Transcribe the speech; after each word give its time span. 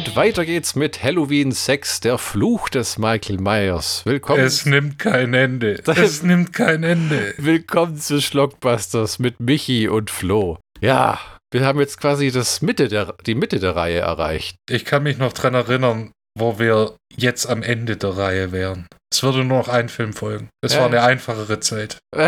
Und 0.00 0.16
weiter 0.16 0.46
geht's 0.46 0.76
mit 0.76 1.02
Halloween 1.02 1.52
6, 1.52 2.00
der 2.00 2.16
Fluch 2.16 2.70
des 2.70 2.96
Michael 2.96 3.36
Myers. 3.38 4.00
Willkommen. 4.06 4.40
Es 4.42 4.64
nimmt 4.64 4.98
kein 4.98 5.34
Ende. 5.34 5.74
Es 5.86 6.22
nimmt 6.22 6.54
kein 6.54 6.84
Ende. 6.84 7.34
Willkommen 7.36 7.98
zu 7.98 8.22
Schlockbusters 8.22 9.18
mit 9.18 9.40
Michi 9.40 9.88
und 9.88 10.08
Flo. 10.08 10.56
Ja, 10.80 11.20
wir 11.52 11.66
haben 11.66 11.80
jetzt 11.80 12.00
quasi 12.00 12.30
das 12.30 12.62
Mitte 12.62 12.88
der, 12.88 13.14
die 13.26 13.34
Mitte 13.34 13.60
der 13.60 13.76
Reihe 13.76 13.98
erreicht. 13.98 14.56
Ich 14.70 14.86
kann 14.86 15.02
mich 15.02 15.18
noch 15.18 15.34
dran 15.34 15.52
erinnern, 15.52 16.12
wo 16.34 16.58
wir 16.58 16.96
jetzt 17.14 17.44
am 17.44 17.62
Ende 17.62 17.98
der 17.98 18.16
Reihe 18.16 18.52
wären. 18.52 18.86
Es 19.12 19.22
würde 19.22 19.44
nur 19.44 19.58
noch 19.58 19.68
ein 19.68 19.90
Film 19.90 20.14
folgen. 20.14 20.48
Es 20.64 20.72
Ja. 20.72 20.80
war 20.80 20.86
eine 20.86 21.02
einfachere 21.02 21.60
Zeit. 21.60 21.98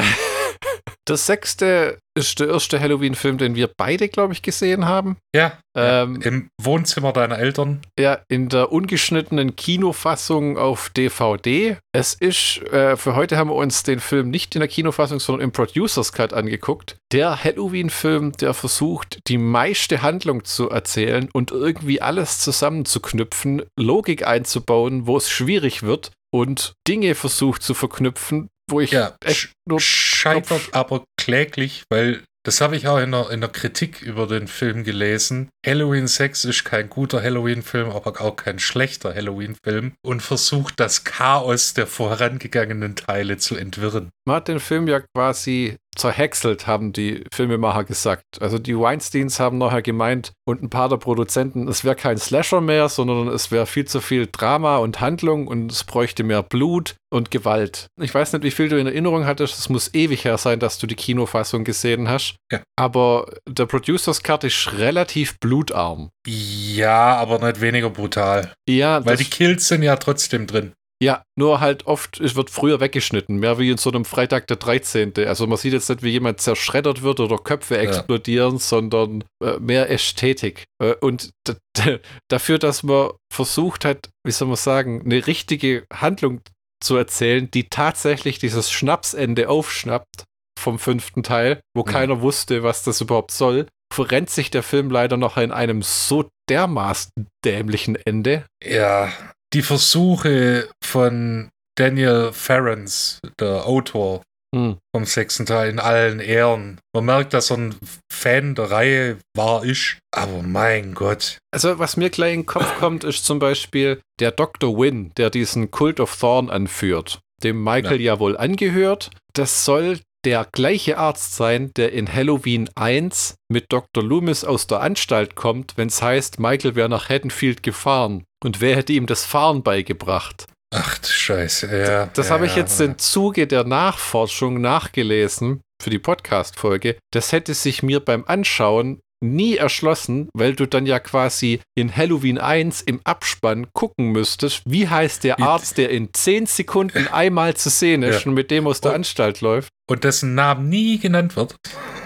Das 1.05 1.27
sechste 1.27 1.99
ist 2.15 2.39
der 2.39 2.49
erste 2.49 2.79
Halloween-Film, 2.79 3.39
den 3.39 3.55
wir 3.57 3.69
beide, 3.77 4.09
glaube 4.09 4.35
ich, 4.35 4.43
gesehen 4.43 4.85
haben. 4.85 5.17
Ja, 5.35 5.59
Ähm, 5.75 6.21
im 6.21 6.49
Wohnzimmer 6.61 7.15
deiner 7.15 7.39
Eltern. 7.39 7.81
Ja, 7.99 8.19
in 8.29 8.51
der 8.51 8.71
ungeschnittenen 8.71 9.57
Kinofassung 9.57 10.59
auf 10.59 10.91
DVD. 10.91 11.79
Es 11.93 12.13
ist, 12.13 12.59
äh, 12.71 12.99
für 12.99 13.17
heute 13.17 13.39
haben 13.39 13.49
wir 13.49 13.55
uns 13.55 13.83
den 13.83 13.99
Film 13.99 14.29
nicht 14.29 14.55
in 14.55 14.61
der 14.61 14.69
Kinofassung, 14.69 15.19
sondern 15.19 15.45
im 15.45 15.53
Producers 15.53 16.13
Cut 16.13 16.35
angeguckt. 16.35 16.97
Der 17.11 17.43
Halloween-Film, 17.43 18.33
der 18.33 18.53
versucht, 18.53 19.21
die 19.29 19.39
meiste 19.39 20.03
Handlung 20.03 20.45
zu 20.45 20.69
erzählen 20.69 21.31
und 21.33 21.51
irgendwie 21.51 22.03
alles 22.03 22.39
zusammenzuknüpfen, 22.41 23.63
Logik 23.79 24.27
einzubauen, 24.27 25.07
wo 25.07 25.17
es 25.17 25.31
schwierig 25.31 25.83
wird 25.83 26.11
und 26.31 26.75
Dinge 26.87 27.15
versucht 27.15 27.63
zu 27.63 27.75
verknüpfen, 27.75 28.49
wo 28.73 28.81
ich 28.81 28.91
Ja, 28.91 29.17
echt 29.25 29.53
nur 29.69 29.81
scheitert 29.81 30.71
aber 30.73 31.05
kläglich, 31.17 31.85
weil 31.91 32.25
das 32.45 32.61
habe 32.61 32.75
ich 32.75 32.89
auch 32.89 32.99
in 32.99 33.13
der, 33.13 33.31
in 33.31 33.41
der 33.41 33.51
Kritik 33.51 34.03
über 34.03 34.27
den 34.27 34.49
Film 34.49 34.83
gelesen. 34.83 35.49
Halloween 35.65 36.09
6 36.09 36.45
ist 36.47 36.65
kein 36.65 36.91
guter 36.91 37.23
Halloween-Film, 37.23 37.91
aber 37.91 38.21
auch 38.21 38.35
kein 38.35 38.59
schlechter 38.59 39.15
Halloween-Film 39.15 39.93
und 40.05 40.23
versucht 40.23 40.81
das 40.81 41.05
Chaos 41.05 41.75
der 41.75 41.87
vorangegangenen 41.87 42.97
Teile 42.97 43.37
zu 43.37 43.55
entwirren. 43.55 44.11
Man 44.27 44.37
hat 44.37 44.49
den 44.49 44.59
Film 44.59 44.89
ja 44.89 45.03
quasi 45.15 45.77
zerhäckselt, 45.97 46.67
haben 46.67 46.93
die 46.93 47.25
Filmemacher 47.33 47.85
gesagt. 47.85 48.41
Also 48.41 48.59
die 48.59 48.79
Weinsteins 48.79 49.39
haben 49.39 49.59
nachher 49.59 49.83
gemeint 49.83 50.33
und 50.45 50.63
ein 50.63 50.71
paar 50.71 50.89
der 50.89 50.97
Produzenten, 50.97 51.69
es 51.69 51.85
wäre 51.85 51.97
kein 51.97 52.19
Slasher 52.19 52.61
mehr, 52.61 52.89
sondern 52.89 53.29
es 53.29 53.51
wäre 53.51 53.67
viel 53.67 53.85
zu 53.85 54.01
viel 54.01 54.29
Drama 54.31 54.79
und 54.79 55.01
Handlung 55.01 55.47
und 55.47 55.71
es 55.71 55.85
bräuchte 55.85 56.25
mehr 56.25 56.43
Blut 56.43 56.97
und 57.11 57.31
Gewalt. 57.31 57.89
Ich 58.01 58.15
weiß 58.15 58.33
nicht, 58.33 58.43
wie 58.43 58.51
viel 58.51 58.69
du 58.69 58.79
in 58.79 58.87
Erinnerung 58.87 59.27
hattest. 59.27 59.59
Es 59.59 59.69
muss 59.69 59.93
ewig 59.95 60.25
her 60.25 60.39
sein, 60.39 60.59
dass 60.59 60.79
du 60.79 60.87
die 60.87 60.97
Kinofassung 60.97 61.65
gesehen 61.65 62.09
hast. 62.09 62.37
Ja. 62.51 62.61
Aber 62.77 63.27
der 63.47 63.67
Producers 63.67 64.23
Cut 64.23 64.45
ist 64.45 64.73
relativ 64.79 65.39
blutarm. 65.39 66.11
Ja, 66.27 67.17
aber 67.17 67.39
nicht 67.39 67.61
weniger 67.61 67.91
brutal. 67.91 68.53
Ja, 68.69 69.05
Weil 69.05 69.17
die 69.17 69.25
Kills 69.25 69.69
sind 69.69 69.83
ja 69.83 69.97
trotzdem 69.97 70.47
drin. 70.47 70.73
Ja, 71.03 71.25
nur 71.37 71.59
halt 71.59 71.89
oft, 71.89 72.21
es 72.21 72.37
wird 72.37 72.49
früher 72.49 72.79
weggeschnitten, 72.79 73.37
mehr 73.39 73.59
wie 73.59 73.71
in 73.71 73.77
so 73.77 73.91
einem 73.91 74.05
Freitag 74.05 74.47
der 74.47 74.57
13. 74.57 75.13
Also 75.27 75.49
man 75.49 75.59
sieht 75.59 75.73
jetzt 75.73 75.89
nicht, 75.89 76.05
wie 76.05 76.11
jemand 76.11 76.41
zerschreddert 76.41 77.03
wird 77.03 77.19
oder 77.19 77.39
Köpfe 77.39 77.77
explodieren, 77.79 78.59
sondern 78.59 79.25
äh, 79.43 79.59
mehr 79.59 79.91
Ästhetik. 79.91 80.63
Äh, 80.81 80.95
und 81.01 81.31
dafür, 82.31 82.59
dass 82.61 82.85
man 82.85 83.11
versucht 83.33 83.85
hat, 83.85 84.11
wie 84.25 84.31
soll 84.31 84.47
man 84.47 84.57
sagen, 84.57 85.03
eine 85.05 85.27
richtige 85.27 85.87
Handlung 85.93 86.41
zu 86.81 86.97
erzählen, 86.97 87.51
die 87.51 87.69
tatsächlich 87.69 88.39
dieses 88.39 88.71
Schnapsende 88.71 89.49
aufschnappt 89.49 90.23
vom 90.57 90.79
fünften 90.79 91.25
Teil, 91.25 91.61
wo 91.75 91.83
Mhm. 91.83 91.87
keiner 91.87 92.21
wusste, 92.21 92.63
was 92.63 92.85
das 92.85 93.01
überhaupt 93.01 93.33
soll, 93.33 93.67
verrennt 93.93 94.31
sich 94.31 94.53
der 94.53 94.63
Film 94.63 94.89
leider 94.89 95.17
noch 95.17 95.37
in 95.37 95.51
einem 95.51 95.83
so 95.83 96.29
dermaßen 96.49 97.11
dämlichen 97.45 97.97
Ende. 97.97 98.45
Ja, 98.65 99.13
die 99.53 99.63
Versuche 99.63 100.69
von 100.83 101.51
Daniel 101.77 102.33
Ferrens, 102.33 103.21
der 103.41 103.67
Autor 103.67 104.23
Hm. 104.55 104.77
vom 104.95 105.07
sechsten 105.07 105.47
Teil, 105.47 105.71
in 105.71 105.79
allen 105.79 106.21
Ehren. 106.21 106.79
Man 106.95 107.07
merkt, 107.07 107.33
dass 107.33 107.51
er 107.51 107.57
ein 107.57 107.75
Fan 108.13 108.55
der 108.55 108.71
Reihe 108.71 109.17
war, 109.35 109.65
ich. 109.65 109.99
Aber 110.15 110.43
mein 110.43 110.93
Gott. 110.93 111.39
Also, 111.51 111.79
was 111.79 111.97
mir 111.97 112.11
gleich 112.11 112.35
in 112.35 112.41
den 112.41 112.47
Kopf 112.47 112.79
kommt, 112.79 113.03
ist 113.03 113.25
zum 113.25 113.39
Beispiel 113.39 114.03
der 114.21 114.31
Dr. 114.31 114.77
Wynn, 114.77 115.11
der 115.17 115.31
diesen 115.31 115.71
Cult 115.71 116.01
of 116.01 116.15
Thorn 116.15 116.51
anführt, 116.51 117.21
dem 117.43 117.65
Michael 117.65 118.03
ja, 118.03 118.19
wohl 118.19 118.37
angehört. 118.37 119.11
Das 119.33 119.65
soll 119.65 120.01
der 120.25 120.47
gleiche 120.53 120.99
Arzt 120.99 121.35
sein, 121.37 121.73
der 121.77 121.93
in 121.93 122.13
Halloween 122.13 122.71
1 122.75 123.35
mit 123.51 123.67
Dr. 123.73 124.03
Loomis 124.05 124.45
aus 124.45 124.67
der 124.67 124.81
Anstalt 124.81 125.35
kommt, 125.35 125.75
wenn 125.77 125.89
es 125.89 126.01
heißt, 126.03 126.39
Michael 126.39 126.75
wäre 126.75 126.89
nach 126.89 127.09
Haddonfield 127.09 127.63
gefahren. 127.63 128.25
Und 128.45 128.61
wer 128.61 128.77
hätte 128.77 128.93
ihm 128.93 129.07
das 129.07 129.25
Fahren 129.25 129.63
beigebracht? 129.63 130.47
Ach 130.75 130.99
du 130.99 131.09
Scheiße, 131.09 131.67
ja. 131.87 132.07
Das 132.15 132.29
ja, 132.29 132.35
habe 132.35 132.47
ich 132.47 132.57
jetzt 132.57 132.81
ja. 132.81 132.87
im 132.87 132.99
Zuge 132.99 133.47
der 133.47 133.65
Nachforschung 133.65 134.61
nachgelesen 134.61 135.61
für 135.83 135.91
die 135.91 135.99
Podcast-Folge. 135.99 136.97
Das 137.13 137.33
hätte 137.33 137.53
sich 137.55 137.83
mir 137.83 138.01
beim 138.01 138.25
Anschauen 138.27 139.01
nie 139.25 139.57
erschlossen, 139.57 140.29
weil 140.35 140.55
du 140.57 140.67
dann 140.67 140.85
ja 140.87 140.99
quasi 140.99 141.61
in 141.77 141.95
Halloween 141.95 142.39
1 142.39 142.83
im 142.83 143.01
Abspann 143.05 143.69
gucken 143.73 144.09
müsstest, 144.11 144.63
wie 144.65 144.89
heißt 144.89 145.23
der 145.23 145.39
Arzt, 145.41 145.79
der 145.79 145.91
in 145.91 146.09
10 146.13 146.47
Sekunden 146.47 147.07
einmal 147.13 147.55
zu 147.55 147.69
sehen 147.71 148.03
ist 148.03 148.23
Ja. 148.23 148.27
und 148.29 148.35
mit 148.35 148.51
dem 148.51 148.67
aus 148.67 148.81
der 148.81 148.93
Und- 148.93 148.97
Anstalt 148.97 149.41
läuft. 149.41 149.69
Und 149.91 150.05
dessen 150.05 150.35
Namen 150.35 150.69
nie 150.69 150.99
genannt 150.99 151.37
wird. 151.37 151.57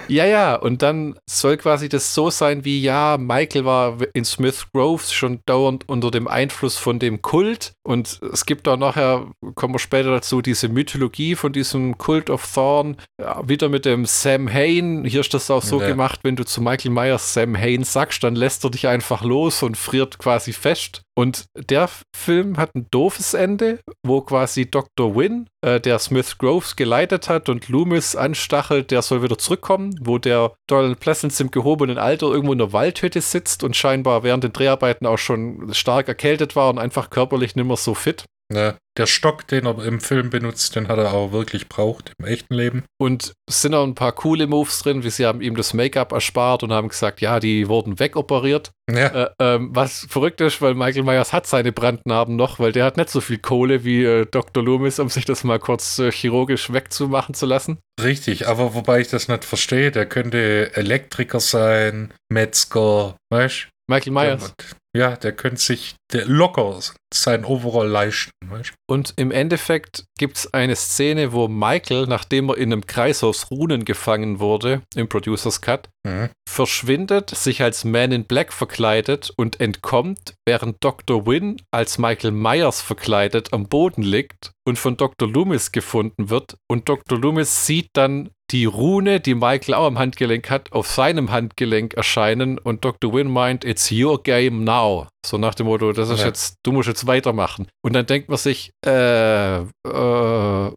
Ja, 0.09 0.25
ja, 0.25 0.55
und 0.55 0.83
dann 0.83 1.19
soll 1.29 1.57
quasi 1.57 1.89
das 1.89 2.15
so 2.15 2.31
sein 2.31 2.65
wie, 2.65 2.81
ja, 2.81 3.17
Michael 3.19 3.65
war 3.65 3.99
in 4.15 4.25
Smith 4.25 4.67
Groves 4.73 5.13
schon 5.13 5.41
dauernd 5.47 5.89
unter 5.89 6.13
dem 6.13 6.29
Einfluss 6.29 6.77
von 6.77 7.01
dem 7.01 7.23
Kult 7.23 7.73
und 7.83 8.21
es 8.33 8.47
gibt 8.47 8.69
auch 8.69 8.77
nachher, 8.77 9.29
kommen 9.57 9.75
wir 9.75 9.81
später 9.81 10.11
dazu, 10.13 10.43
diese 10.43 10.69
Mythologie 10.69 11.35
von 11.35 11.53
diesem 11.53 11.99
Cult 11.99 12.31
of 12.31 12.49
Thorn, 12.55 12.99
ja, 13.21 13.47
wieder 13.49 13.69
mit 13.69 13.85
dem 13.85 14.07
Sam 14.07 14.49
Hain, 14.49 15.05
hier 15.05 15.21
ist 15.21 15.35
das 15.35 15.51
auch 15.51 15.63
so 15.63 15.81
Ja. 15.81 15.89
gemacht, 15.89 16.21
wenn 16.23 16.37
du 16.37 16.45
zu 16.45 16.61
Michael 16.63 16.93
Myers 16.93 17.35
Sam 17.35 17.57
Hain 17.59 17.83
sagst, 17.83 18.23
dann 18.23 18.37
lässt 18.37 18.63
er 18.63 18.71
dich 18.71 18.87
einfach 18.87 19.23
los 19.25 19.65
und 19.65 19.77
friert 19.77 20.19
quasi 20.19 20.53
fest. 20.53 21.03
Und 21.19 21.47
der 21.57 21.89
Film 22.15 22.59
hat 22.59 22.75
ein 22.77 22.87
doofes 22.91 23.33
Ende, 23.35 23.81
wo 24.05 24.21
quasi 24.21 24.71
Dr. 24.71 25.17
Wynn, 25.17 25.49
äh, 25.67 25.81
der 25.81 25.99
Smith 25.99 26.39
Groves 26.39 26.77
geleitet 26.77 27.29
hat 27.29 27.49
und 27.49 27.69
Loomis 27.69 28.15
anstachelt, 28.15 28.93
der 28.93 29.03
soll 29.03 29.23
wieder 29.23 29.37
zurückkommen, 29.37 29.99
wo 30.01 30.19
der 30.19 30.53
Donald 30.69 31.01
Pleasance 31.01 31.43
im 31.43 31.51
gehobenen 31.51 31.99
Alter 31.99 32.29
irgendwo 32.29 32.53
in 32.53 32.59
der 32.59 32.73
Waldhütte 32.73 33.21
sitzt 33.21 33.65
und 33.65 33.75
scheinbar 33.75 34.23
während 34.23 34.45
den 34.45 34.53
Dreharbeiten 34.53 35.07
auch 35.07 35.19
schon 35.19 35.75
stark 35.75 36.07
erkältet 36.07 36.55
war 36.55 36.71
und 36.71 36.79
einfach 36.79 37.11
körperlich 37.11 37.57
nicht 37.57 37.67
mehr 37.67 37.77
so 37.77 37.95
fit. 37.95 38.25
Ne? 38.53 38.77
Der 38.97 39.07
Stock, 39.07 39.47
den 39.49 39.67
er 39.67 39.85
im 39.85 40.01
Film 40.01 40.31
benutzt, 40.31 40.77
den 40.77 40.89
hat 40.89 40.99
er 40.99 41.13
auch 41.13 41.33
wirklich 41.33 41.69
braucht 41.69 42.13
im 42.19 42.27
echten 42.27 42.55
Leben. 42.55 42.85
Und 42.99 43.33
es 43.49 43.61
sind 43.63 43.75
auch 43.75 43.85
ein 43.85 43.95
paar 43.97 44.13
coole 44.13 44.47
Moves 44.47 44.79
drin, 44.79 45.03
wie 45.03 45.11
sie 45.11 45.27
haben 45.27 45.41
ihm 45.41 45.57
das 45.57 45.75
Make-up 45.75 46.13
erspart 46.13 46.63
und 46.63 46.73
haben 46.73 46.89
gesagt, 46.89 47.21
ja, 47.21 47.41
die 47.41 47.69
wurden 47.69 47.99
wegoperiert. 47.99 48.71
Ja, 48.91 49.25
Äh, 49.25 49.31
ähm, 49.41 49.71
was 49.75 50.07
verrückt 50.09 50.41
ist, 50.41 50.63
weil 50.63 50.75
Michael 50.75 51.03
Myers 51.03 51.33
hat 51.33 51.47
seine 51.47 51.73
Brandnarben 51.73 52.37
noch, 52.37 52.59
weil 52.61 52.73
der 52.73 52.85
hat 52.85 52.97
nicht 52.97 53.11
so 53.11 53.21
viel 53.21 53.39
Kohle 53.39 53.85
wie 53.85 54.05
äh, 54.05 54.27
Dr. 54.31 54.63
Loomis, 54.63 54.99
um 55.01 55.09
sich 55.09 55.25
das 55.25 55.43
mal 55.43 55.59
kurz 55.59 55.99
äh, 55.99 56.13
chirurgisch 56.13 56.73
wegzumachen 56.73 57.35
zu 57.35 57.47
lassen. 57.47 57.79
richtig. 58.01 58.47
Aber 58.47 58.75
wobei 58.75 59.01
ich 59.01 59.09
das 59.09 59.29
nicht 59.29 59.45
verstehe, 59.45 59.91
der 59.91 60.07
könnte 60.07 60.75
Elektriker 60.75 61.41
sein, 61.41 62.15
Metzger, 62.33 63.17
weißt 63.31 63.69
Michael 63.89 64.13
Myers. 64.13 64.55
Ja, 64.97 65.15
der 65.17 65.33
könnte 65.33 65.61
sich 65.61 65.95
der 66.13 66.27
locker 66.27 66.79
sein 67.13 67.45
Overall 67.45 67.89
leisten, 67.89 68.31
weißt 68.47 68.75
Und 68.89 69.15
im 69.17 69.31
Endeffekt 69.31 70.05
gibt 70.19 70.37
es 70.37 70.55
eine 70.55 70.77
Szene, 70.77 71.33
wo 71.33 71.49
Michael, 71.49 72.07
nachdem 72.07 72.49
er 72.51 72.57
in 72.59 72.73
einem 72.73 72.87
Kreis 72.87 73.25
aus 73.25 73.51
Runen 73.51 73.85
gefangen 73.85 74.39
wurde, 74.39 74.83
im 74.95 75.09
Producers 75.09 75.61
Cut, 75.61 75.89
Mhm. 76.07 76.31
verschwindet, 76.49 77.31
sich 77.31 77.63
als 77.63 77.85
Man 77.85 78.13
in 78.13 78.25
Black 78.25 78.53
verkleidet 78.53 79.33
und 79.37 79.61
entkommt, 79.61 80.35
während 80.47 80.77
Dr. 80.83 81.27
Wynn 81.27 81.61
als 81.73 81.99
Michael 81.99 82.31
Myers 82.31 82.81
verkleidet 82.81 83.53
am 83.53 83.67
Boden 83.69 84.03
liegt 84.03 84.53
und 84.67 84.79
von 84.79 84.97
Dr. 84.97 85.29
Loomis 85.29 85.73
gefunden 85.73 86.31
wird. 86.31 86.57
Und 86.71 86.89
Dr. 86.89 87.19
Loomis 87.19 87.67
sieht 87.67 87.89
dann 87.95 88.31
die 88.53 88.65
Rune, 88.67 89.19
die 89.19 89.35
Michael 89.35 89.75
auch 89.75 89.87
am 89.87 89.99
Handgelenk 89.99 90.49
hat, 90.51 90.71
auf 90.71 90.87
seinem 90.87 91.33
Handgelenk 91.33 91.95
erscheinen 91.95 92.59
und 92.59 92.85
Dr. 92.85 93.13
Wynn 93.13 93.29
meint, 93.29 93.65
it's 93.65 93.91
your 93.91 94.23
game 94.23 94.63
now. 94.63 95.09
So 95.27 95.39
nach 95.39 95.57
dem 95.57 95.67
Motto, 95.67 95.93
das 95.97 96.11
ist 96.11 96.21
Ja. 96.21 96.27
jetzt, 96.27 96.57
du 96.63 96.73
musst 96.73 96.89
jetzt 96.89 97.07
weitermachen. 97.07 97.69
Und 97.83 97.95
dann 97.95 98.07
denkt 98.07 98.29
man 98.29 98.39
sich, 98.39 98.71
äh, 98.85 99.61
äh, 99.61 100.67
äh, 100.67 100.73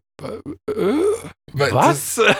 was? 1.52 2.20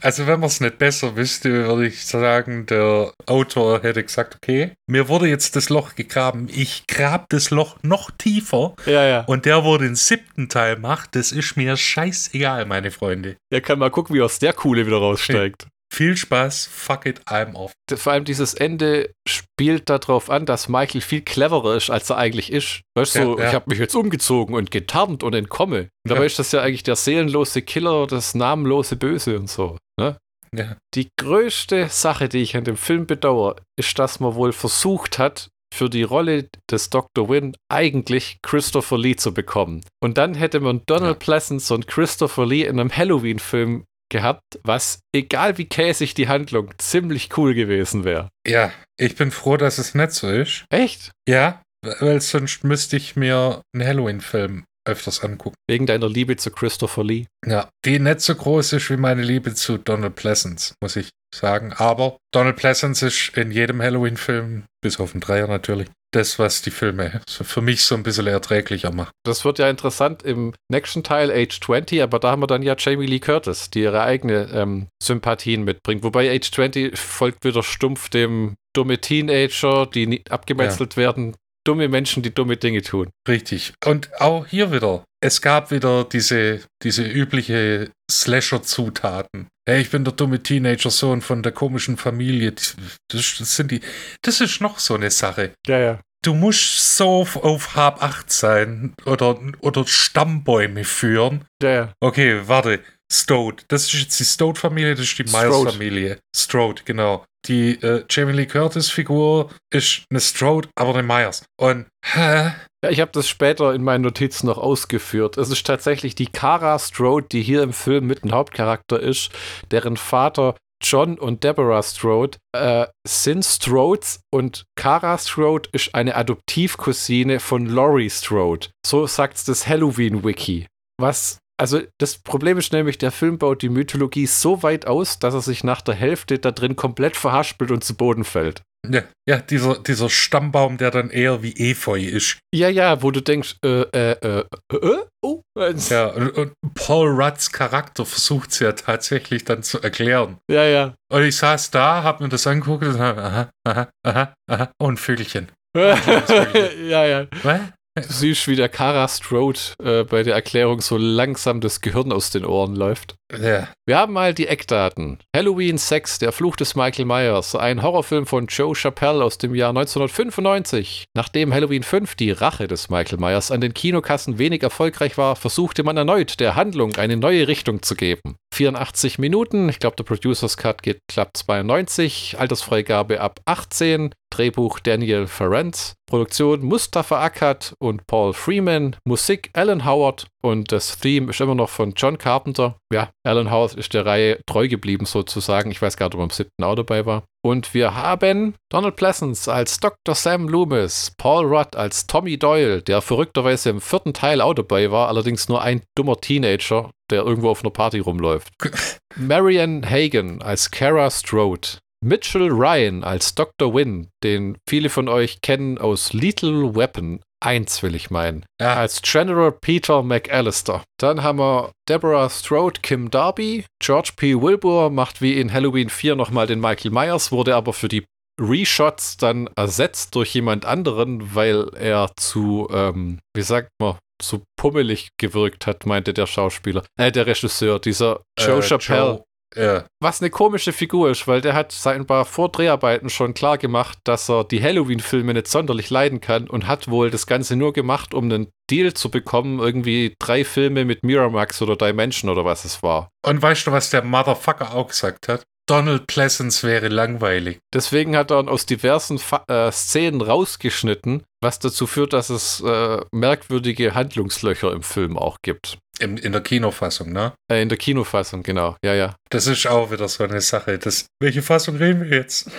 Also 0.00 0.26
wenn 0.26 0.40
man 0.40 0.48
es 0.48 0.60
nicht 0.60 0.76
besser 0.76 1.16
wüsste, 1.16 1.50
würde 1.66 1.86
ich 1.86 2.04
sagen, 2.04 2.66
der 2.66 3.12
Autor 3.26 3.82
hätte 3.82 4.02
gesagt, 4.02 4.34
okay, 4.34 4.72
mir 4.86 5.08
wurde 5.08 5.28
jetzt 5.28 5.56
das 5.56 5.70
Loch 5.70 5.94
gegraben, 5.94 6.48
ich 6.50 6.86
grab 6.88 7.28
das 7.30 7.50
Loch 7.50 7.76
noch 7.82 8.10
tiefer 8.10 8.74
ja, 8.86 9.06
ja. 9.06 9.20
und 9.20 9.46
der, 9.46 9.64
wo 9.64 9.78
den 9.78 9.94
siebten 9.94 10.48
Teil 10.48 10.78
macht, 10.78 11.14
das 11.14 11.32
ist 11.32 11.56
mir 11.56 11.76
scheißegal, 11.76 12.66
meine 12.66 12.90
Freunde. 12.90 13.36
Er 13.50 13.60
kann 13.60 13.78
mal 13.78 13.90
gucken, 13.90 14.14
wie 14.16 14.20
aus 14.20 14.40
der 14.40 14.52
Kuhle 14.52 14.86
wieder 14.86 14.98
raussteigt. 14.98 15.68
Viel 15.94 16.16
Spaß, 16.16 16.66
fuck 16.66 17.06
it, 17.06 17.20
I'm 17.26 17.54
off. 17.54 17.72
Vor 17.94 18.12
allem 18.12 18.24
dieses 18.24 18.54
Ende 18.54 19.10
spielt 19.26 19.88
darauf 19.88 20.30
an, 20.30 20.46
dass 20.46 20.68
Michael 20.68 21.00
viel 21.00 21.22
cleverer 21.22 21.76
ist, 21.76 21.90
als 21.90 22.10
er 22.10 22.16
eigentlich 22.18 22.52
ist. 22.52 22.82
Weißt 22.96 23.14
du, 23.14 23.18
Ja, 23.18 23.24
so, 23.24 23.38
ja. 23.38 23.48
ich 23.48 23.54
habe 23.54 23.70
mich 23.70 23.78
jetzt 23.78 23.94
umgezogen 23.94 24.54
und 24.54 24.70
getarnt 24.70 25.22
und 25.22 25.34
entkomme. 25.34 25.80
Und 26.04 26.10
dabei 26.10 26.20
Ja. 26.20 26.26
ist 26.26 26.38
das 26.38 26.52
ja 26.52 26.60
eigentlich 26.62 26.82
der 26.82 26.96
seelenlose 26.96 27.62
Killer, 27.62 28.06
das 28.06 28.34
namenlose 28.34 28.96
Böse 28.96 29.38
und 29.38 29.48
so. 29.48 29.78
Ne? 29.98 30.16
Ja. 30.56 30.76
Die 30.94 31.08
größte 31.18 31.88
Sache, 31.88 32.28
die 32.28 32.38
ich 32.42 32.56
an 32.56 32.64
dem 32.64 32.76
Film 32.76 33.06
bedauere, 33.06 33.56
ist, 33.76 33.98
dass 33.98 34.20
man 34.20 34.34
wohl 34.34 34.52
versucht 34.52 35.18
hat, 35.18 35.48
für 35.74 35.90
die 35.90 36.04
Rolle 36.04 36.48
des 36.70 36.90
Dr. 36.90 37.28
Wynn 37.28 37.56
eigentlich 37.68 38.38
Christopher 38.42 38.96
Lee 38.96 39.16
zu 39.16 39.34
bekommen. 39.34 39.80
Und 40.00 40.18
dann 40.18 40.34
hätte 40.34 40.60
man 40.60 40.82
Donald 40.86 41.18
Pleasance 41.18 41.74
und 41.74 41.88
Christopher 41.88 42.46
Lee 42.46 42.62
in 42.64 42.78
einem 42.78 42.96
Halloween-Film 42.96 43.84
gehabt, 44.10 44.60
was, 44.62 45.00
egal 45.14 45.58
wie 45.58 45.66
käsig 45.66 46.14
die 46.14 46.28
Handlung, 46.28 46.72
ziemlich 46.78 47.36
cool 47.36 47.54
gewesen 47.54 48.04
wäre. 48.04 48.28
ja, 48.46 48.72
ich 48.96 49.16
bin 49.16 49.30
froh, 49.30 49.56
dass 49.56 49.78
es 49.78 49.94
nicht 49.94 50.12
so 50.12 50.30
ist. 50.30 50.64
Echt? 50.70 51.10
Ja, 51.28 51.62
weil 51.84 52.20
sonst 52.20 52.64
müsste 52.64 52.96
ich 52.96 53.16
mir 53.16 53.62
einen 53.74 53.86
Halloween-Film 53.86 54.64
öfters 54.86 55.24
angucken. 55.24 55.56
Wegen 55.68 55.86
deiner 55.86 56.08
Liebe 56.08 56.36
zu 56.36 56.50
Christopher 56.50 57.04
Lee. 57.04 57.26
Ja, 57.46 57.68
die 57.84 57.98
nicht 57.98 58.20
so 58.20 58.34
groß 58.34 58.74
ist 58.74 58.90
wie 58.90 58.96
meine 58.96 59.22
Liebe 59.22 59.54
zu 59.54 59.78
Donald 59.78 60.14
Pleasance, 60.14 60.74
muss 60.82 60.96
ich 60.96 61.10
sagen. 61.34 61.72
Aber 61.72 62.18
Donald 62.32 62.56
Pleasance 62.56 63.06
ist 63.06 63.36
in 63.36 63.50
jedem 63.50 63.80
Halloween-Film, 63.82 64.64
bis 64.82 65.00
auf 65.00 65.12
den 65.12 65.20
Dreier 65.20 65.48
natürlich, 65.48 65.88
das, 66.14 66.38
was 66.38 66.62
die 66.62 66.70
Filme 66.70 67.20
für 67.28 67.60
mich 67.60 67.84
so 67.84 67.94
ein 67.94 68.02
bisschen 68.02 68.26
erträglicher 68.26 68.92
macht. 68.92 69.12
Das 69.24 69.44
wird 69.44 69.58
ja 69.58 69.68
interessant 69.68 70.22
im 70.22 70.54
nächsten 70.70 71.02
Teil, 71.02 71.30
Age 71.30 71.60
20, 71.60 72.02
aber 72.02 72.18
da 72.18 72.30
haben 72.30 72.42
wir 72.42 72.46
dann 72.46 72.62
ja 72.62 72.76
Jamie 72.78 73.06
Lee 73.06 73.20
Curtis, 73.20 73.70
die 73.70 73.82
ihre 73.82 74.02
eigene 74.02 74.48
ähm, 74.52 74.88
Sympathien 75.02 75.64
mitbringt. 75.64 76.02
Wobei 76.02 76.30
Age 76.30 76.50
20 76.50 76.98
folgt 76.98 77.44
wieder 77.44 77.62
stumpf 77.62 78.08
dem 78.08 78.54
dumme 78.74 79.00
Teenager, 79.00 79.86
die 79.86 80.22
abgemetzelt 80.28 80.96
werden. 80.96 81.34
Dumme 81.66 81.88
Menschen, 81.88 82.22
die 82.22 82.34
dumme 82.34 82.58
Dinge 82.58 82.82
tun. 82.82 83.08
Richtig. 83.26 83.72
Und 83.86 84.10
auch 84.20 84.46
hier 84.46 84.70
wieder. 84.70 85.04
Es 85.22 85.40
gab 85.40 85.70
wieder 85.70 86.04
diese, 86.04 86.60
diese 86.82 87.04
übliche 87.04 87.90
Slasher-Zutaten. 88.10 89.48
Hey, 89.66 89.80
ich 89.80 89.90
bin 89.90 90.04
der 90.04 90.12
dumme 90.12 90.42
Teenager-Sohn 90.42 91.22
von 91.22 91.42
der 91.42 91.52
komischen 91.52 91.96
Familie. 91.96 92.52
Das, 92.52 92.76
das 93.08 93.56
sind 93.56 93.70
die. 93.70 93.80
Das 94.20 94.42
ist 94.42 94.60
noch 94.60 94.78
so 94.78 94.94
eine 94.94 95.10
Sache. 95.10 95.54
Ja, 95.66 95.78
ja. 95.78 96.00
Du 96.24 96.32
musst 96.32 96.96
so 96.96 97.20
auf, 97.20 97.36
auf 97.36 97.76
Hab 97.76 98.02
8 98.02 98.32
sein 98.32 98.94
oder, 99.04 99.38
oder 99.60 99.86
Stammbäume 99.86 100.84
führen. 100.84 101.44
Ja. 101.62 101.92
Okay, 102.00 102.40
warte. 102.46 102.80
Strode. 103.12 103.62
Das 103.68 103.84
ist 103.84 103.92
jetzt 103.92 104.18
die 104.18 104.24
Strode-Familie, 104.24 104.94
das 104.94 105.04
ist 105.04 105.18
die 105.18 105.28
Strode. 105.28 105.48
Myers-Familie. 105.48 106.18
Strode, 106.34 106.82
genau. 106.86 107.26
Die 107.46 107.72
äh, 107.82 108.04
Jamie 108.08 108.32
Lee 108.32 108.46
Curtis-Figur 108.46 109.50
ist 109.70 110.04
eine 110.10 110.20
Strode, 110.20 110.68
aber 110.76 110.94
eine 110.94 111.02
Myers. 111.02 111.44
Und, 111.60 111.86
hä? 112.02 112.52
Ja, 112.82 112.90
ich 112.90 113.00
habe 113.00 113.12
das 113.12 113.28
später 113.28 113.74
in 113.74 113.82
meinen 113.82 114.02
Notizen 114.02 114.46
noch 114.46 114.56
ausgeführt. 114.56 115.36
Es 115.36 115.50
ist 115.50 115.66
tatsächlich 115.66 116.14
die 116.14 116.26
Cara 116.26 116.78
Strode, 116.78 117.26
die 117.30 117.42
hier 117.42 117.62
im 117.62 117.74
Film 117.74 118.06
mit 118.06 118.24
dem 118.24 118.32
Hauptcharakter 118.32 118.98
ist, 118.98 119.30
deren 119.70 119.98
Vater 119.98 120.54
John 120.84 121.18
und 121.18 121.44
Deborah 121.44 121.82
Strode 121.82 122.36
äh, 122.52 122.86
sind 123.06 123.42
Strodes 123.42 124.20
und 124.30 124.64
Cara 124.76 125.16
Strode 125.16 125.70
ist 125.72 125.94
eine 125.94 126.14
Adoptivcousine 126.14 127.40
von 127.40 127.66
Laurie 127.66 128.10
Strode. 128.10 128.68
So 128.86 129.06
sagt's 129.06 129.44
das 129.44 129.66
Halloween-Wiki. 129.66 130.66
Was, 131.00 131.38
also 131.58 131.80
das 131.98 132.18
Problem 132.18 132.58
ist 132.58 132.72
nämlich, 132.74 132.98
der 132.98 133.12
Film 133.12 133.38
baut 133.38 133.62
die 133.62 133.70
Mythologie 133.70 134.26
so 134.26 134.62
weit 134.62 134.86
aus, 134.86 135.18
dass 135.18 135.32
er 135.32 135.40
sich 135.40 135.64
nach 135.64 135.80
der 135.80 135.94
Hälfte 135.94 136.38
da 136.38 136.50
drin 136.50 136.76
komplett 136.76 137.16
verhaspelt 137.16 137.70
und 137.70 137.82
zu 137.82 137.96
Boden 137.96 138.24
fällt. 138.24 138.62
Ja, 138.92 139.02
ja 139.28 139.38
dieser, 139.38 139.78
dieser 139.78 140.10
Stammbaum, 140.10 140.76
der 140.78 140.90
dann 140.90 141.10
eher 141.10 141.42
wie 141.42 141.52
Efeu 141.70 141.98
ist. 142.00 142.38
Ja, 142.54 142.68
ja, 142.68 143.02
wo 143.02 143.10
du 143.10 143.20
denkst, 143.20 143.56
äh, 143.64 143.82
äh, 143.82 144.16
äh, 144.22 144.44
äh, 144.72 145.04
oh, 145.22 145.42
äh, 145.58 145.74
Ja, 145.88 146.06
und, 146.08 146.30
und 146.30 146.52
Paul 146.74 147.08
Rudds 147.08 147.52
Charakter 147.52 148.04
versucht 148.04 148.50
es 148.50 148.58
ja 148.58 148.72
tatsächlich 148.72 149.44
dann 149.44 149.62
zu 149.62 149.80
erklären. 149.80 150.38
ja, 150.50 150.64
ja. 150.64 150.94
Und 151.12 151.22
ich 151.22 151.36
saß 151.36 151.70
da, 151.70 152.02
hab 152.02 152.20
mir 152.20 152.28
das 152.28 152.46
angeguckt 152.46 152.84
und 152.84 152.98
hab, 152.98 153.18
aha, 153.18 153.50
aha, 153.66 153.88
aha, 154.06 154.34
aha, 154.50 154.72
oh, 154.80 154.88
ein 154.88 154.96
Vögelchen. 154.98 155.48
ja, 155.76 157.04
ja. 157.04 157.26
Was? 157.42 157.60
Siehst, 158.00 158.48
wie 158.48 158.56
der 158.56 158.68
Kara 158.68 159.06
Strode 159.06 159.60
äh, 159.80 160.02
bei 160.02 160.24
der 160.24 160.34
Erklärung 160.34 160.80
so 160.80 160.96
langsam 160.96 161.60
das 161.60 161.80
Gehirn 161.80 162.10
aus 162.10 162.30
den 162.30 162.44
Ohren 162.44 162.74
läuft. 162.74 163.14
Ja, 163.40 163.68
Wir 163.86 163.98
haben 163.98 164.12
mal 164.12 164.34
die 164.34 164.48
Eckdaten. 164.48 165.18
Halloween 165.34 165.78
6, 165.78 166.18
der 166.18 166.32
Fluch 166.32 166.56
des 166.56 166.74
Michael 166.74 167.04
Myers, 167.04 167.54
ein 167.54 167.82
Horrorfilm 167.82 168.26
von 168.26 168.46
Joe 168.46 168.74
Chappelle 168.74 169.22
aus 169.22 169.38
dem 169.38 169.54
Jahr 169.54 169.70
1995. 169.70 171.04
Nachdem 171.14 171.54
Halloween 171.54 171.84
5, 171.84 172.16
die 172.16 172.32
Rache 172.32 172.66
des 172.66 172.90
Michael 172.90 173.18
Myers, 173.18 173.52
an 173.52 173.60
den 173.60 173.74
Kinokassen 173.74 174.38
wenig 174.38 174.64
erfolgreich 174.64 175.16
war, 175.16 175.36
versuchte 175.36 175.84
man 175.84 175.96
erneut, 175.96 176.40
der 176.40 176.56
Handlung 176.56 176.96
eine 176.96 177.16
neue 177.16 177.46
Richtung 177.46 177.82
zu 177.82 177.94
geben. 177.94 178.34
84 178.54 179.18
Minuten, 179.18 179.68
ich 179.68 179.78
glaube, 179.78 179.96
der 179.96 180.04
Producers 180.04 180.56
Cut 180.56 180.82
geht 180.82 180.98
knapp 181.08 181.36
92, 181.36 182.36
Altersfreigabe 182.38 183.20
ab 183.20 183.40
18, 183.46 184.14
Drehbuch 184.34 184.80
Daniel 184.80 185.28
Ferenc, 185.28 185.92
Produktion 186.06 186.62
Mustafa 186.62 187.22
Akkad 187.22 187.74
und 187.78 188.06
Paul 188.08 188.32
Freeman, 188.32 188.96
Musik 189.04 189.50
Alan 189.52 189.84
Howard 189.84 190.26
und 190.42 190.72
das 190.72 190.98
Theme 190.98 191.30
ist 191.30 191.40
immer 191.40 191.54
noch 191.54 191.70
von 191.70 191.94
John 191.96 192.18
Carpenter. 192.18 192.76
Ja, 192.92 193.10
Alan 193.24 193.50
Howard 193.50 193.74
ist 193.74 193.94
der 193.94 194.04
Reihe 194.04 194.40
treu 194.46 194.66
geblieben 194.66 195.06
sozusagen. 195.06 195.70
Ich 195.70 195.80
weiß 195.80 195.96
gar 195.96 196.06
nicht, 196.06 196.14
ob 196.14 196.20
er 196.20 196.24
im 196.24 196.30
siebten 196.30 196.64
auch 196.64 196.74
dabei 196.74 197.06
war. 197.06 197.22
Und 197.44 197.74
wir 197.74 197.94
haben 197.94 198.54
Donald 198.70 198.96
Pleasance 198.96 199.52
als 199.52 199.78
Dr. 199.78 200.14
Sam 200.14 200.48
Loomis, 200.48 201.12
Paul 201.16 201.46
Rudd 201.46 201.76
als 201.76 202.06
Tommy 202.06 202.38
Doyle, 202.38 202.82
der 202.82 203.02
verrückterweise 203.02 203.70
im 203.70 203.80
vierten 203.80 204.14
Teil 204.14 204.40
auch 204.40 204.54
dabei 204.54 204.90
war, 204.90 205.08
allerdings 205.08 205.48
nur 205.48 205.62
ein 205.62 205.82
dummer 205.94 206.20
Teenager, 206.20 206.90
der 207.10 207.22
irgendwo 207.22 207.50
auf 207.50 207.62
einer 207.62 207.70
Party 207.70 208.00
rumläuft. 208.00 208.48
Marian 209.16 209.88
Hagen 209.88 210.42
als 210.42 210.70
Kara 210.70 211.10
Strode. 211.10 211.68
Mitchell 212.04 212.50
Ryan 212.50 213.02
als 213.02 213.34
Dr. 213.34 213.72
Wynn, 213.74 214.08
den 214.22 214.58
viele 214.68 214.90
von 214.90 215.08
euch 215.08 215.40
kennen 215.40 215.78
aus 215.78 216.12
Lethal 216.12 216.76
Weapon 216.76 217.20
1, 217.40 217.82
will 217.82 217.94
ich 217.94 218.10
meinen. 218.10 218.44
ja, 218.60 218.74
Als 218.74 219.00
General 219.00 219.52
Peter 219.52 220.02
McAllister. 220.02 220.84
Dann 221.00 221.22
haben 221.22 221.38
wir 221.38 221.72
Deborah 221.88 222.28
Strode, 222.28 222.80
Kim 222.82 223.10
Darby. 223.10 223.64
George 223.82 224.12
P. 224.16 224.34
Wilbur 224.34 224.90
macht 224.90 225.22
wie 225.22 225.40
in 225.40 225.50
Halloween 225.50 225.88
4 225.88 226.14
nochmal 226.14 226.46
den 226.46 226.60
Michael 226.60 226.90
Myers, 226.90 227.32
wurde 227.32 227.56
aber 227.56 227.72
für 227.72 227.88
die 227.88 228.04
Reshots 228.38 229.16
dann 229.16 229.48
ersetzt 229.56 230.14
durch 230.14 230.34
jemand 230.34 230.66
anderen, 230.66 231.34
weil 231.34 231.70
er 231.74 232.10
zu, 232.16 232.68
ähm, 232.70 233.18
wie 233.34 233.42
sagt 233.42 233.70
man, 233.80 233.96
zu 234.20 234.42
pummelig 234.56 235.08
gewirkt 235.18 235.66
hat, 235.66 235.86
meinte 235.86 236.12
der 236.12 236.26
Schauspieler. 236.26 236.84
Äh, 236.98 237.12
der 237.12 237.26
Regisseur, 237.26 237.78
dieser 237.78 238.22
Joe 238.38 238.58
äh, 238.58 238.62
Chappelle. 238.62 239.06
Joe, 239.06 239.24
ja, 239.54 239.84
Was 240.00 240.20
eine 240.20 240.30
komische 240.30 240.72
Figur 240.72 241.10
ist, 241.10 241.26
weil 241.26 241.40
der 241.40 241.54
hat 241.54 241.72
scheinbar 241.72 242.24
vor 242.24 242.50
Dreharbeiten 242.50 243.10
schon 243.10 243.34
klar 243.34 243.58
gemacht, 243.58 243.98
dass 244.04 244.28
er 244.28 244.44
die 244.44 244.62
Halloween-Filme 244.62 245.34
nicht 245.34 245.48
sonderlich 245.48 245.90
leiden 245.90 246.20
kann 246.20 246.48
und 246.48 246.66
hat 246.66 246.88
wohl 246.88 247.10
das 247.10 247.26
Ganze 247.26 247.56
nur 247.56 247.72
gemacht, 247.72 248.14
um 248.14 248.24
einen 248.24 248.48
Deal 248.70 248.94
zu 248.94 249.10
bekommen, 249.10 249.58
irgendwie 249.58 250.14
drei 250.18 250.44
Filme 250.44 250.84
mit 250.84 251.02
Miramax 251.04 251.62
oder 251.62 251.76
Dimension 251.76 252.30
oder 252.30 252.44
was 252.44 252.64
es 252.64 252.82
war. 252.82 253.08
Und 253.24 253.42
weißt 253.42 253.66
du, 253.66 253.72
was 253.72 253.90
der 253.90 254.02
Motherfucker 254.02 254.74
auch 254.74 254.88
gesagt 254.88 255.28
hat? 255.28 255.44
Donald 255.66 256.06
Pleasance 256.06 256.66
wäre 256.66 256.88
langweilig. 256.88 257.58
Deswegen 257.72 258.16
hat 258.16 258.30
er 258.30 258.48
aus 258.48 258.66
diversen 258.66 259.18
Fa 259.18 259.44
äh, 259.48 259.72
Szenen 259.72 260.20
rausgeschnitten, 260.20 261.22
was 261.40 261.58
dazu 261.58 261.86
führt, 261.86 262.12
dass 262.12 262.28
es 262.28 262.60
äh, 262.60 263.00
merkwürdige 263.12 263.94
Handlungslöcher 263.94 264.72
im 264.72 264.82
Film 264.82 265.16
auch 265.16 265.38
gibt. 265.42 265.78
Im, 266.00 266.16
in 266.16 266.32
der 266.32 266.40
Kinofassung, 266.40 267.12
ne? 267.12 267.32
Äh, 267.50 267.62
in 267.62 267.68
der 267.68 267.78
Kinofassung, 267.78 268.42
genau. 268.42 268.76
Ja, 268.84 268.94
ja. 268.94 269.14
Das 269.30 269.46
ist 269.46 269.66
auch 269.66 269.90
wieder 269.92 270.08
so 270.08 270.24
eine 270.24 270.40
Sache. 270.40 270.78
Das, 270.78 271.06
welche 271.22 271.40
Fassung 271.42 271.76
reden 271.76 272.02
wir 272.10 272.16
jetzt? 272.18 272.50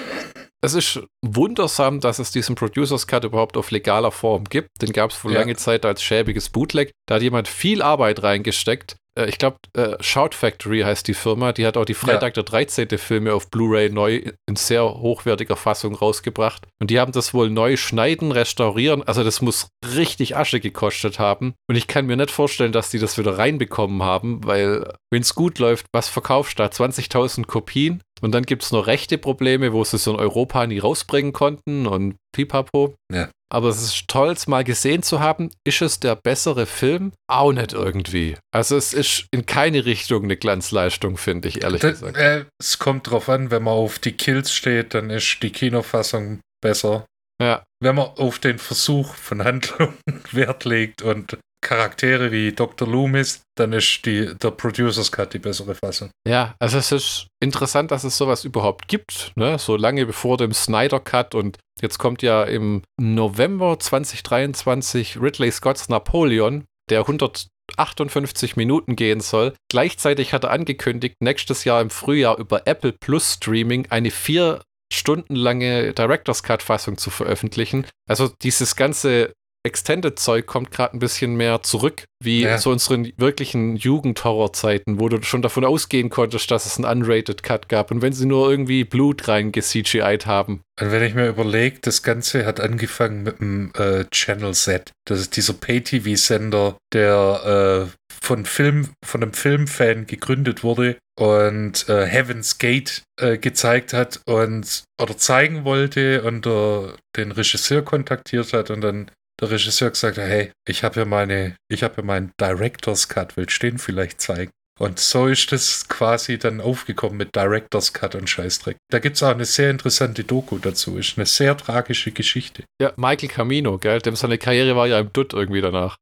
Es 0.64 0.74
ist 0.74 1.02
wundersam, 1.24 2.00
dass 2.00 2.18
es 2.18 2.32
diesen 2.32 2.56
Producers 2.56 3.06
Cut 3.08 3.24
überhaupt 3.24 3.58
auf 3.58 3.72
legaler 3.72 4.12
Form 4.12 4.46
gibt. 4.46 4.70
Den 4.82 4.94
gab 4.94 5.12
es 5.12 5.24
wohl 5.24 5.34
Ja. 5.34 5.40
lange 5.42 5.56
Zeit 5.58 5.86
als 5.86 6.02
schäbiges 6.02 6.50
Bootleg. 6.50 6.92
Da 7.08 7.16
hat 7.16 7.22
jemand 7.22 7.48
viel 7.48 7.82
Arbeit 7.82 8.24
reingesteckt. 8.24 8.96
Äh, 9.18 9.28
Ich 9.30 9.38
glaube, 9.38 9.58
äh, 9.74 9.96
Shout 10.02 10.30
Factory 10.34 10.82
heißt 10.82 11.08
die 11.08 11.14
Firma. 11.14 11.52
Die 11.54 11.66
hat 11.66 11.78
auch 11.78 11.86
die 11.86 11.94
Freitag 11.94 12.34
der 12.36 12.44
13. 12.44 12.98
Filme 12.98 13.34
auf 13.34 13.50
Blu-ray 13.50 13.90
neu 13.90 14.22
in 14.48 14.56
sehr 14.56 14.84
hochwertiger 14.84 15.56
Fassung 15.56 15.96
rausgebracht. 15.96 16.68
Und 16.80 16.92
die 16.92 17.00
haben 17.00 17.12
das 17.12 17.34
wohl 17.34 17.50
neu 17.50 17.78
schneiden, 17.78 18.32
restaurieren. 18.32 19.04
Also 19.04 19.24
das 19.24 19.42
muss 19.42 19.68
richtig 19.96 20.36
Asche 20.36 20.60
gekostet 20.60 21.20
haben. 21.20 21.54
Und 21.68 21.76
ich 21.76 21.88
kann 21.88 22.06
mir 22.06 22.18
nicht 22.18 22.32
vorstellen, 22.32 22.72
dass 22.72 22.90
die 22.90 23.00
das 23.00 23.18
wieder 23.18 23.38
reinbekommen 23.38 24.04
haben, 24.04 24.44
weil 24.44 24.94
wenn 25.12 25.22
es 25.22 25.36
gut 25.36 25.60
läuft, 25.60 25.86
was 25.94 26.10
verkaufst 26.10 26.60
du 26.60 26.64
da? 26.64 26.70
20.000 26.70 27.46
Kopien? 27.46 28.02
Und 28.26 28.32
dann 28.32 28.44
gibt 28.44 28.64
es 28.64 28.72
noch 28.72 28.88
rechte 28.88 29.20
Probleme, 29.20 29.72
wo 29.72 29.84
sie 29.84 29.98
es 29.98 30.08
in 30.08 30.16
Europa 30.16 30.66
nie 30.66 30.80
rausbringen 30.80 31.32
konnten 31.32 31.86
und 31.86 32.16
pipapo. 32.36 32.96
Ja. 33.14 33.30
Aber 33.54 33.70
es 33.70 33.84
ist 33.84 34.08
toll, 34.08 34.30
es 34.32 34.48
mal 34.48 34.64
gesehen 34.64 35.04
zu 35.04 35.20
haben. 35.20 35.52
Ist 35.64 35.84
es 35.84 36.00
der 36.00 36.16
bessere 36.16 36.66
Film? 36.66 37.12
Auch 37.30 37.52
nicht 37.52 37.74
irgendwie. 37.74 38.36
Also 38.52 38.76
es 38.78 38.94
ist 38.94 39.28
in 39.32 39.46
keine 39.46 39.86
Richtung 39.86 40.24
eine 40.24 40.38
Glanzleistung, 40.38 41.18
finde 41.18 41.50
ich, 41.50 41.62
ehrlich 41.62 41.82
Da- 41.82 41.92
gesagt. 41.92 42.18
äh, 42.18 42.46
es 42.60 42.80
kommt 42.80 43.12
drauf 43.12 43.30
an, 43.30 43.52
wenn 43.52 43.62
man 43.62 43.76
auf 43.76 44.00
die 44.00 44.14
Kills 44.14 44.52
steht, 44.52 44.96
dann 44.96 45.12
ist 45.12 45.38
die 45.44 45.52
Kinofassung 45.52 46.40
besser. 46.64 47.06
Ja, 47.40 47.64
Wenn 47.80 47.96
man 47.96 48.08
auf 48.18 48.40
den 48.40 48.58
Versuch 48.58 49.14
von 49.14 49.44
Handlung 49.44 49.94
Wert 50.32 50.66
legt 50.66 51.04
und 51.04 51.38
Charaktere 51.66 52.32
wie 52.32 52.52
Dr. 52.52 52.88
Loomis, 52.88 53.42
dann 53.56 53.74
ist 53.74 54.06
die, 54.06 54.36
der 54.38 54.52
Producer's 54.52 55.12
Cut 55.12 55.34
die 55.34 55.40
bessere 55.40 55.74
Fassung. 55.74 56.12
Ja, 56.28 56.54
also 56.60 56.78
es 56.78 56.92
ist 56.92 57.28
interessant, 57.42 57.90
dass 57.90 58.04
es 58.04 58.18
sowas 58.18 58.46
überhaupt 58.46 58.88
gibt, 58.88 59.32
ne? 59.36 59.58
So 59.58 59.76
lange 59.76 60.06
bevor 60.06 60.38
dem 60.38 60.54
Snyder 60.54 61.00
Cut 61.00 61.34
und 61.34 61.58
jetzt 61.82 61.98
kommt 61.98 62.22
ja 62.22 62.44
im 62.44 62.84
November 63.02 63.80
2023 63.80 65.20
Ridley 65.20 65.52
Scotts 65.52 65.90
Napoleon, 65.90 66.66
der 66.92 67.00
158 67.00 68.56
Minuten 68.56 68.96
gehen 68.96 69.20
soll. 69.20 69.56
Gleichzeitig 69.72 70.34
hat 70.34 70.44
er 70.44 70.52
angekündigt, 70.52 71.16
nächstes 71.20 71.64
Jahr 71.64 71.82
im 71.82 71.90
Frühjahr 71.90 72.38
über 72.38 72.68
Apple 72.68 72.94
Plus 72.94 73.34
Streaming 73.34 73.88
eine 73.90 74.12
vier 74.12 74.62
Stunden 74.94 75.36
lange 75.36 75.94
Director's 75.94 76.44
Cut 76.44 76.62
Fassung 76.62 77.00
zu 77.00 77.10
veröffentlichen. 77.10 77.88
Also 78.08 78.30
dieses 78.44 78.76
ganze 78.76 79.34
Extended-Zeug 79.66 80.46
kommt 80.46 80.72
gerade 80.72 80.96
ein 80.96 81.00
bisschen 81.00 81.36
mehr 81.36 81.62
zurück, 81.64 82.04
wie 82.24 82.44
Ja. 82.44 82.58
zu 82.58 82.70
unseren 82.70 83.12
wirklichen 83.18 83.76
Jugendhorror-Zeiten, 83.76 85.00
wo 85.00 85.10
du 85.10 85.22
schon 85.24 85.42
davon 85.42 85.66
ausgehen 85.66 86.10
konntest, 86.10 86.50
dass 86.52 86.66
es 86.66 86.78
einen 86.78 86.86
Unrated 86.86 87.44
Cut 87.44 87.68
gab. 87.70 87.92
Und 87.92 88.02
wenn 88.02 88.14
sie 88.14 88.26
nur 88.26 88.50
irgendwie 88.50 88.84
Blut 88.84 89.28
reinge-CGI'd 89.28 90.26
haben. 90.26 90.62
Und 90.80 90.92
wenn 90.92 91.04
ich 91.04 91.14
mir 91.16 91.28
überlege, 91.28 91.80
das 91.82 92.04
Ganze 92.04 92.46
hat 92.46 92.60
angefangen 92.60 93.24
mit 93.24 93.40
dem 93.40 93.72
äh, 93.78 94.06
Channel 94.12 94.54
Z. 94.54 94.92
Das 95.06 95.20
ist 95.20 95.36
dieser 95.36 95.54
Pay-TV-Sender, 95.54 96.78
der 96.94 97.88
äh, 97.90 98.16
von 98.22 98.46
Film, 98.46 98.90
von 99.06 99.22
einem 99.24 99.34
Filmfan 99.34 100.08
gegründet 100.08 100.64
wurde 100.64 100.98
und 101.20 101.88
äh, 101.90 102.06
Heaven's 102.06 102.58
Gate 102.58 103.04
äh, 103.22 103.38
gezeigt 103.38 103.94
hat 103.94 104.20
und 104.26 104.84
oder 105.02 105.18
zeigen 105.18 105.64
wollte 105.64 106.24
und 106.24 106.46
äh, 106.46 106.94
den 107.16 107.32
Regisseur 107.32 107.82
kontaktiert 107.84 108.52
hat 108.54 108.70
und 108.72 108.82
dann 108.82 109.12
der 109.42 109.52
Regisseur 109.52 109.92
gesagt 109.92 110.18
hat, 110.18 110.26
hey, 110.26 110.52
ich 110.68 110.84
habe 110.84 111.02
ja 111.02 111.06
meine, 111.06 111.58
ich 111.70 111.84
habe 111.84 111.98
ja 111.98 112.04
meinen 112.04 112.32
Director's 112.40 113.10
Cut, 113.10 113.38
willst 113.38 113.62
du 113.62 113.70
den 113.70 113.80
vielleicht 113.80 114.22
zeigen? 114.22 114.52
Und 114.80 115.00
so 115.00 115.28
ist 115.28 115.52
das 115.52 115.88
quasi 115.88 116.38
dann 116.38 116.60
aufgekommen 116.60 117.18
mit 117.18 117.36
Director's 117.36 117.94
Cut 117.94 118.16
und 118.16 118.30
Scheißdreck. 118.30 118.76
Da 118.92 119.00
gibt 119.00 119.16
es 119.16 119.24
auch 119.24 119.30
eine 119.30 119.46
sehr 119.46 119.70
interessante 119.70 120.26
Doku 120.26 120.58
dazu. 120.58 120.98
Ist 120.98 121.18
eine 121.18 121.26
sehr 121.26 121.56
tragische 121.56 122.12
Geschichte. 122.12 122.64
Ja, 122.82 122.92
Michael 122.98 123.30
Camino, 123.30 123.78
gell? 123.78 124.00
Dem 124.00 124.16
seine 124.16 124.38
Karriere 124.38 124.76
war 124.76 124.88
ja 124.88 125.00
im 125.00 125.14
Dutt 125.14 125.34
irgendwie 125.34 125.62
danach. 125.62 125.96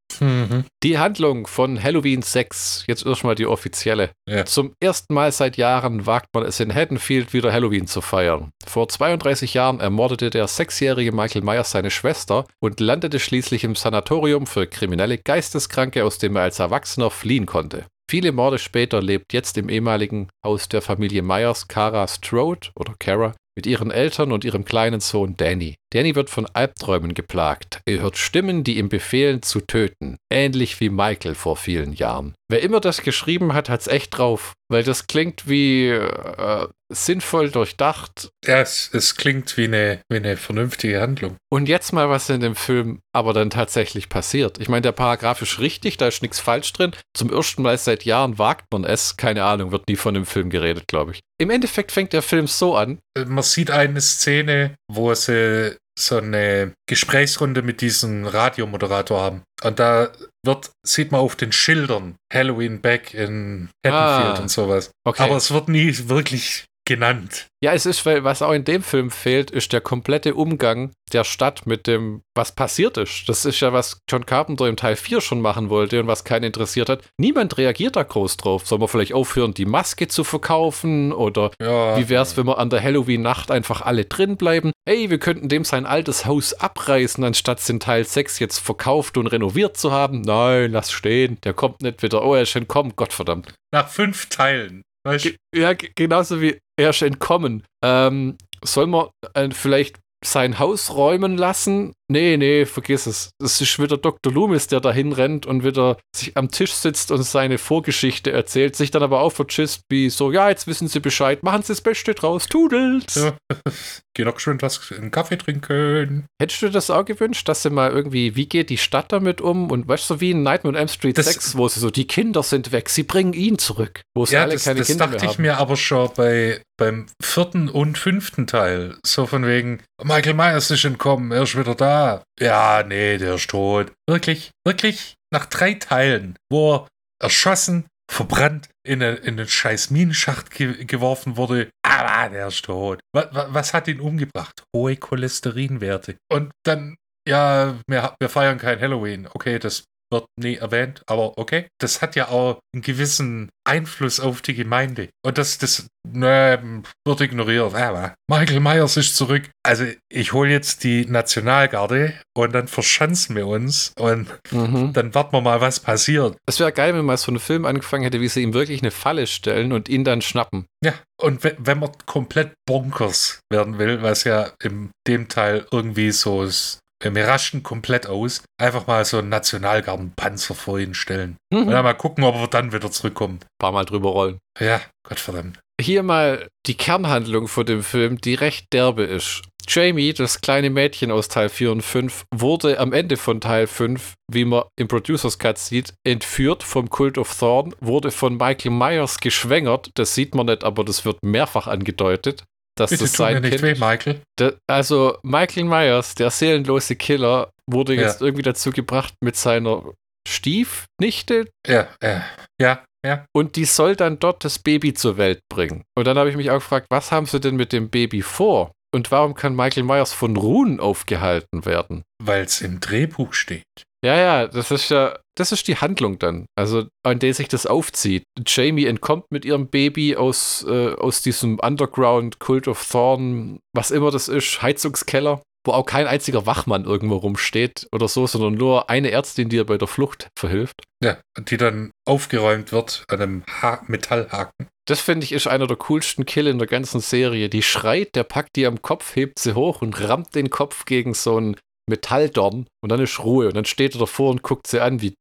Die 0.84 0.98
Handlung 0.98 1.48
von 1.48 1.82
Halloween 1.82 2.22
6, 2.22 2.86
jetzt 2.88 3.06
erstmal 3.06 3.36
die 3.36 3.48
offizielle. 3.48 4.12
Ja. 4.30 4.46
Zum 4.46 4.74
ersten 4.80 5.14
Mal 5.14 5.32
seit 5.32 5.58
Jahren 5.58 6.06
wagt 6.06 6.28
man 6.34 6.46
es 6.46 6.60
in 6.60 6.74
Haddonfield 6.74 7.34
wieder 7.34 7.52
Halloween 7.52 7.88
zu 7.88 8.02
feiern. 8.02 8.52
Vor 8.66 8.90
32 8.90 9.54
Jahren 9.54 9.80
ermordete 9.80 10.30
der 10.30 10.48
sechsjährige 10.48 11.12
Michael 11.12 11.44
Myers 11.44 11.72
seine 11.72 11.92
Schwester 11.92 12.46
und 12.60 12.80
landete 12.80 13.20
schließlich 13.20 13.64
im 13.64 13.76
Sanatorium 13.76 14.46
für 14.46 14.68
kriminelle 14.68 15.18
Geisteskranke, 15.18 16.06
aus 16.06 16.20
dem 16.20 16.36
er 16.36 16.44
als 16.44 16.60
Erwachsener 16.60 17.10
fliehen 17.10 17.46
konnte. 17.46 17.86
Viele 18.14 18.32
Morde 18.32 18.60
später 18.60 19.02
lebt 19.02 19.34
jetzt 19.34 19.58
im 19.58 19.70
ehemaligen 19.70 20.28
Haus 20.46 20.70
der 20.70 20.84
Familie 20.84 21.24
Myers 21.24 21.68
Cara 21.68 22.08
Strode 22.08 22.68
oder 22.76 22.94
Cara 23.00 23.34
mit 23.56 23.66
ihren 23.66 23.90
Eltern 23.90 24.32
und 24.32 24.46
ihrem 24.46 24.66
kleinen 24.66 25.00
Sohn 25.00 25.36
Danny. 25.36 25.78
Danny 25.92 26.14
wird 26.14 26.30
von 26.30 26.46
Albträumen 26.54 27.16
geplagt. 27.16 27.82
Er 27.88 28.02
hört 28.02 28.18
Stimmen, 28.18 28.64
die 28.64 28.78
ihm 28.78 28.88
befehlen 28.88 29.42
zu 29.42 29.62
töten. 29.62 30.18
Ähnlich 30.32 30.80
wie 30.80 30.90
Michael 30.90 31.34
vor 31.34 31.58
vielen 31.58 31.94
Jahren. 31.94 32.36
Wer 32.54 32.62
immer 32.62 32.82
das 32.82 33.02
geschrieben 33.02 33.56
hat, 33.56 33.68
hat's 33.68 33.88
echt 33.88 34.16
drauf. 34.16 34.54
Weil 34.70 34.84
das 34.84 35.08
klingt 35.08 35.50
wie 35.50 35.88
äh, 35.88 36.68
sinnvoll 36.88 37.50
durchdacht. 37.50 38.30
Ja, 38.46 38.60
es, 38.60 38.92
es 38.94 39.16
klingt 39.16 39.58
wie 39.58 39.64
eine, 39.64 40.02
wie 40.08 40.18
eine 40.18 40.38
vernünftige 40.38 41.02
Handlung. 41.02 41.38
Und 41.52 41.68
jetzt 41.68 41.94
mal, 41.94 42.10
was 42.10 42.30
in 42.30 42.42
dem 42.42 42.56
Film 42.56 43.00
aber 43.12 43.34
dann 43.34 43.50
tatsächlich 43.50 44.08
passiert. 44.08 44.60
Ich 44.60 44.70
meine, 44.70 44.84
der 44.84 44.92
Paragraph 44.92 45.42
ist 45.42 45.58
richtig, 45.58 45.98
da 45.98 46.08
ist 46.08 46.22
nichts 46.22 46.40
falsch 46.40 46.72
drin. 46.74 46.92
Zum 47.18 47.32
ersten 47.32 47.64
Mal 47.64 47.76
seit 47.80 48.06
Jahren 48.06 48.38
wagt 48.38 48.66
man 48.72 48.84
es. 48.84 49.18
Keine 49.18 49.46
Ahnung, 49.46 49.72
wird 49.72 49.88
nie 49.88 49.96
von 49.96 50.14
dem 50.14 50.28
Film 50.28 50.52
geredet, 50.52 50.88
glaube 50.88 51.14
ich. 51.14 51.22
Im 51.40 51.50
Endeffekt 51.50 51.92
fängt 51.92 52.14
der 52.14 52.22
Film 52.22 52.46
so 52.46 52.76
an, 52.76 53.00
Man 53.18 53.44
sieht 53.44 53.72
eine 53.72 54.00
Szene, 54.00 54.76
wo 54.88 55.12
sie 55.16 55.76
so 55.98 56.18
eine 56.18 56.74
Gesprächsrunde 56.90 57.62
mit 57.62 57.82
diesem 57.82 58.26
Radiomoderator 58.26 59.22
haben. 59.22 59.44
Und 59.64 59.80
da 59.80 60.12
wird, 60.46 60.72
sieht 60.86 61.12
man 61.12 61.22
auf 61.22 61.36
den 61.36 61.52
Schildern 61.52 62.16
Halloween 62.34 62.82
Back 62.82 63.14
in 63.14 63.70
Haddonfield 63.86 64.38
Ah. 64.38 64.42
und 64.42 64.50
sowas. 64.50 64.92
Okay. 65.06 65.24
Aber 65.24 65.38
es 65.38 65.52
wird 65.52 65.70
nie 65.70 65.94
wirklich 66.10 66.66
genannt. 66.86 67.48
Ja, 67.64 67.72
es 67.74 67.86
ist, 67.86 68.06
weil 68.06 68.24
was 68.26 68.42
auch 68.42 68.52
in 68.52 68.66
dem 68.66 68.84
Film 68.84 69.10
fehlt, 69.10 69.50
ist 69.52 69.72
der 69.72 69.80
komplette 69.82 70.36
Umgang 70.36 70.92
der 71.14 71.24
Stadt 71.24 71.66
mit 71.66 71.88
dem, 71.88 72.22
was 72.36 72.54
passiert 72.54 72.98
ist. 72.98 73.24
Das 73.30 73.46
ist 73.46 73.60
ja, 73.62 73.72
was 73.72 74.00
John 74.10 74.26
Carpenter 74.26 74.68
im 74.68 74.76
Teil 74.76 74.96
4 74.98 75.22
schon 75.22 75.40
machen 75.40 75.70
wollte 75.70 76.00
und 76.02 76.08
was 76.08 76.24
keinen 76.26 76.44
interessiert 76.44 76.90
hat. 76.90 77.04
Niemand 77.18 77.58
reagiert 77.58 77.96
da 77.96 78.04
groß 78.04 78.36
drauf. 78.38 78.68
Soll 78.68 78.80
man 78.80 78.90
vielleicht 78.90 79.14
aufhören, 79.14 79.54
die 79.54 79.66
Maske 79.66 80.08
zu 80.10 80.24
verkaufen? 80.24 81.14
Oder 81.14 81.52
Ja, 81.62 81.98
wie 81.98 82.10
wär's, 82.10 82.36
wenn 82.36 82.48
wir 82.48 82.58
an 82.58 82.70
der 82.70 82.84
Halloween-Nacht 82.84 83.50
einfach 83.52 83.82
alle 83.82 84.06
drin 84.06 84.36
bleiben? 84.36 84.72
Hey, 84.86 85.10
wir 85.10 85.20
könnten 85.20 85.48
dem 85.48 85.64
sein 85.64 85.86
altes 85.86 86.26
Haus 86.26 86.54
abreißen, 86.54 87.24
anstatt 87.24 87.60
es 87.60 87.70
in 87.70 87.80
Teil 87.80 88.04
6 88.04 88.40
jetzt 88.40 88.60
verkauft 88.60 89.18
und 89.18 89.28
renoviert 89.28 89.78
zu 89.78 89.92
haben. 89.94 90.22
Nein, 90.22 90.72
lass 90.74 90.92
stehen. 90.92 91.38
Der 91.46 91.54
kommt 91.54 91.82
nicht 91.82 92.04
wieder. 92.04 92.26
Oh, 92.26 92.36
er 92.36 92.42
ist 92.42 92.56
entkommen. 92.56 92.94
Gottverdammt. 92.98 93.54
nach 93.74 93.88
fünf 93.88 94.28
Teilen. 94.28 94.82
Weißt, 95.06 95.24
Ge- 95.26 95.36
Ja, 95.54 95.74
ge- 95.74 95.92
genauso 95.96 96.40
wie 96.42 96.58
er 96.78 96.90
ist 96.92 97.02
entkommen. 97.02 97.64
Ähm, 97.84 98.38
soll 98.64 98.88
man 98.88 99.08
äh, 99.34 99.50
vielleicht 99.52 100.00
sein 100.24 100.60
Haus 100.60 100.96
räumen 100.96 101.38
lassen? 101.38 101.94
Nee, 102.14 102.38
nee, 102.38 102.66
vergiss 102.66 103.08
es. 103.08 103.32
Es 103.44 103.60
ist 103.60 103.80
wieder 103.80 103.98
Dr. 103.98 104.32
Loomis, 104.32 104.68
der 104.68 104.80
dahin 104.80 105.14
rennt 105.14 105.48
und 105.48 105.64
wieder 105.64 105.98
sich 106.16 106.38
am 106.38 106.52
Tisch 106.52 106.72
sitzt 106.74 107.10
und 107.10 107.24
seine 107.24 107.58
Vorgeschichte 107.58 108.32
erzählt, 108.32 108.76
sich 108.76 108.92
dann 108.92 109.02
aber 109.02 109.20
auch 109.22 109.32
verschisst, 109.32 109.82
wie 109.90 110.12
so, 110.12 110.32
ja, 110.32 110.48
jetzt 110.50 110.68
wissen 110.68 110.88
Sie 110.88 111.00
Bescheid, 111.00 111.42
machen 111.42 111.64
Sie 111.64 111.70
das 111.70 111.82
Beste 111.82 112.14
draus, 112.14 112.46
Tudels. 112.46 113.16
Ja. 113.16 113.34
Geh 114.16 114.26
noch 114.26 114.40
schön 114.40 114.62
was 114.62 114.92
einen 114.92 115.10
Kaffee 115.10 115.38
trinken. 115.40 116.28
Hättest 116.40 116.62
du 116.62 116.70
das 116.70 116.92
auch 116.92 117.04
gewünscht, 117.04 117.50
dass 117.50 117.64
sie 117.64 117.72
mal 117.72 117.90
irgendwie, 117.92 118.36
wie 118.36 118.46
geht 118.48 118.70
die 118.70 118.78
Stadt 118.78 119.12
damit 119.12 119.42
um? 119.42 119.72
Und 119.72 119.88
weißt 119.88 120.08
du, 120.12 120.20
wie 120.22 120.30
in 120.32 120.44
Nightmare 120.44 120.76
on 120.76 120.80
Elm 120.80 120.88
Street 120.88 121.18
Das- 121.18 121.26
6, 121.26 121.58
wo 121.58 121.68
sie 121.68 121.80
so, 121.80 121.90
die 121.90 122.06
Kinder 122.06 122.44
sind 122.44 122.72
weg, 122.72 122.90
sie 122.90 123.02
bringen 123.02 123.34
ihn 123.34 123.58
zurück. 123.58 124.02
Wo 124.16 124.28
sie 124.28 124.36
Ja, 124.36 124.44
alle 124.44 124.54
das, 124.54 124.66
keine 124.66 124.80
das 124.80 124.88
Kinder 124.88 125.08
dachte 125.08 125.18
mehr 125.18 125.24
ich 125.32 125.38
haben. 125.38 125.42
mir 125.42 125.58
aber 125.58 125.76
schon 125.78 126.10
bei, 126.16 126.62
beim 126.78 127.08
vierten 127.24 127.70
und 127.70 127.98
fünften 127.98 128.46
Teil. 128.46 128.98
So 129.04 129.26
von 129.26 129.48
wegen, 129.48 129.82
Michael 130.04 130.36
Myers 130.36 130.70
ist 130.70 130.86
entkommen, 130.86 131.32
er 131.32 131.42
ist 131.44 131.58
wieder 131.58 131.74
da. 131.74 132.03
Ja, 132.40 132.84
nee, 132.84 133.18
der 133.18 133.36
ist 133.36 133.50
tot. 133.50 133.92
Wirklich, 134.10 134.52
wirklich, 134.66 135.16
nach 135.32 135.46
drei 135.46 135.74
Teilen, 135.74 136.38
wo 136.52 136.76
er 136.76 136.88
erschossen, 137.22 137.86
verbrannt, 138.12 138.70
in, 138.86 139.02
eine, 139.02 139.16
in 139.16 139.40
einen 139.40 139.48
scheiß 139.48 139.90
Minenschacht 139.90 140.52
ge 140.52 140.86
geworfen 140.86 141.38
wurde. 141.38 141.70
Aber 141.84 142.30
der 142.30 142.48
ist 142.48 142.66
tot. 142.66 143.00
Was, 143.14 143.28
was 143.32 143.74
hat 143.74 143.88
ihn 143.88 144.00
umgebracht? 144.00 144.64
Hohe 144.76 144.96
Cholesterinwerte. 144.98 146.18
Und 146.32 146.52
dann, 146.64 146.96
ja, 147.28 147.80
wir, 147.88 148.16
wir 148.20 148.30
feiern 148.30 148.58
kein 148.58 148.80
Halloween. 148.80 149.28
Okay, 149.34 149.58
das 149.60 149.86
wird 150.14 150.26
nie 150.40 150.56
erwähnt, 150.56 151.02
aber 151.08 151.38
okay. 151.38 151.68
Das 151.82 152.02
hat 152.02 152.16
ja 152.16 152.30
auch 152.30 152.60
einen 152.74 152.82
gewissen 152.84 153.50
Einfluss 153.68 154.20
auf 154.22 154.42
die 154.42 154.54
Gemeinde. 154.54 155.10
Und 155.26 155.38
das, 155.38 155.58
das 155.58 155.88
ne, 156.08 156.84
wird 157.06 157.22
ignoriert. 157.22 157.74
Aber 157.76 158.16
Michael 158.30 158.60
Myers 158.62 158.96
ist 158.98 159.16
zurück. 159.18 159.50
Also 159.66 159.86
ich 160.10 160.32
hole 160.34 160.50
jetzt 160.52 160.84
die 160.86 161.06
Nationalgarde 161.06 162.14
und 162.36 162.54
dann 162.54 162.68
verschanzen 162.68 163.36
wir 163.36 163.48
uns 163.48 163.92
und 164.00 164.28
Mhm. 164.52 164.94
dann 164.94 165.14
warten 165.16 165.34
wir 165.34 165.42
mal, 165.42 165.62
was 165.62 165.80
passiert. 165.80 166.38
Es 166.46 166.60
wäre 166.60 166.72
geil, 166.72 166.94
wenn 166.94 167.06
man 167.06 167.18
so 167.18 167.32
einen 167.32 167.40
Film 167.40 167.66
angefangen 167.66 168.04
hätte, 168.04 168.22
wie 168.22 168.28
sie 168.28 168.42
ihm 168.42 168.54
wirklich 168.54 168.82
eine 168.82 168.92
Falle 168.92 169.28
stellen 169.28 169.72
und 169.74 169.90
ihn 169.90 170.04
dann 170.04 170.22
schnappen. 170.22 170.66
Ja, 170.84 170.94
und 171.20 171.44
wenn, 171.44 171.56
wenn 171.60 171.80
man 171.80 171.92
komplett 172.06 172.54
bonkers 172.68 173.40
werden 173.52 173.78
will, 173.80 174.02
was 174.02 174.24
ja 174.26 174.52
in 174.62 174.92
dem 175.08 175.28
Teil 175.30 175.66
irgendwie 175.72 176.12
so 176.12 176.44
ist, 176.44 176.80
wir 177.16 177.28
raschen 177.28 177.64
komplett 177.64 178.08
aus, 178.08 178.44
einfach 178.60 178.88
mal 178.88 179.04
so 179.06 179.18
einen 179.20 179.30
Nationalgardenpanzer 179.30 180.56
vor 180.56 180.80
ihn 180.80 180.94
stellen. 180.94 181.38
Und 181.52 181.68
Mhm. 181.68 181.72
dann 181.72 181.84
mal 181.84 181.94
gucken, 181.94 182.24
ob 182.24 182.36
wir 182.36 182.48
dann 182.48 182.72
wieder 182.72 182.92
zurückkommen. 182.92 183.40
Ein 183.42 183.48
paar 183.60 183.72
Mal 183.72 183.86
drüber 183.86 184.10
rollen. 184.10 184.38
Ja, 184.60 184.82
Gottverdammt. 185.08 185.60
hier 185.82 186.04
mal 186.04 186.48
die 186.68 186.76
Kernhandlung 186.78 187.48
von 187.48 187.66
dem 187.66 187.84
Film, 187.84 188.20
die 188.22 188.36
recht 188.36 188.68
derbe 188.74 189.04
ist. 189.04 189.42
Jamie, 189.68 190.14
das 190.14 190.42
kleine 190.42 190.70
Mädchen 190.70 191.10
aus 191.10 191.30
Teil 191.30 191.48
4 191.48 191.72
und 191.72 191.82
5, 191.84 192.26
wurde 192.36 192.80
am 192.80 192.92
Ende 192.92 193.16
von 193.16 193.40
Teil 193.40 193.66
5, 193.68 194.14
wie 194.30 194.44
man 194.44 194.64
im 194.78 194.90
Producers 194.90 195.40
Cut 195.40 195.58
sieht, 195.58 195.94
entführt 196.06 196.64
vom 196.64 196.90
Cult 196.90 197.18
of 197.18 197.34
Thorn, 197.38 197.74
wurde 197.80 198.12
von 198.12 198.36
Michael 198.36 198.72
Myers 198.72 199.20
geschwängert. 199.22 199.90
Das 199.96 200.16
sieht 200.16 200.36
man 200.36 200.48
nicht, 200.48 200.66
aber 200.66 200.84
das 200.84 201.06
wird 201.06 201.18
mehrfach 201.24 201.68
angedeutet. 201.68 202.44
Dass 202.78 202.90
Bitte 202.90 203.04
das 203.04 203.14
sein 203.14 203.36
mir 203.36 203.42
nicht 203.42 203.60
Kind 203.60 203.62
weh, 203.64 203.74
Michael. 203.80 204.22
da, 204.40 204.54
also 204.68 205.18
Michael 205.24 205.66
Myers, 205.66 206.16
der 206.16 206.32
seelenlose 206.32 206.96
Killer, 206.96 207.52
wurde 207.70 207.94
Ja. 207.96 208.02
jetzt 208.04 208.22
irgendwie 208.22 208.42
dazu 208.42 208.72
gebracht 208.72 209.14
mit 209.22 209.36
seiner 209.36 209.94
Stiefnichte 210.28 211.50
Ja, 211.68 211.88
äh, 212.00 212.20
ja, 212.60 212.84
ja. 213.06 213.26
und 213.36 213.56
die 213.56 213.66
soll 213.66 213.96
dann 213.96 214.20
dort 214.20 214.44
das 214.44 214.60
Baby 214.60 214.94
zur 214.94 215.18
Welt 215.18 215.40
bringen. 215.52 215.84
Und 215.98 216.06
dann 216.08 216.18
habe 216.18 216.30
ich 216.30 216.36
mich 216.36 216.50
auch 216.52 216.56
gefragt, 216.60 216.88
was 216.90 217.12
haben 217.12 217.26
sie 217.26 217.40
denn 217.40 217.56
mit 217.56 217.74
dem 217.74 217.90
Baby 217.90 218.22
vor? 218.22 218.72
Und 218.94 219.10
warum 219.12 219.34
kann 219.34 219.56
Michael 219.56 219.84
Myers 219.84 220.14
von 220.14 220.38
Runen 220.38 220.80
aufgehalten 220.80 221.66
werden? 221.66 222.04
Weil 222.24 222.44
es 222.44 222.62
im 222.62 222.80
Drehbuch 222.80 223.34
steht. 223.34 223.64
Ja, 224.06 224.16
ja, 224.18 224.48
das 224.48 224.70
ist 224.72 224.90
ja, 224.90 225.18
das 225.36 225.52
ist 225.52 225.68
die 225.68 225.78
Handlung 225.78 226.20
dann, 226.20 226.46
also 226.56 226.86
an 227.04 227.20
der 227.20 227.34
sich 227.34 227.48
das 227.48 227.66
aufzieht. 227.66 228.24
Jamie 228.46 228.86
entkommt 228.86 229.26
mit 229.32 229.46
ihrem 229.46 229.68
Baby 229.68 230.16
aus, 230.16 230.66
äh, 230.68 230.94
aus 230.94 231.22
diesem 231.22 231.60
Underground 231.60 232.40
Cult 232.40 232.68
of 232.68 232.88
Thorn, 232.90 233.60
was 233.74 233.92
immer 233.92 234.12
das 234.12 234.28
ist, 234.28 234.62
Heizungskeller, 234.62 235.42
wo 235.66 235.72
auch 235.72 235.86
kein 235.86 236.08
einziger 236.08 236.46
Wachmann 236.46 236.86
irgendwo 236.86 237.16
rumsteht 237.16 237.88
oder 237.92 238.08
so, 238.08 238.28
sondern 238.28 238.56
nur 238.56 238.90
eine 238.90 239.12
Ärztin, 239.12 239.50
die 239.50 239.56
ihr 239.58 239.66
bei 239.66 239.78
der 239.78 239.88
Flucht 239.88 240.30
verhilft. 240.38 240.84
Ja, 241.02 241.18
die 241.38 241.58
dann 241.58 241.92
aufgeräumt 242.06 242.72
wird 242.72 243.04
an 243.08 243.22
einem 243.22 243.44
ha 243.62 243.82
Metallhaken. 243.88 244.68
Das 244.86 245.00
finde 245.00 245.24
ich 245.24 245.32
ist 245.32 245.48
einer 245.48 245.68
der 245.68 245.78
coolsten 245.78 246.26
Kill 246.26 246.48
in 246.48 246.60
der 246.60 246.68
ganzen 246.68 247.00
Serie. 247.00 247.50
Die 247.50 247.64
schreit, 247.64 248.16
der 248.16 248.24
packt 248.24 248.56
die 248.58 248.66
am 248.66 248.82
Kopf, 248.82 249.16
hebt 249.16 249.40
sie 249.40 249.56
hoch 249.56 249.82
und 249.82 250.00
rammt 250.08 250.36
den 250.36 250.50
Kopf 250.50 250.86
gegen 250.86 251.14
so 251.14 251.38
einen 251.38 251.56
Metalldorn 251.90 252.66
und 252.82 252.92
dann 252.92 253.00
ist 253.02 253.20
Ruhe 253.24 253.48
und 253.48 253.56
dann 253.56 253.66
steht 253.66 253.96
er 253.96 254.00
davor 254.00 254.30
und 254.32 254.42
guckt 254.44 254.68
sie 254.68 254.80
an 254.82 255.02
wie. 255.02 255.14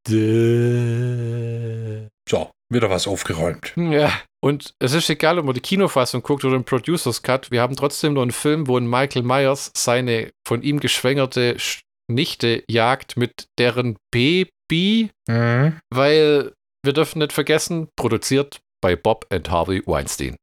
So, 2.28 2.50
wieder 2.72 2.88
was 2.90 3.06
aufgeräumt. 3.06 3.72
Ja, 3.76 4.12
und 4.44 4.72
es 4.78 4.92
ist 4.94 5.10
egal, 5.10 5.38
ob 5.38 5.44
man 5.46 5.54
die 5.54 5.60
Kinofassung 5.60 6.22
guckt 6.22 6.44
oder 6.44 6.56
den 6.56 6.64
Producers 6.64 7.22
Cut, 7.22 7.50
wir 7.50 7.60
haben 7.60 7.76
trotzdem 7.76 8.14
noch 8.14 8.22
einen 8.22 8.30
Film, 8.32 8.66
wo 8.68 8.76
ein 8.76 8.86
Michael 8.88 9.22
Myers 9.22 9.70
seine 9.76 10.30
von 10.46 10.62
ihm 10.62 10.80
geschwängerte 10.80 11.56
Sch- 11.56 11.80
Nichte 12.10 12.62
jagt 12.68 13.16
mit 13.16 13.46
deren 13.58 13.96
Baby, 14.12 15.10
Mhm. 15.28 15.78
weil 15.92 16.52
wir 16.84 16.92
dürfen 16.92 17.18
nicht 17.20 17.32
vergessen, 17.32 17.88
produziert 17.96 18.60
bei 18.82 18.96
Bob 18.96 19.26
and 19.30 19.50
Harvey 19.50 19.82
Weinstein. 19.86 20.36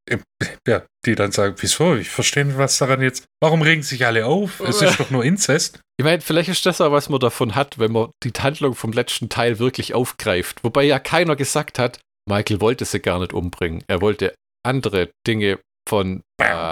Ja, 0.67 0.85
die 1.05 1.15
dann 1.15 1.31
sagen, 1.31 1.55
wieso? 1.59 1.95
Ich 1.95 2.09
verstehe 2.09 2.45
nicht, 2.45 2.57
was 2.57 2.77
daran 2.77 3.01
jetzt. 3.01 3.25
Warum 3.41 3.61
regen 3.61 3.83
sich 3.83 4.05
alle 4.05 4.25
auf? 4.25 4.59
Es 4.59 4.81
ist 4.81 4.99
doch 4.99 5.09
nur 5.09 5.23
Inzest. 5.23 5.79
Ich 5.97 6.05
meine, 6.05 6.21
vielleicht 6.21 6.49
ist 6.49 6.65
das 6.65 6.81
auch, 6.81 6.91
was 6.91 7.09
man 7.09 7.19
davon 7.19 7.55
hat, 7.55 7.79
wenn 7.79 7.91
man 7.91 8.11
die 8.23 8.31
Handlung 8.37 8.75
vom 8.75 8.91
letzten 8.91 9.29
Teil 9.29 9.59
wirklich 9.59 9.93
aufgreift. 9.93 10.63
Wobei 10.63 10.83
ja 10.83 10.99
keiner 10.99 11.35
gesagt 11.35 11.79
hat, 11.79 11.99
Michael 12.27 12.61
wollte 12.61 12.85
sie 12.85 12.99
gar 12.99 13.19
nicht 13.19 13.33
umbringen. 13.33 13.83
Er 13.87 14.01
wollte 14.01 14.33
andere 14.63 15.09
Dinge 15.25 15.59
von. 15.87 16.21
Äh, 16.39 16.71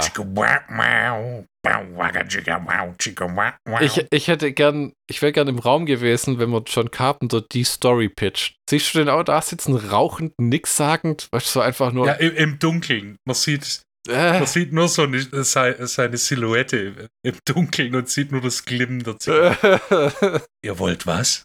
ich, 3.81 4.05
ich 4.12 4.27
hätte 4.27 4.53
gern, 4.53 4.93
ich 5.10 5.22
wäre 5.22 5.34
gern 5.34 5.48
im 5.48 5.60
Raum 5.60 5.86
gewesen, 5.86 6.39
wenn 6.39 6.50
man 6.50 6.63
John 6.65 6.91
Carpenter 6.91 7.41
die 7.41 7.63
Story 7.63 8.07
pitcht. 8.07 8.55
Siehst 8.69 8.93
du 8.93 9.00
den 9.00 9.10
auch 9.10 9.24
da 9.24 9.41
sitzen, 9.41 9.75
rauchend, 9.75 10.34
nix 10.39 10.77
sagend, 10.77 11.27
weißt 11.31 11.48
du, 11.48 11.51
so 11.51 11.62
einfach 11.62 11.91
nur. 11.91 12.07
Ja, 12.07 12.13
im, 12.13 12.36
im 12.36 12.60
Dunkeln. 12.60 13.17
Man 13.25 13.36
sieht, 13.36 13.81
man 14.07 14.45
sieht 14.45 14.73
nur 14.73 14.87
so 14.87 15.03
eine, 15.03 15.21
seine, 15.43 15.87
seine 15.87 16.17
Silhouette 16.17 17.09
im 17.23 17.35
Dunkeln 17.45 17.95
und 17.95 18.09
sieht 18.09 18.31
nur 18.31 18.41
das 18.41 18.65
Glimmen 18.65 19.03
der 19.03 19.17
Zigarre. 19.19 20.43
Ihr 20.63 20.79
wollt 20.79 21.05
was? 21.05 21.43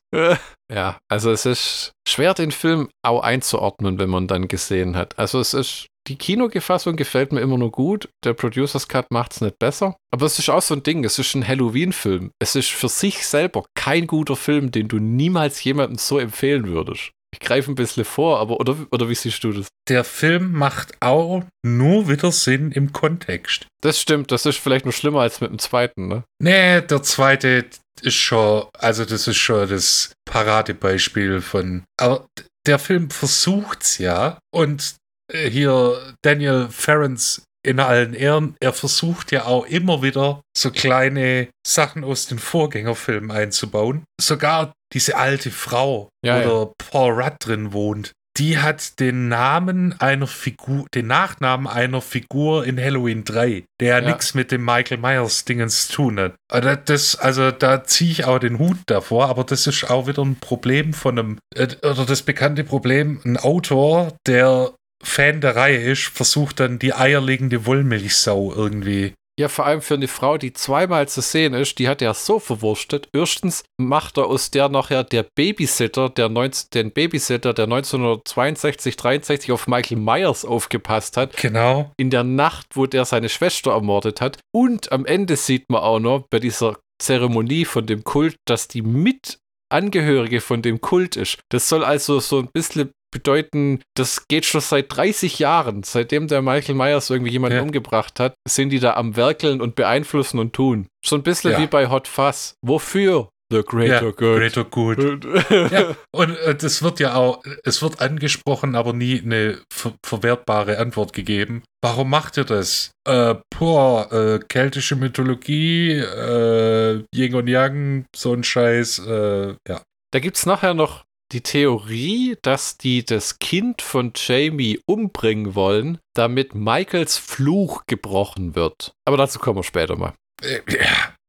Ja, 0.73 0.99
also 1.09 1.31
es 1.31 1.47
ist 1.47 1.93
schwer, 2.09 2.35
den 2.35 2.51
Film 2.51 2.89
auch 3.03 3.23
einzuordnen, 3.23 3.99
wenn 3.99 4.11
man 4.11 4.27
dann 4.27 4.49
gesehen 4.49 4.97
hat. 4.97 5.19
Also 5.19 5.41
es 5.41 5.55
ist, 5.55 5.87
die 6.09 6.17
Kinogefassung 6.17 6.97
gefällt 6.97 7.33
mir 7.33 7.41
immer 7.41 7.59
nur 7.59 7.71
gut. 7.71 8.09
Der 8.25 8.33
Producers 8.33 8.89
Cut 8.89 9.11
macht 9.11 9.33
es 9.33 9.41
nicht 9.41 9.59
besser. 9.59 9.97
Aber 10.11 10.27
es 10.27 10.39
ist 10.39 10.49
auch 10.49 10.63
so 10.63 10.75
ein 10.75 10.83
Ding, 10.83 11.05
es 11.05 11.19
ist 11.19 11.35
ein 11.35 11.47
Halloween-Film. 11.47 12.31
Es 12.41 12.57
ist 12.57 12.71
für 12.71 12.89
sich 12.89 13.27
selber 13.27 13.65
kein 13.75 14.07
guter 14.07 14.37
Film, 14.37 14.71
den 14.71 14.89
du 14.89 14.99
niemals 14.99 15.63
jemandem 15.63 15.99
so 15.99 16.19
empfehlen 16.19 16.67
würdest. 16.69 17.13
Ich 17.33 17.41
greife 17.41 17.71
ein 17.71 17.75
bisschen 17.75 18.05
vor, 18.05 18.39
aber 18.39 18.61
oder, 18.61 18.77
oder 18.91 19.09
wie 19.09 19.15
siehst 19.15 19.43
du 19.43 19.53
das? 19.53 19.69
Der 19.89 20.05
Film 20.05 20.53
macht 20.53 20.93
auch 21.01 21.43
nur 21.65 22.09
wieder 22.09 22.31
Sinn 22.31 22.71
im 22.73 22.93
Kontext. 22.93 23.67
Das 23.81 24.01
stimmt, 24.01 24.31
das 24.31 24.47
ist 24.47 24.59
vielleicht 24.59 24.87
noch 24.87 24.93
schlimmer 24.93 25.23
als 25.23 25.41
mit 25.41 25.51
dem 25.51 25.59
zweiten, 25.59 26.09
ne? 26.09 26.25
Nee, 26.41 26.83
der 26.83 27.03
zweite 27.03 27.65
ist 28.01 28.15
schon, 28.15 28.67
also 28.79 29.05
das 29.05 29.27
ist 29.27 29.39
schon 29.39 29.69
das 29.69 30.13
Paradebeispiel 30.25 31.41
von. 31.41 31.85
Aber 31.99 32.27
der 32.67 32.79
Film 32.79 33.11
versucht's 33.11 33.99
ja. 33.99 34.39
Und 34.53 34.97
äh, 35.33 35.51
hier 35.51 36.15
Daniel 36.23 36.69
Ferrens 36.71 37.43
in 37.65 37.79
allen 37.81 38.15
Ehren, 38.15 38.57
er 38.61 38.73
versucht 38.73 39.33
ja 39.33 39.45
auch 39.45 39.67
immer 39.67 40.03
wieder 40.03 40.41
so 40.57 40.71
kleine 40.71 41.49
Sachen 41.67 42.05
aus 42.05 42.27
den 42.27 42.39
Vorgängerfilmen 42.39 43.31
einzubauen. 43.31 44.05
Sogar 44.21 44.73
diese 44.93 45.17
alte 45.17 45.51
Frau, 45.51 46.09
Ja, 46.25 46.45
wo 46.45 46.65
der 46.67 46.73
Paul 46.79 47.13
Rudd 47.23 47.37
drin 47.41 47.73
wohnt. 47.73 48.13
Die 48.39 48.59
hat 48.59 48.99
den 48.99 49.29
Namen 49.29 49.95
einer 50.01 50.27
Figur, 50.27 50.87
den 50.95 51.07
Nachnamen 51.07 51.67
einer 51.67 52.01
Figur 52.01 52.65
in 52.65 52.81
Halloween 52.81 53.25
3, 53.25 53.65
der 53.79 53.89
ja 53.89 53.99
Ja. 54.01 54.09
nichts 54.09 54.33
mit 54.33 54.51
dem 54.51 54.65
Michael 54.65 54.97
Myers 54.97 55.45
Dingens 55.45 55.89
zu 55.89 55.93
tun 55.93 56.19
hat. 56.19 56.35
Also 56.51 56.75
das, 56.75 57.17
also 57.17 57.51
da 57.51 57.85
ziehe 57.85 58.11
ich 58.11 58.25
auch 58.25 58.39
den 58.39 58.59
Hut 58.59 58.79
davor, 58.87 59.29
aber 59.29 59.45
das 59.45 59.67
ist 59.67 59.85
auch 59.91 60.07
wieder 60.07 60.23
ein 60.25 60.37
Problem 60.37 60.95
von 60.95 61.19
einem, 61.19 61.39
äh, 61.55 61.77
oder 61.87 62.07
das 62.07 62.23
bekannte 62.23 62.65
Problem, 62.65 63.21
ein 63.27 63.37
Autor, 63.37 64.17
der 64.27 64.73
Fan 65.03 65.41
der 65.41 65.57
Reihe 65.57 65.79
ist, 65.79 66.05
versucht 66.05 66.61
dann 66.61 66.79
die 66.79 66.95
eierlegende 66.95 67.67
Wollmilchsau 67.67 68.53
irgendwie. 68.55 69.15
Ja, 69.41 69.49
vor 69.49 69.65
allem 69.65 69.81
für 69.81 69.95
eine 69.95 70.09
Frau, 70.09 70.37
die 70.37 70.53
zweimal 70.53 71.09
zu 71.09 71.23
sehen 71.23 71.55
ist, 71.55 71.79
die 71.79 71.89
hat 71.89 72.03
er 72.03 72.13
so 72.13 72.39
verwurstet. 72.39 73.09
Erstens 73.15 73.65
macht 73.81 74.19
er 74.19 74.27
aus 74.27 74.51
der 74.51 74.69
nachher 74.69 75.05
der 75.05 75.25
Babysitter, 75.35 76.11
der 76.11 76.29
19, 76.29 76.69
den 76.75 76.93
Babysitter, 76.93 77.55
der 77.55 77.65
1962, 77.65 78.95
63 78.97 79.51
auf 79.53 79.67
Michael 79.67 79.97
Myers 79.99 80.45
aufgepasst 80.45 81.17
hat, 81.17 81.35
Genau. 81.39 81.91
in 81.97 82.11
der 82.11 82.25
Nacht, 82.25 82.67
wo 82.75 82.85
der 82.87 83.07
seine 83.07 83.31
Schwester 83.31 83.73
ermordet 83.73 84.21
hat. 84.21 84.39
Und 84.55 84.93
am 84.93 85.07
Ende 85.07 85.37
sieht 85.37 85.65
man 85.71 85.81
auch 85.81 85.99
noch 85.99 86.27
bei 86.31 86.39
dieser 86.39 86.79
Zeremonie 87.03 87.65
von 87.65 87.87
dem 87.87 88.05
Kult, 88.05 88.37
dass 88.47 88.69
die 88.69 88.83
Mitangehörige 88.83 90.43
von 90.43 90.61
dem 90.61 90.83
Kult 90.83 91.17
ist. 91.17 91.39
Das 91.51 91.71
soll 91.71 91.85
also 91.85 92.21
so 92.21 92.39
ein 92.39 92.49
bisschen 92.53 92.93
bedeuten, 93.13 93.81
das 93.95 94.27
geht 94.27 94.45
schon 94.45 94.61
seit 94.61 94.95
30 94.97 95.39
Jahren, 95.39 95.85
seitdem 95.85 96.27
der 96.27 96.43
Michael 96.43 96.75
Myers 96.75 97.09
irgendwie 97.11 97.31
jemanden 97.31 97.59
Ja. 97.59 97.63
umgebracht 97.63 98.19
hat, 98.19 98.35
sind 98.49 98.71
die 98.71 98.81
da 98.81 98.95
am 98.95 99.15
Werkeln 99.15 99.61
und 99.61 99.77
beeinflussen 99.77 100.41
und 100.41 100.53
tun. 100.53 100.89
So 101.07 101.15
ein 101.15 101.23
bisschen 101.23 101.53
Ja. 101.53 101.59
wie 101.61 101.67
bei 101.69 101.89
Hot 101.89 102.09
Fuzz. 102.09 102.55
Wofür? 102.63 103.29
The 103.53 103.63
Greater 103.63 104.03
ja, 104.07 104.11
Good. 104.13 104.39
Greater 104.39 104.65
Good. 104.65 105.25
Ja, 105.71 105.95
und 106.15 106.39
äh, 106.39 106.55
das 106.55 106.83
wird 106.83 107.01
ja 107.01 107.15
auch, 107.17 107.43
es 107.65 107.83
wird 107.83 108.01
angesprochen, 108.01 108.75
aber 108.75 108.95
nie 108.95 109.21
eine 109.21 109.59
ver 109.71 109.93
verwertbare 110.05 110.79
Antwort 110.79 111.13
gegeben. 111.13 111.63
Warum 111.85 112.09
macht 112.09 112.39
ihr 112.39 112.45
das? 112.45 112.93
Äh, 113.07 113.35
boah, 113.59 114.11
äh, 114.11 114.39
keltische 114.49 114.97
Mythologie, 114.97 115.91
äh, 115.99 117.05
Yin 117.15 117.35
und 117.35 117.47
Yang, 117.47 118.07
so 118.17 118.33
ein 118.33 118.43
Scheiß, 118.43 119.01
äh, 119.07 119.49
ja. 119.69 119.83
Da 120.13 120.19
gibt 120.19 120.39
es 120.39 120.47
nachher 120.47 120.73
noch 120.73 121.05
die 121.33 121.41
Theorie, 121.41 122.37
dass 122.43 122.77
die 122.79 123.05
das 123.05 123.39
Kind 123.39 123.83
von 123.83 124.13
Jamie 124.15 124.81
umbringen 124.87 125.55
wollen, 125.55 125.99
damit 126.15 126.55
Michaels 126.55 127.17
Fluch 127.17 127.83
gebrochen 127.87 128.55
wird. 128.55 128.93
Aber 129.07 129.17
dazu 129.17 129.39
kommen 129.39 129.59
wir 129.59 129.65
später 129.65 129.97
mal. 129.97 130.13
Äh. 130.43 130.61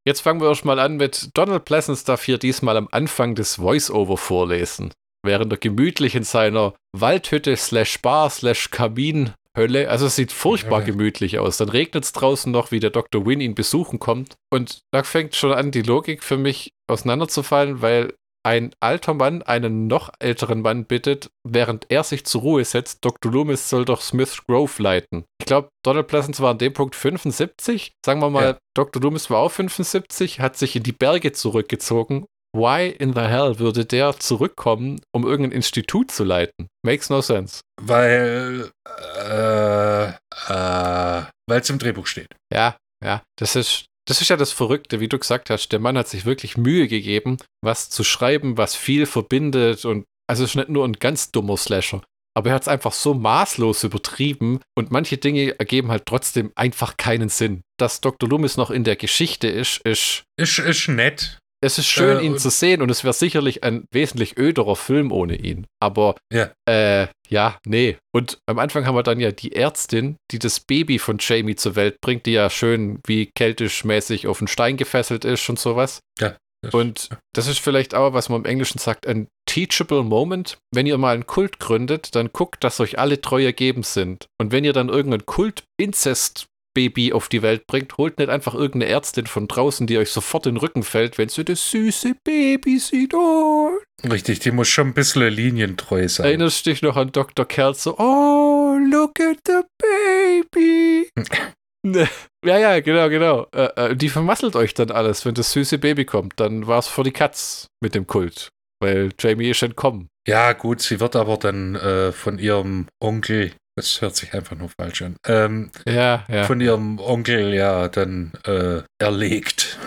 Jetzt 0.06 0.20
fangen 0.20 0.42
wir 0.42 0.50
erst 0.50 0.66
mal 0.66 0.80
an 0.80 0.98
mit 0.98 1.30
Donald 1.34 1.64
Pleasance 1.64 2.04
darf 2.04 2.24
hier 2.24 2.38
diesmal 2.38 2.76
am 2.76 2.90
Anfang 2.92 3.36
des 3.36 3.56
Voice-Over 3.56 4.18
vorlesen. 4.18 4.92
Während 5.26 5.54
er 5.54 5.58
gemütlich 5.58 6.16
in 6.16 6.24
seiner 6.24 6.74
Waldhütte 6.92 7.56
slash 7.56 8.02
Bar 8.02 8.30
slash 8.30 8.70
Kaminhölle, 8.70 9.90
also 9.90 10.08
es 10.08 10.18
sieht 10.18 10.34
furchtbar 10.34 10.82
gemütlich 10.82 11.40
aus. 11.40 11.56
Dann 11.56 11.70
regnet 11.70 12.04
es 12.04 12.12
draußen 12.12 12.52
noch, 12.52 12.72
wie 12.72 12.82
der 12.82 12.90
Dr. 12.90 13.26
Win 13.26 13.40
ihn 13.40 13.56
besuchen 13.56 14.00
kommt. 14.00 14.36
Und 14.52 14.82
da 14.92 15.04
fängt 15.04 15.36
schon 15.36 15.54
an, 15.54 15.72
die 15.72 15.84
Logik 15.84 16.22
für 16.22 16.38
mich 16.38 16.74
auseinanderzufallen, 16.90 17.82
weil 17.82 18.14
ein 18.44 18.76
alter 18.80 19.14
Mann 19.14 19.42
einen 19.42 19.88
noch 19.88 20.12
älteren 20.20 20.62
Mann 20.62 20.86
bittet, 20.86 21.30
während 21.44 21.86
er 21.90 22.04
sich 22.04 22.26
zur 22.26 22.42
Ruhe 22.42 22.66
setzt, 22.66 23.04
Dr. 23.06 23.32
Loomis 23.32 23.70
soll 23.70 23.86
doch 23.86 24.02
Smith 24.02 24.42
Grove 24.48 24.82
leiten. 24.82 25.26
Ich 25.40 25.46
glaube, 25.46 25.70
Donald 25.84 26.08
Pleasance 26.08 26.42
war 26.42 26.52
an 26.52 26.58
dem 26.58 26.74
Punkt 26.74 26.96
75. 26.96 27.94
Sagen 28.06 28.20
wir 28.22 28.30
mal, 28.30 28.44
Ja. 28.44 28.58
Dr. 28.76 29.02
Loomis 29.02 29.30
war 29.30 29.40
auch 29.40 29.52
75, 29.52 30.40
hat 30.40 30.58
sich 30.58 30.76
in 30.76 30.84
die 30.84 30.92
Berge 30.92 31.32
zurückgezogen 31.32 32.26
why 32.56 32.88
in 32.88 33.14
the 33.14 33.22
hell 33.22 33.60
würde 33.60 33.86
der 33.86 34.20
zurückkommen, 34.20 35.02
um 35.12 35.26
irgendein 35.26 35.52
Institut 35.52 36.12
zu 36.12 36.24
leiten? 36.24 36.68
Makes 36.86 37.10
no 37.10 37.22
sense. 37.22 37.62
Weil, 37.82 38.72
äh, 39.18 40.08
äh, 40.08 41.24
weil 41.48 41.60
es 41.60 41.70
im 41.70 41.80
Drehbuch 41.80 42.08
steht. 42.08 42.36
Ja, 42.54 42.78
ja, 43.04 43.24
das 43.38 43.56
ist, 43.56 43.86
das 44.06 44.22
ist 44.22 44.30
ja 44.30 44.38
das 44.38 44.52
Verrückte, 44.52 45.00
wie 45.00 45.08
du 45.08 45.18
gesagt 45.18 45.50
hast. 45.50 45.70
Der 45.70 45.80
Mann 45.80 45.98
hat 45.98 46.08
sich 46.08 46.26
wirklich 46.26 46.58
Mühe 46.58 46.88
gegeben, 46.88 47.38
was 47.62 47.90
zu 47.90 48.04
schreiben, 48.04 48.58
was 48.58 48.76
viel 48.76 49.06
verbindet 49.06 49.86
und 49.86 50.06
also 50.28 50.44
es 50.44 50.52
ist 50.52 50.56
nicht 50.56 50.70
nur 50.70 50.86
ein 50.86 50.94
ganz 50.94 51.32
dummer 51.32 51.58
Slasher. 51.58 52.02
Aber 52.36 52.50
er 52.50 52.56
hat 52.56 52.64
es 52.64 52.68
einfach 52.68 52.94
so 52.94 53.14
maßlos 53.14 53.84
übertrieben 53.84 54.60
und 54.76 54.92
manche 54.92 55.18
Dinge 55.18 55.60
ergeben 55.60 55.92
halt 55.92 56.06
trotzdem 56.06 56.52
einfach 56.56 56.98
keinen 56.98 57.30
Sinn. 57.30 57.62
Dass 57.78 58.02
Dr. 58.02 58.28
Loomis 58.28 58.58
noch 58.58 58.72
in 58.72 58.84
der 58.84 58.96
Geschichte 58.96 59.48
ist, 59.48 59.78
ist. 59.86 60.24
Ist, 60.38 60.58
ist 60.58 60.88
nett. 60.88 61.38
Es 61.64 61.78
ist 61.78 61.88
schön, 61.88 62.18
äh, 62.18 62.22
ihn 62.22 62.38
zu 62.38 62.50
sehen 62.50 62.82
und 62.82 62.92
es 62.92 63.04
wäre 63.04 63.14
sicherlich 63.14 63.64
ein 63.64 63.86
wesentlich 63.92 64.38
öderer 64.38 64.76
Film 64.76 65.12
ohne 65.12 65.36
ihn. 65.38 65.66
Aber 65.80 66.16
ja. 66.32 66.52
Äh, 66.68 67.08
ja, 67.30 67.58
nee. 67.66 67.98
Und 68.14 68.40
am 68.48 68.60
Anfang 68.60 68.86
haben 68.86 68.96
wir 68.96 69.04
dann 69.04 69.20
ja 69.20 69.32
die 69.32 69.56
Ärztin, 69.56 70.18
die 70.32 70.40
das 70.40 70.60
Baby 70.60 71.00
von 71.00 71.18
Jamie 71.20 71.56
zur 71.56 71.76
Welt 71.76 72.02
bringt, 72.02 72.26
die 72.26 72.34
ja 72.34 72.50
schön 72.50 73.00
wie 73.08 73.30
keltisch 73.36 73.86
mäßig 73.86 74.28
auf 74.28 74.40
den 74.40 74.48
Stein 74.48 74.76
gefesselt 74.76 75.24
ist 75.24 75.50
und 75.50 75.58
sowas. 75.58 76.02
Ja. 76.20 76.36
Und 76.72 77.10
das 77.34 77.48
ist 77.48 77.60
vielleicht 77.60 77.94
auch, 77.96 78.14
was 78.14 78.30
man 78.30 78.42
im 78.42 78.46
Englischen 78.46 78.78
sagt, 78.78 79.08
ein 79.08 79.28
teachable 79.46 80.04
moment. 80.04 80.58
Wenn 80.72 80.86
ihr 80.86 80.98
mal 80.98 81.14
einen 81.14 81.28
Kult 81.28 81.60
gründet, 81.60 82.16
dann 82.16 82.32
guckt, 82.32 82.64
dass 82.64 82.80
euch 82.80 83.00
alle 83.00 83.20
treu 83.22 83.44
ergeben 83.44 83.84
sind. 83.84 84.28
Und 84.40 84.52
wenn 84.52 84.64
ihr 84.64 84.74
dann 84.74 84.90
irgendein 84.90 85.26
Kult-Inzest 85.26 86.46
Baby 86.74 87.14
auf 87.14 87.30
die 87.30 87.42
Welt 87.42 87.68
bringt, 87.68 87.98
holt 87.98 88.18
nicht 88.18 88.30
einfach 88.30 88.54
irgendeine 88.54 88.92
Ärztin 88.92 89.28
von 89.28 89.48
draußen, 89.48 89.88
die 89.88 89.98
euch 89.98 90.10
sofort 90.10 90.46
in 90.46 90.56
den 90.56 90.60
Rücken 90.60 90.84
fällt, 90.84 91.18
wenn 91.18 91.30
sie 91.30 91.46
das 91.46 91.70
süße 91.72 92.16
Baby 92.24 92.80
sieht. 92.80 93.14
Oh. 93.14 93.72
Richtig, 94.04 94.40
die 94.40 94.52
muss 94.52 94.68
schon 94.68 94.88
ein 94.88 94.94
bisschen 94.94 95.30
linientreu 95.30 96.08
sein. 96.08 96.26
Erinnerst 96.26 96.66
dich 96.66 96.82
noch 96.82 96.98
an 96.98 97.12
Dr. 97.12 97.48
Kerl 97.48 97.74
so, 97.76 97.98
oh, 97.98 98.78
look 98.90 99.20
at 99.20 99.38
the 99.46 99.62
baby. 99.78 101.10
Ne. 101.86 102.08
Ja, 102.46 102.58
ja, 102.58 102.80
genau, 102.80 103.10
genau. 103.10 103.48
Äh, 103.54 103.92
äh, 103.92 103.96
die 103.96 104.08
vermasselt 104.08 104.56
euch 104.56 104.74
dann 104.74 104.90
alles, 104.90 105.26
wenn 105.26 105.34
das 105.34 105.52
süße 105.52 105.80
Baby 105.80 106.06
kommt. 106.06 106.34
Dann 106.38 106.66
war 106.66 106.80
es 106.80 106.88
vor 106.88 107.04
die 107.04 107.12
Katz 107.12 107.68
mit 107.82 107.94
dem 107.94 108.08
Kult, 108.08 108.50
weil 108.80 109.10
Jamie 109.20 109.50
ist 109.50 109.64
entkommen. 109.64 110.08
Ja, 110.26 110.54
gut, 110.54 110.82
sie 110.82 111.02
wird 111.02 111.18
aber 111.18 111.36
dann 111.36 111.76
äh, 111.76 112.14
von 112.14 112.40
ihrem 112.40 112.88
Onkel, 113.02 113.52
das 113.76 114.02
hört 114.02 114.16
sich 114.16 114.34
einfach 114.34 114.56
nur 114.56 114.70
falsch 114.70 115.02
an, 115.02 115.16
ähm, 115.28 115.72
ja, 115.88 116.26
ja. 116.30 116.44
von 116.44 116.62
ihrem 116.62 117.00
Onkel 117.00 117.54
ja 117.54 117.88
dann 117.88 118.34
äh, 118.46 118.82
erlegt. 119.00 119.78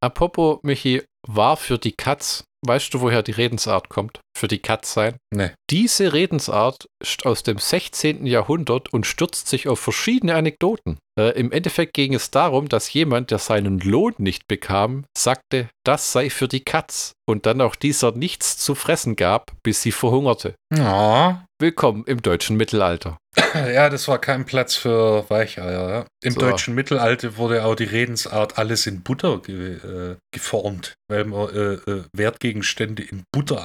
Apropos, 0.00 0.60
Michi, 0.62 1.02
war 1.26 1.56
für 1.56 1.78
die 1.78 1.92
Katz 1.92 2.44
Weißt 2.66 2.92
du, 2.94 3.00
woher 3.00 3.22
die 3.22 3.32
Redensart 3.32 3.88
kommt? 3.88 4.20
Für 4.36 4.48
die 4.48 4.58
Katz 4.58 4.92
sein? 4.92 5.16
Nee. 5.32 5.50
Diese 5.70 6.12
Redensart 6.12 6.88
ist 7.00 7.24
aus 7.24 7.44
dem 7.44 7.58
16. 7.58 8.26
Jahrhundert 8.26 8.92
und 8.92 9.06
stürzt 9.06 9.46
sich 9.48 9.68
auf 9.68 9.78
verschiedene 9.78 10.34
Anekdoten. 10.34 10.98
Äh, 11.18 11.30
Im 11.38 11.50
Endeffekt 11.50 11.94
ging 11.94 12.14
es 12.14 12.30
darum, 12.30 12.68
dass 12.68 12.92
jemand, 12.92 13.30
der 13.30 13.38
seinen 13.38 13.80
Lohn 13.80 14.14
nicht 14.18 14.48
bekam, 14.48 15.04
sagte, 15.16 15.68
das 15.84 16.12
sei 16.12 16.28
für 16.28 16.46
die 16.46 16.64
Katz 16.64 17.12
und 17.26 17.46
dann 17.46 17.60
auch 17.62 17.74
dieser 17.74 18.12
nichts 18.12 18.58
zu 18.58 18.74
fressen 18.74 19.16
gab, 19.16 19.52
bis 19.62 19.82
sie 19.82 19.92
verhungerte. 19.92 20.54
Ja. 20.74 21.46
Willkommen 21.58 22.04
im 22.06 22.20
deutschen 22.20 22.56
Mittelalter. 22.56 23.18
Ja, 23.54 23.88
das 23.88 24.06
war 24.06 24.18
kein 24.18 24.44
Platz 24.44 24.74
für 24.74 25.28
Weicheier. 25.30 25.88
Ja. 25.88 26.06
Im 26.22 26.34
so. 26.34 26.40
deutschen 26.40 26.74
Mittelalter 26.74 27.38
wurde 27.38 27.64
auch 27.64 27.74
die 27.74 27.84
Redensart 27.84 28.58
alles 28.58 28.86
in 28.86 29.02
Butter 29.02 29.40
ge 29.40 29.76
äh, 29.76 30.16
geformt, 30.30 30.94
weil 31.08 31.24
man 31.24 31.48
äh, 31.48 31.74
äh, 31.90 32.04
Wertgegenstände 32.12 33.02
in 33.02 33.22
Butter 33.32 33.64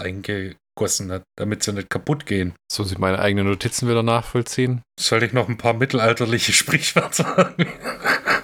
eingegossen 0.76 1.12
hat, 1.12 1.24
damit 1.36 1.64
sie 1.64 1.74
nicht 1.74 1.90
kaputt 1.90 2.26
gehen. 2.26 2.54
So 2.72 2.84
sie 2.84 2.96
meine 2.98 3.20
eigenen 3.20 3.48
Notizen 3.48 3.90
wieder 3.90 4.04
nachvollziehen. 4.04 4.82
Soll 5.00 5.24
ich 5.24 5.34
noch 5.34 5.50
ein 5.50 5.58
paar 5.58 5.74
mittelalterliche 5.74 6.54
Sprichwörter 6.54 7.24
sagen? 7.24 7.68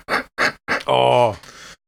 oh. 0.85 1.35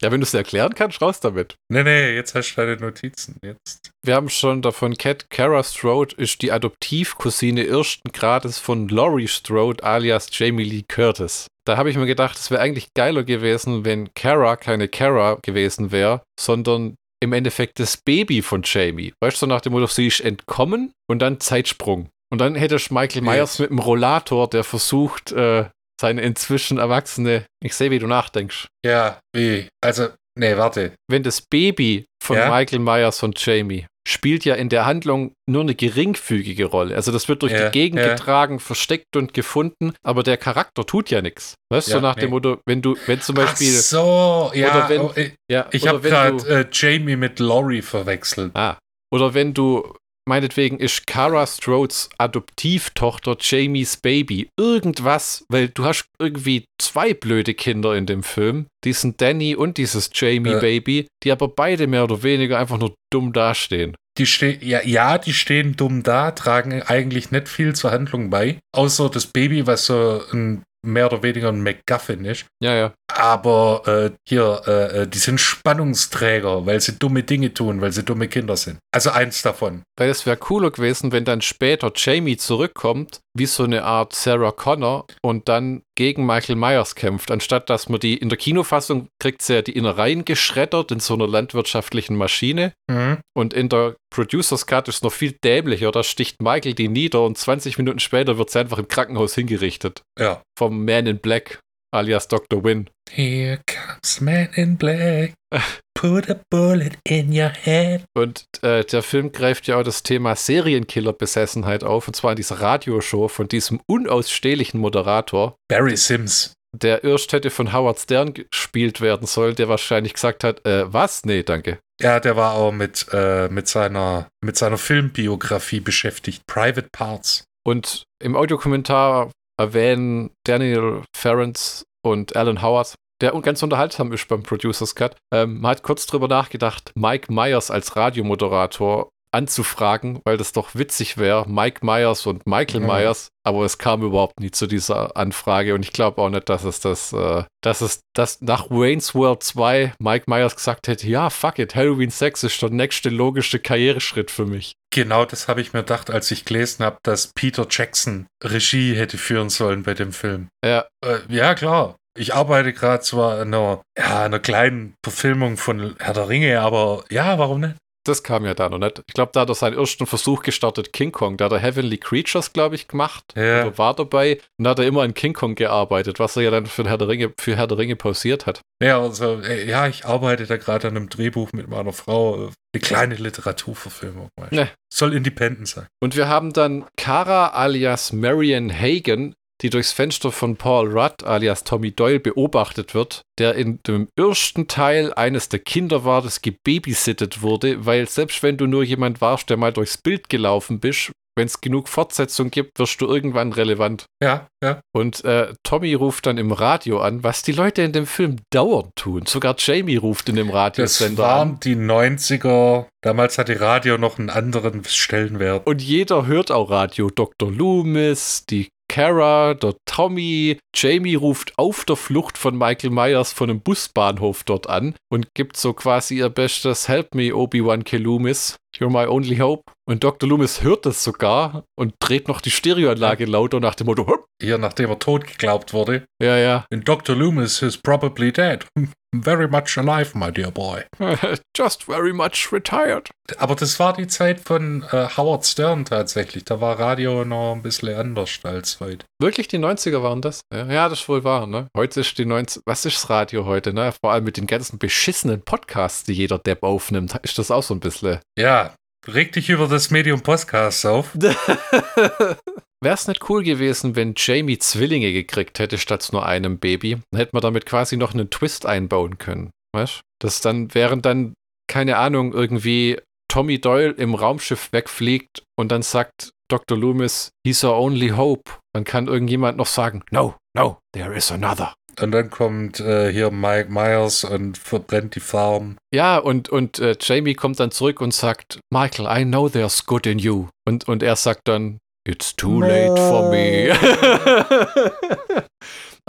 Ja, 0.01 0.13
wenn 0.13 0.21
du 0.21 0.25
es 0.25 0.33
erklären 0.33 0.75
kannst, 0.75 1.01
raus 1.01 1.19
damit. 1.19 1.55
Nee, 1.67 1.83
nee, 1.83 2.15
jetzt 2.15 2.33
hast 2.33 2.53
du 2.53 2.61
deine 2.61 2.77
Notizen. 2.77 3.35
Jetzt. 3.43 3.91
Wir 4.01 4.15
haben 4.15 4.29
schon 4.29 4.61
davon, 4.61 4.95
Cat 4.95 5.29
Kara 5.29 5.61
Strode 5.61 6.15
ist 6.15 6.41
die 6.41 6.53
Adoptivcousine 6.53 7.67
ersten 7.67 8.13
Grades 8.13 8.59
von 8.59 8.87
Laurie 8.87 9.27
Strode 9.27 9.83
alias 9.83 10.29
Jamie 10.31 10.63
Lee 10.63 10.85
Curtis. 10.87 11.47
Da 11.65 11.75
habe 11.75 11.89
ich 11.89 11.97
mir 11.97 12.05
gedacht, 12.05 12.37
es 12.37 12.49
wäre 12.49 12.61
eigentlich 12.61 12.93
geiler 12.93 13.23
gewesen, 13.23 13.83
wenn 13.83 14.13
Kara 14.13 14.55
keine 14.55 14.87
Kara 14.87 15.37
gewesen 15.41 15.91
wäre, 15.91 16.21
sondern 16.39 16.95
im 17.21 17.33
Endeffekt 17.33 17.79
das 17.79 17.97
Baby 17.97 18.41
von 18.41 18.61
Jamie. 18.63 19.13
Weißt 19.21 19.37
du, 19.37 19.39
so 19.41 19.45
nach 19.45 19.61
dem 19.61 19.73
Motto, 19.73 19.87
sie 19.87 20.07
ist 20.07 20.21
entkommen 20.21 20.91
und 21.09 21.19
dann 21.19 21.39
Zeitsprung. 21.39 22.09
Und 22.31 22.39
dann 22.39 22.55
hätte 22.55 22.75
ich 22.75 22.91
Michael 22.91 23.23
Myers 23.23 23.59
mit 23.59 23.71
einem 23.71 23.79
Rollator, 23.79 24.49
der 24.49 24.63
versucht, 24.63 25.31
äh, 25.31 25.65
seine 25.99 26.21
inzwischen 26.21 26.77
Erwachsene. 26.77 27.45
Ich 27.63 27.75
sehe, 27.75 27.91
wie 27.91 27.99
du 27.99 28.07
nachdenkst. 28.07 28.67
Ja, 28.85 29.19
wie? 29.35 29.67
Also, 29.81 30.09
nee, 30.37 30.55
warte. 30.55 30.93
Wenn 31.09 31.23
das 31.23 31.41
Baby 31.41 32.05
von 32.23 32.37
ja? 32.37 32.49
Michael 32.49 32.79
Myers 32.79 33.23
und 33.23 33.43
Jamie 33.43 33.85
spielt 34.07 34.45
ja 34.45 34.55
in 34.55 34.69
der 34.69 34.85
Handlung 34.85 35.33
nur 35.47 35.61
eine 35.61 35.75
geringfügige 35.75 36.65
Rolle. 36.65 36.95
Also 36.95 37.11
das 37.11 37.27
wird 37.27 37.41
durch 37.41 37.53
ja, 37.53 37.65
die 37.65 37.71
Gegend 37.71 37.99
ja. 37.99 38.09
getragen, 38.09 38.59
versteckt 38.59 39.15
und 39.15 39.33
gefunden, 39.33 39.93
aber 40.03 40.23
der 40.23 40.37
Charakter 40.37 40.85
tut 40.85 41.09
ja 41.09 41.21
nichts. 41.21 41.55
Weißt 41.71 41.89
du, 41.89 41.91
so 41.93 41.99
nach 41.99 42.15
nee. 42.15 42.21
dem 42.21 42.31
Motto, 42.31 42.59
wenn 42.65 42.81
du, 42.81 42.95
wenn 43.05 43.21
zum 43.21 43.35
Beispiel. 43.35 43.75
Ach 43.75 43.81
so, 43.81 44.51
ja. 44.53 44.71
Oder 44.71 44.89
wenn, 44.89 45.01
oh, 45.01 45.13
ich 45.15 45.33
ja, 45.49 45.67
ich 45.71 45.87
habe 45.87 45.99
gerade 45.99 46.37
äh, 46.47 46.65
Jamie 46.71 47.15
mit 47.15 47.39
Laurie 47.39 47.81
verwechselt. 47.81 48.55
Ah. 48.55 48.77
Oder 49.11 49.33
wenn 49.33 49.53
du 49.53 49.93
meinetwegen 50.29 50.79
ist 50.79 51.07
Cara 51.07 51.45
Strodes 51.45 52.09
Adoptivtochter 52.17 53.35
Jamies 53.39 53.97
Baby 53.97 54.49
irgendwas, 54.57 55.43
weil 55.49 55.67
du 55.67 55.83
hast 55.83 56.05
irgendwie 56.19 56.65
zwei 56.79 57.13
blöde 57.13 57.53
Kinder 57.53 57.95
in 57.95 58.05
dem 58.05 58.23
Film, 58.23 58.67
diesen 58.85 59.17
Danny 59.17 59.55
und 59.55 59.77
dieses 59.77 60.09
Jamie 60.13 60.51
ja. 60.51 60.59
Baby, 60.59 61.07
die 61.23 61.33
aber 61.33 61.49
beide 61.49 61.87
mehr 61.87 62.05
oder 62.05 62.23
weniger 62.23 62.57
einfach 62.57 62.77
nur 62.77 62.95
dumm 63.11 63.33
dastehen. 63.33 63.95
Die 64.17 64.25
stehen, 64.25 64.59
ja, 64.61 64.81
ja, 64.83 65.17
die 65.17 65.33
stehen 65.33 65.75
dumm 65.75 66.03
da, 66.03 66.31
tragen 66.31 66.81
eigentlich 66.83 67.31
nicht 67.31 67.49
viel 67.49 67.73
zur 67.73 67.91
Handlung 67.91 68.29
bei, 68.29 68.59
außer 68.73 69.09
das 69.09 69.27
Baby, 69.27 69.65
was 69.67 69.85
so 69.85 70.21
ein 70.31 70.63
mehr 70.85 71.07
oder 71.07 71.23
weniger 71.23 71.49
ein 71.49 71.61
MacGuffin 71.61 72.25
ist. 72.25 72.45
Ja, 72.61 72.73
ja. 72.73 72.93
Aber 73.13 73.83
äh, 73.85 74.11
hier, 74.27 74.61
äh, 74.65 75.01
äh, 75.01 75.07
die 75.07 75.17
sind 75.17 75.39
Spannungsträger, 75.39 76.65
weil 76.65 76.79
sie 76.79 76.97
dumme 76.97 77.23
Dinge 77.23 77.53
tun, 77.53 77.81
weil 77.81 77.91
sie 77.91 78.03
dumme 78.03 78.27
Kinder 78.27 78.55
sind. 78.55 78.79
Also 78.93 79.11
eins 79.11 79.41
davon. 79.41 79.83
Weil 79.97 80.09
es 80.09 80.25
wäre 80.25 80.37
cooler 80.37 80.71
gewesen, 80.71 81.11
wenn 81.11 81.25
dann 81.25 81.41
später 81.41 81.91
Jamie 81.95 82.37
zurückkommt, 82.37 83.19
wie 83.37 83.45
so 83.45 83.63
eine 83.63 83.83
Art 83.83 84.13
Sarah 84.13 84.51
Connor 84.51 85.05
und 85.21 85.49
dann 85.49 85.83
gegen 85.99 86.25
Michael 86.25 86.55
Myers 86.55 86.95
kämpft. 86.95 87.29
Anstatt 87.29 87.69
dass 87.69 87.89
man 87.89 87.99
die 87.99 88.15
in 88.15 88.29
der 88.29 88.37
Kinofassung 88.37 89.09
kriegt 89.19 89.41
sie 89.41 89.55
ja 89.55 89.61
die 89.61 89.73
Innereien 89.73 90.23
geschreddert 90.23 90.93
in 90.93 91.01
so 91.01 91.13
einer 91.13 91.27
landwirtschaftlichen 91.27 92.15
Maschine. 92.15 92.71
Mhm. 92.89 93.17
Und 93.35 93.53
in 93.53 93.67
der 93.67 93.97
Producers 94.09 94.65
Cut 94.65 94.87
ist 94.87 94.95
es 94.95 95.01
noch 95.01 95.11
viel 95.11 95.33
dämlicher. 95.43 95.91
Da 95.91 96.03
sticht 96.03 96.41
Michael 96.41 96.73
die 96.73 96.87
nieder 96.87 97.25
und 97.25 97.37
20 97.37 97.77
Minuten 97.77 97.99
später 97.99 98.37
wird 98.37 98.49
sie 98.49 98.59
einfach 98.59 98.77
im 98.77 98.87
Krankenhaus 98.87 99.35
hingerichtet. 99.35 100.01
Ja. 100.17 100.41
Vom 100.57 100.85
Man 100.85 101.05
in 101.05 101.19
Black 101.19 101.59
alias 101.91 102.29
Dr. 102.29 102.63
Win. 102.63 102.89
Here 103.11 103.59
comes 103.67 104.21
Man 104.21 104.47
in 104.53 104.77
Black. 104.77 105.33
Put 105.99 106.29
a 106.29 106.39
bullet 106.49 106.97
in 107.03 107.29
your 107.37 107.49
head. 107.49 108.05
Und 108.15 108.45
äh, 108.61 108.85
der 108.85 109.03
Film 109.03 109.33
greift 109.33 109.67
ja 109.67 109.77
auch 109.77 109.83
das 109.83 110.01
Thema 110.01 110.33
Serienkiller-Besessenheit 110.33 111.83
auf, 111.83 112.07
und 112.07 112.13
zwar 112.13 112.31
in 112.31 112.37
dieser 112.37 112.61
Radioshow 112.61 113.27
von 113.27 113.49
diesem 113.49 113.81
unausstehlichen 113.85 114.79
Moderator. 114.79 115.57
Barry 115.67 115.97
Sims. 115.97 116.53
Der 116.73 117.03
erst 117.03 117.33
hätte 117.33 117.49
von 117.49 117.73
Howard 117.73 117.99
Stern 117.99 118.33
gespielt 118.33 119.01
werden 119.01 119.27
sollen, 119.27 119.55
der 119.55 119.67
wahrscheinlich 119.67 120.13
gesagt 120.13 120.45
hat, 120.45 120.65
äh, 120.65 120.85
was? 120.93 121.25
Nee, 121.25 121.43
danke. 121.43 121.79
Ja, 121.99 122.21
der 122.21 122.37
war 122.37 122.53
auch 122.53 122.71
mit, 122.71 123.07
äh, 123.11 123.49
mit, 123.49 123.67
seiner, 123.67 124.29
mit 124.41 124.55
seiner 124.55 124.77
Filmbiografie 124.77 125.81
beschäftigt. 125.81 126.43
Private 126.47 126.87
Parts. 126.93 127.43
Und 127.67 128.03
im 128.23 128.37
Audiokommentar 128.37 129.31
erwähnen 129.59 130.29
Daniel 130.45 131.03
Ferrens 131.13 131.83
und 132.05 132.37
Alan 132.37 132.61
Howard, 132.61 132.95
der 133.21 133.31
ganz 133.41 133.63
unterhaltsam 133.63 134.11
ist 134.11 134.27
beim 134.27 134.43
Producers 134.43 134.95
Cut. 134.95 135.15
Ähm, 135.33 135.59
man 135.61 135.71
hat 135.71 135.83
kurz 135.83 136.05
drüber 136.05 136.27
nachgedacht, 136.27 136.91
Mike 136.95 137.31
Myers 137.31 137.71
als 137.71 137.95
Radiomoderator 137.95 139.09
anzufragen, 139.31 140.21
weil 140.25 140.37
das 140.37 140.53
doch 140.53 140.73
witzig 140.73 141.17
wäre, 141.17 141.47
Mike 141.47 141.85
Myers 141.85 142.25
und 142.25 142.47
Michael 142.47 142.81
ja. 142.81 142.87
Myers, 142.87 143.29
aber 143.43 143.63
es 143.63 143.77
kam 143.77 144.01
überhaupt 144.01 144.39
nie 144.39 144.51
zu 144.51 144.67
dieser 144.67 145.15
Anfrage 145.15 145.75
und 145.75 145.83
ich 145.83 145.93
glaube 145.93 146.21
auch 146.21 146.29
nicht, 146.29 146.49
dass 146.49 146.63
es 146.63 146.79
das, 146.79 147.13
äh, 147.13 147.43
dass 147.61 147.81
es 147.81 148.01
das 148.15 148.41
nach 148.41 148.69
Wayne's 148.69 149.13
World 149.13 149.43
2 149.43 149.93
Mike 149.99 150.25
Myers 150.27 150.55
gesagt 150.55 150.87
hätte, 150.87 151.07
ja, 151.07 151.29
fuck 151.29 151.59
it, 151.59 151.75
Halloween 151.75 152.09
6 152.09 152.43
ist 152.43 152.61
der 152.61 152.71
nächste 152.71 153.09
logische 153.09 153.59
Karriereschritt 153.59 154.31
für 154.31 154.45
mich. 154.45 154.73
Genau 154.91 155.25
das 155.25 155.47
habe 155.47 155.61
ich 155.61 155.73
mir 155.73 155.81
gedacht, 155.81 156.09
als 156.09 156.31
ich 156.31 156.45
gelesen 156.45 156.83
habe, 156.83 156.97
dass 157.03 157.31
Peter 157.33 157.67
Jackson 157.69 158.25
Regie 158.43 158.95
hätte 158.95 159.19
führen 159.19 159.49
sollen 159.49 159.83
bei 159.83 159.93
dem 159.93 160.11
Film. 160.11 160.47
Ja. 160.65 160.85
Äh, 161.05 161.19
ja, 161.29 161.53
klar. 161.53 161.95
Ich 162.17 162.33
arbeite 162.33 162.73
gerade 162.73 163.03
zwar 163.03 163.39
an 163.39 163.53
einer, 163.53 163.81
ja, 163.97 164.23
einer 164.25 164.39
kleinen 164.39 164.95
Verfilmung 165.03 165.57
von 165.57 165.95
Herr 165.99 166.13
der 166.13 166.29
Ringe, 166.29 166.59
aber 166.61 167.03
ja, 167.09 167.37
warum 167.37 167.61
nicht? 167.61 167.75
Das 168.05 168.23
kam 168.23 168.45
ja 168.45 168.53
da 168.53 168.69
noch 168.69 168.79
nicht. 168.79 169.03
Ich 169.07 169.13
glaube, 169.13 169.31
da 169.33 169.41
hat 169.41 169.49
er 169.49 169.55
seinen 169.55 169.77
ersten 169.77 170.07
Versuch 170.07 170.41
gestartet, 170.41 170.93
King 170.93 171.11
Kong. 171.11 171.37
Da 171.37 171.45
hat 171.45 171.51
er 171.51 171.59
Heavenly 171.59 171.97
Creatures, 171.97 172.53
glaube 172.53 172.75
ich, 172.75 172.87
gemacht. 172.87 173.25
Ja. 173.35 173.67
Oder 173.67 173.77
war 173.77 173.93
dabei. 173.93 174.39
Und 174.57 174.63
da 174.63 174.71
hat 174.71 174.79
er 174.79 174.87
immer 174.87 175.03
an 175.03 175.13
King 175.13 175.33
Kong 175.33 175.53
gearbeitet, 175.53 176.17
was 176.17 176.35
er 176.35 176.43
ja 176.43 176.49
dann 176.49 176.65
für 176.65 176.85
Herr 176.89 176.97
der 176.97 177.09
Ringe, 177.09 177.33
für 177.39 177.55
Herr 177.55 177.67
der 177.67 177.77
Ringe 177.77 177.95
pausiert 177.97 178.45
hat. 178.47 178.61
Ja, 178.81 178.99
also, 178.99 179.41
äh, 179.41 179.67
ja, 179.67 179.87
ich 179.87 180.05
arbeite 180.05 180.47
da 180.47 180.57
gerade 180.57 180.87
an 180.87 180.95
einem 180.95 181.09
Drehbuch 181.09 181.51
mit 181.51 181.67
meiner 181.67 181.93
Frau. 181.93 182.47
äh, 182.47 182.51
Eine 182.73 182.81
kleine 182.81 183.15
Literaturverfilmung. 183.15 184.29
Ne. 184.49 184.69
Soll 184.91 185.13
independent 185.13 185.67
sein. 185.67 185.87
Und 186.01 186.15
wir 186.15 186.27
haben 186.29 186.53
dann 186.53 186.85
Kara 186.97 187.49
alias 187.49 188.13
Marion 188.13 188.71
Hagen, 188.71 189.35
die 189.61 189.69
durchs 189.69 189.91
Fenster 189.91 190.31
von 190.31 190.55
Paul 190.55 190.89
Rudd 190.97 191.23
alias 191.23 191.63
Tommy 191.63 191.91
Doyle 191.91 192.19
beobachtet 192.19 192.93
wird, 192.93 193.21
der 193.37 193.55
in 193.55 193.79
dem 193.87 194.07
ersten 194.17 194.67
Teil 194.67 195.13
eines 195.13 195.49
der 195.49 195.59
Kinder 195.59 196.05
war, 196.05 196.21
das 196.21 196.41
gebabysittet 196.41 197.41
wurde, 197.41 197.85
weil 197.85 198.07
selbst 198.07 198.41
wenn 198.43 198.57
du 198.57 198.67
nur 198.67 198.83
jemand 198.83 199.21
warst, 199.21 199.49
der 199.49 199.57
mal 199.57 199.73
durchs 199.73 199.97
Bild 199.97 200.29
gelaufen 200.29 200.79
bist, 200.79 201.11
wenn 201.37 201.45
es 201.47 201.61
genug 201.61 201.87
Fortsetzung 201.87 202.51
gibt, 202.51 202.79
wirst 202.79 202.99
du 202.99 203.07
irgendwann 203.07 203.53
relevant. 203.53 204.03
Ja, 204.21 204.47
ja. 204.61 204.81
Und 204.93 205.23
äh, 205.23 205.53
Tommy 205.63 205.93
ruft 205.93 206.25
dann 206.25 206.37
im 206.37 206.51
Radio 206.51 206.99
an, 206.99 207.23
was 207.23 207.43
die 207.43 207.53
Leute 207.53 207.81
in 207.81 207.93
dem 207.93 208.07
Film 208.07 208.37
dauernd 208.51 208.93
tun. 208.97 209.25
Sogar 209.25 209.55
Jamie 209.57 209.95
ruft 209.95 210.27
in 210.27 210.35
dem 210.35 210.47
Das 210.47 210.55
Radiosender 210.55 211.23
waren 211.23 211.49
an. 211.51 211.59
die 211.61 211.77
90er. 211.77 212.87
Damals 213.01 213.37
hatte 213.37 213.61
Radio 213.61 213.97
noch 213.97 214.19
einen 214.19 214.29
anderen 214.29 214.83
Stellenwert. 214.83 215.65
Und 215.65 215.81
jeder 215.81 216.25
hört 216.25 216.51
auch 216.51 216.69
Radio. 216.69 217.09
Dr. 217.09 217.49
Loomis, 217.49 218.45
die 218.49 218.67
Kara, 218.89 219.53
der 219.53 219.75
Tommy, 219.85 220.59
Jamie 220.75 221.15
ruft 221.15 221.57
auf 221.57 221.85
der 221.85 221.95
Flucht 221.95 222.37
von 222.37 222.57
Michael 222.57 222.89
Myers 222.89 223.31
von 223.31 223.49
einem 223.49 223.61
Busbahnhof 223.61 224.43
dort 224.43 224.67
an 224.67 224.95
und 225.09 225.33
gibt 225.35 225.55
so 225.55 225.73
quasi 225.73 226.17
ihr 226.17 226.29
bestes 226.29 226.89
Help 226.89 227.15
me, 227.15 227.33
Obi-Wan 227.33 227.85
Kelumis. 227.85 228.57
You're 228.77 228.89
my 228.89 229.07
only 229.07 229.37
hope. 229.37 229.63
Und 229.87 230.03
Dr. 230.03 230.29
Loomis 230.29 230.61
hört 230.61 230.85
das 230.85 231.03
sogar 231.03 231.63
und 231.75 231.95
dreht 231.99 232.27
noch 232.27 232.41
die 232.41 232.51
Stereoanlage 232.51 233.25
lauter 233.25 233.59
nach 233.59 233.75
dem 233.75 233.87
Motto, 233.87 234.05
"Hup." 234.07 234.25
Hier, 234.41 234.57
nachdem 234.57 234.89
er 234.89 234.99
tot 234.99 235.25
geglaubt 235.25 235.73
wurde. 235.73 236.05
ja, 236.21 236.37
ja, 236.37 236.65
And 236.71 236.87
Dr. 236.87 237.15
Loomis 237.15 237.61
is 237.61 237.77
probably 237.77 238.31
dead. 238.31 238.65
Very 239.11 239.47
much 239.47 239.75
alive, 239.75 240.15
my 240.15 240.31
dear 240.31 240.51
boy. 240.51 240.83
just 241.57 241.83
very 241.83 242.13
much 242.13 242.51
retired. 242.51 243.09
Aber 243.39 243.55
das 243.55 243.79
war 243.79 243.93
die 243.93 244.05
Zeit 244.05 244.39
von 244.39 244.83
äh, 244.91 245.07
Howard 245.17 245.47
Stern 245.47 245.83
tatsächlich. 245.85 246.45
Da 246.45 246.61
war 246.61 246.77
Radio 246.77 247.25
noch 247.25 247.53
ein 247.53 247.63
bisschen 247.63 247.95
anders 247.97 248.39
als 248.43 248.79
heute. 248.79 249.05
Wirklich 249.19 249.47
die 249.47 249.57
90er 249.57 250.03
waren 250.03 250.21
das? 250.21 250.41
Ja, 250.53 250.71
ja, 250.71 250.89
das 250.89 251.01
ist 251.01 251.09
wohl 251.09 251.23
wahr, 251.23 251.47
ne? 251.47 251.69
Heute 251.75 252.01
ist 252.01 252.19
die 252.19 252.25
90 252.25 252.61
Was 252.67 252.85
ist 252.85 252.97
das 252.97 253.09
Radio 253.09 253.45
heute, 253.45 253.73
ne? 253.73 253.91
Vor 253.99 254.11
allem 254.11 254.25
mit 254.25 254.37
den 254.37 254.45
ganzen 254.45 254.77
beschissenen 254.77 255.41
Podcasts, 255.41 256.03
die 256.03 256.13
jeder 256.13 256.37
Depp 256.37 256.61
aufnimmt, 256.61 257.15
ist 257.23 257.39
das 257.39 257.49
auch 257.49 257.63
so 257.63 257.73
ein 257.73 257.79
bisschen. 257.79 258.19
Ja, 258.37 258.68
reg 259.07 259.31
dich 259.31 259.49
über 259.49 259.67
das 259.67 259.91
Medium 259.91 260.21
Podcast 260.21 260.85
auf. 260.85 261.13
Wäre 262.81 262.95
es 262.95 263.07
nicht 263.07 263.29
cool 263.29 263.43
gewesen, 263.43 263.95
wenn 263.95 264.13
Jamie 264.15 264.57
Zwillinge 264.57 265.11
gekriegt 265.11 265.59
hätte 265.59 265.77
statt 265.77 266.07
nur 266.11 266.25
einem 266.25 266.59
Baby? 266.59 266.97
Dann 267.11 267.19
hätte 267.19 267.31
man 267.33 267.41
damit 267.41 267.65
quasi 267.65 267.97
noch 267.97 268.13
einen 268.13 268.29
Twist 268.29 268.65
einbauen 268.65 269.17
können. 269.17 269.51
Weißt 269.73 270.01
Das 270.21 270.41
dann 270.41 270.73
wären 270.73 271.01
dann, 271.01 271.33
keine 271.67 271.97
Ahnung, 271.97 272.33
irgendwie 272.33 272.99
Tommy 273.29 273.59
Doyle 273.59 273.91
im 273.91 274.15
Raumschiff 274.15 274.71
wegfliegt 274.71 275.43
und 275.57 275.71
dann 275.71 275.81
sagt 275.81 276.31
Dr. 276.49 276.77
Loomis, 276.77 277.29
he's 277.45 277.63
our 277.63 277.77
only 277.77 278.09
hope. 278.09 278.51
Dann 278.73 278.85
kann 278.85 279.07
irgendjemand 279.07 279.57
noch 279.57 279.67
sagen, 279.67 280.03
no, 280.09 280.35
no, 280.55 280.79
there 280.93 281.13
is 281.13 281.31
another. 281.31 281.73
Und 282.01 282.11
dann 282.11 282.29
kommt 282.29 282.79
äh, 282.79 283.11
hier 283.11 283.31
Mike 283.31 283.71
Myers 283.71 284.23
und 284.23 284.57
verbrennt 284.57 285.15
die 285.15 285.19
Farm. 285.19 285.77
Ja, 285.93 286.17
und, 286.17 286.49
und 286.49 286.79
äh, 286.79 286.95
Jamie 286.99 287.33
kommt 287.33 287.59
dann 287.59 287.71
zurück 287.71 288.01
und 288.01 288.13
sagt, 288.13 288.59
Michael, 288.71 289.07
I 289.09 289.25
know 289.25 289.49
there's 289.49 289.85
good 289.85 290.05
in 290.05 290.19
you. 290.19 290.47
Und, 290.65 290.87
und 290.87 291.03
er 291.03 291.15
sagt 291.15 291.47
dann, 291.47 291.79
it's 292.07 292.35
too 292.35 292.61
late 292.61 292.95
for 292.95 293.29
me. 293.29 293.69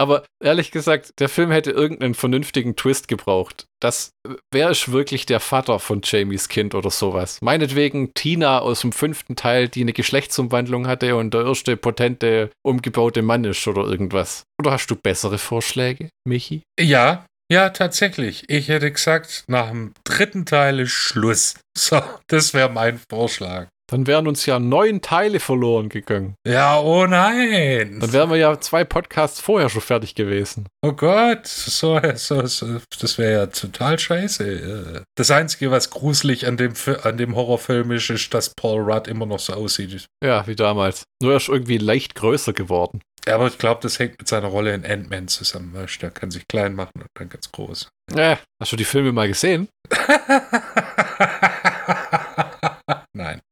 Aber 0.00 0.24
ehrlich 0.42 0.70
gesagt, 0.70 1.20
der 1.20 1.28
Film 1.28 1.50
hätte 1.50 1.72
irgendeinen 1.72 2.14
vernünftigen 2.14 2.74
Twist 2.74 3.06
gebraucht. 3.06 3.66
Das, 3.82 4.12
wer 4.50 4.70
ist 4.70 4.92
wirklich 4.92 5.26
der 5.26 5.40
Vater 5.40 5.78
von 5.78 6.00
Jamies 6.02 6.48
Kind 6.48 6.74
oder 6.74 6.88
sowas? 6.88 7.38
Meinetwegen 7.42 8.14
Tina 8.14 8.60
aus 8.60 8.80
dem 8.80 8.92
fünften 8.92 9.36
Teil, 9.36 9.68
die 9.68 9.82
eine 9.82 9.92
Geschlechtsumwandlung 9.92 10.86
hatte 10.86 11.16
und 11.16 11.34
der 11.34 11.44
erste 11.44 11.76
potente, 11.76 12.50
umgebaute 12.62 13.20
Mann 13.20 13.44
ist 13.44 13.68
oder 13.68 13.82
irgendwas. 13.82 14.44
Oder 14.58 14.70
hast 14.70 14.86
du 14.86 14.96
bessere 14.96 15.36
Vorschläge, 15.36 16.08
Michi? 16.26 16.62
Ja, 16.80 17.26
ja, 17.52 17.68
tatsächlich. 17.68 18.44
Ich 18.48 18.68
hätte 18.68 18.90
gesagt, 18.90 19.44
nach 19.48 19.68
dem 19.68 19.92
dritten 20.04 20.46
Teil 20.46 20.80
ist 20.80 20.92
Schluss. 20.92 21.56
So, 21.76 22.00
das 22.28 22.54
wäre 22.54 22.70
mein 22.70 22.98
Vorschlag. 23.10 23.68
Dann 23.90 24.06
wären 24.06 24.28
uns 24.28 24.46
ja 24.46 24.60
neun 24.60 25.02
Teile 25.02 25.40
verloren 25.40 25.88
gegangen. 25.88 26.36
Ja, 26.46 26.78
oh 26.78 27.06
nein. 27.06 27.98
Dann 27.98 28.12
wären 28.12 28.30
wir 28.30 28.36
ja 28.36 28.60
zwei 28.60 28.84
Podcasts 28.84 29.40
vorher 29.40 29.68
schon 29.68 29.82
fertig 29.82 30.14
gewesen. 30.14 30.68
Oh 30.82 30.92
Gott, 30.92 31.48
so, 31.48 32.00
so, 32.14 32.46
so, 32.46 32.78
das 33.00 33.18
wäre 33.18 33.32
ja 33.32 33.46
total 33.46 33.98
scheiße. 33.98 35.04
Das 35.16 35.32
Einzige, 35.32 35.72
was 35.72 35.90
gruselig 35.90 36.46
an 36.46 36.56
dem, 36.56 36.74
an 37.02 37.16
dem 37.16 37.34
Horrorfilm 37.34 37.90
ist, 37.90 38.10
ist, 38.10 38.32
dass 38.32 38.54
Paul 38.54 38.80
Rudd 38.80 39.08
immer 39.08 39.26
noch 39.26 39.40
so 39.40 39.54
aussieht. 39.54 40.06
Ja, 40.22 40.46
wie 40.46 40.54
damals. 40.54 41.02
Nur 41.20 41.32
er 41.32 41.38
ist 41.38 41.48
irgendwie 41.48 41.78
leicht 41.78 42.14
größer 42.14 42.52
geworden. 42.52 43.00
Ja, 43.26 43.34
aber 43.34 43.48
ich 43.48 43.58
glaube, 43.58 43.80
das 43.82 43.98
hängt 43.98 44.18
mit 44.18 44.28
seiner 44.28 44.46
Rolle 44.46 44.72
in 44.72 44.84
Ant-Man 44.84 45.28
zusammen. 45.28 45.74
Der 46.00 46.10
kann 46.10 46.30
sich 46.30 46.46
klein 46.48 46.74
machen 46.74 46.92
und 46.94 47.08
dann 47.14 47.28
ganz 47.28 47.50
groß. 47.52 47.88
Äh, 48.14 48.36
hast 48.60 48.72
du 48.72 48.76
die 48.76 48.84
Filme 48.84 49.12
mal 49.12 49.28
gesehen? 49.28 49.68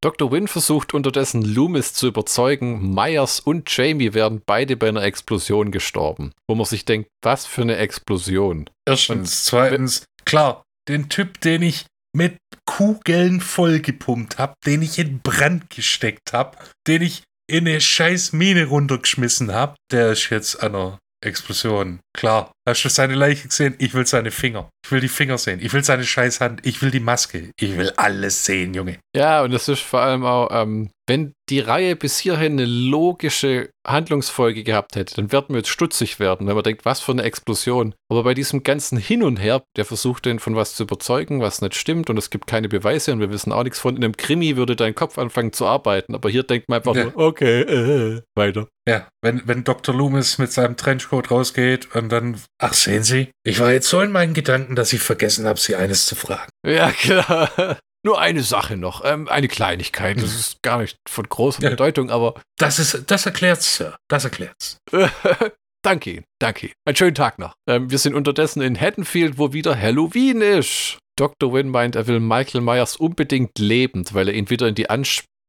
Dr. 0.01 0.31
Wynn 0.31 0.47
versucht 0.47 0.95
unterdessen 0.95 1.43
Loomis 1.43 1.93
zu 1.93 2.07
überzeugen, 2.07 2.95
Myers 2.95 3.41
und 3.41 3.75
Jamie 3.77 4.15
wären 4.15 4.43
beide 4.47 4.77
bei 4.77 4.89
einer 4.89 5.03
Explosion 5.03 5.73
gestorben. 5.73 6.33
Wo 6.47 6.55
man 6.55 6.67
sich 6.67 6.85
denkt, 6.85 7.11
was 7.23 7.47
für 7.47 7.63
eine 7.63 7.77
Explosion. 7.77 8.71
Erstens. 8.87 9.45
Zweitens, 9.45 10.05
klar, 10.25 10.63
den 10.89 11.09
Typ, 11.09 11.41
den 11.41 11.63
ich 11.63 11.87
mit 12.15 12.37
Kugeln 12.65 13.41
vollgepumpt 13.41 14.39
habe, 14.39 14.55
den 14.65 14.83
ich 14.83 14.99
in 14.99 15.21
Brand 15.21 15.69
gesteckt 15.71 16.33
habe, 16.33 16.57
den 16.87 17.03
ich 17.03 17.25
in 17.51 17.67
eine 17.67 17.81
scheiß 17.81 18.33
Mine 18.33 18.67
runtergeschmissen 18.67 19.53
habe, 19.53 19.75
der 19.91 20.13
ist 20.13 20.31
jetzt 20.31 20.63
an 20.63 20.75
einer 20.75 20.99
Explosion. 21.25 22.01
Klar. 22.17 22.53
Hast 22.69 22.85
du 22.85 22.89
seine 22.91 23.15
Leiche 23.15 23.49
gesehen? 23.49 23.75
Ich 23.79 23.95
will 23.95 24.07
seine 24.07 24.31
Finger. 24.31 24.69
Ich 24.85 24.93
will 24.93 25.01
die 25.01 25.09
Finger 25.09 25.39
sehen. 25.39 25.59
Ich 25.63 25.73
will 25.73 25.83
seine 25.85 26.05
scheiß 26.05 26.41
Hand. 26.41 26.61
Ich 26.67 26.83
will 26.83 26.91
die 26.91 27.01
Maske. 27.01 27.51
Ich 27.59 27.77
will 27.77 27.93
alles 27.97 28.45
sehen, 28.45 28.75
Junge. 28.75 28.99
Ja, 29.17 29.43
und 29.43 29.53
das 29.53 29.69
ist 29.69 29.81
vor 29.81 30.01
allem 30.01 30.25
auch, 30.25 30.49
ähm, 30.51 30.91
wenn 31.09 31.33
die 31.49 31.61
Reihe 31.61 31.97
bis 31.97 32.19
hierhin 32.19 32.53
eine 32.53 32.67
logische 32.67 33.71
Handlungsfolge 33.87 34.65
gehabt 34.65 34.97
hätte, 34.97 35.15
dann 35.17 35.33
werden 35.33 35.49
wir 35.51 35.59
jetzt 35.59 35.71
stutzig 35.71 36.21
werden, 36.21 36.47
wenn 36.47 36.55
man 36.55 36.63
denkt, 36.63 36.85
was 36.85 37.01
für 37.01 37.13
eine 37.13 37.23
Explosion. 37.23 37.95
Aber 38.11 38.23
bei 38.25 38.35
diesem 38.35 38.63
ganzen 38.63 38.99
Hin 38.99 39.23
und 39.23 39.39
Her, 39.39 39.63
der 39.77 39.87
versucht 39.87 40.27
den 40.27 40.39
von 40.39 40.57
was 40.57 40.75
zu 40.75 40.83
überzeugen, 40.83 41.41
was 41.41 41.63
nicht 41.63 41.75
stimmt 41.75 42.11
und 42.11 42.19
es 42.19 42.29
gibt 42.29 42.47
keine 42.47 42.69
Beweise 42.69 43.13
und 43.13 43.21
wir 43.21 43.31
wissen 43.31 43.53
auch 43.53 43.63
nichts 43.63 43.79
von. 43.79 43.97
In 43.97 44.05
einem 44.05 44.17
Krimi 44.17 44.57
würde 44.57 44.77
dein 44.77 44.95
Kopf 44.95 45.17
anfangen 45.17 45.55
zu 45.55 45.65
arbeiten, 45.67 46.15
aber 46.15 46.29
hier 46.29 46.43
denkt 46.43 46.69
man 46.69 46.79
einfach 46.81 46.95
Ja. 46.95 47.05
nur, 47.05 47.17
okay, 47.17 47.63
äh, 47.63 48.23
weiter. 48.37 48.69
Ja, 48.87 49.07
wenn, 49.23 49.43
wenn 49.47 49.65
Dr. 49.65 49.95
Loomis 49.95 50.39
mit 50.39 50.53
seinem 50.53 50.77
Trenchcoat 50.77 51.31
rausgeht 51.31 51.95
und 51.95 52.11
dann. 52.11 52.41
Ach, 52.61 52.75
sehen 52.75 53.05
Sie? 53.05 53.31
Ich 53.45 53.61
war 53.61 53.73
jetzt 53.73 53.89
so 53.89 54.01
in 54.01 54.11
meinen 54.11 54.35
Gedanken, 54.35 54.75
dass 54.75 54.93
ich 54.93 55.01
vergessen 55.01 55.47
habe, 55.47 55.61
Sie 55.61 55.77
eines 55.77 56.07
zu 56.07 56.17
fragen. 56.17 56.51
Ja, 56.67 56.91
klar. 56.99 57.79
Nur 58.05 58.21
eine 58.21 58.43
Sache 58.43 58.77
noch, 58.77 59.05
ähm, 59.05 59.29
eine 59.29 59.49
Kleinigkeit. 59.49 60.17
Das 60.17 60.35
ist 60.39 60.63
gar 60.63 60.81
nicht 60.81 60.97
von 61.09 61.29
großer. 61.29 61.61
Bedeutung, 61.71 62.11
aber 62.11 62.41
Das 62.59 62.79
ist, 62.79 63.11
das 63.11 63.27
erklärt's, 63.27 63.77
Sir. 63.77 63.97
Das 64.09 64.25
erklärt's. 64.25 64.79
danke 65.83 66.11
Ihnen, 66.11 66.25
danke 66.41 66.67
Ihnen. 66.67 66.75
Einen 66.85 66.97
schönen 66.97 67.15
Tag 67.15 67.39
noch. 67.39 67.55
Ähm, 67.69 67.91
wir 67.91 67.99
sind 67.99 68.15
unterdessen 68.15 68.63
in 68.63 68.81
Haddonfield, 68.81 69.39
wo 69.39 69.53
wieder 69.53 69.79
Halloween 69.79 70.41
ist. 70.41 70.99
Dr. 71.17 71.53
Wynn 71.53 71.69
meint, 71.69 71.97
er 71.97 72.07
will 72.07 72.21
Michael 72.21 72.61
Myers 72.61 72.97
unbedingt 72.97 73.59
lebend, 73.59 74.15
weil 74.15 74.29
er 74.29 74.35
ihn 74.35 74.51
wieder 74.51 74.69
in 74.69 74.77
die 74.77 74.89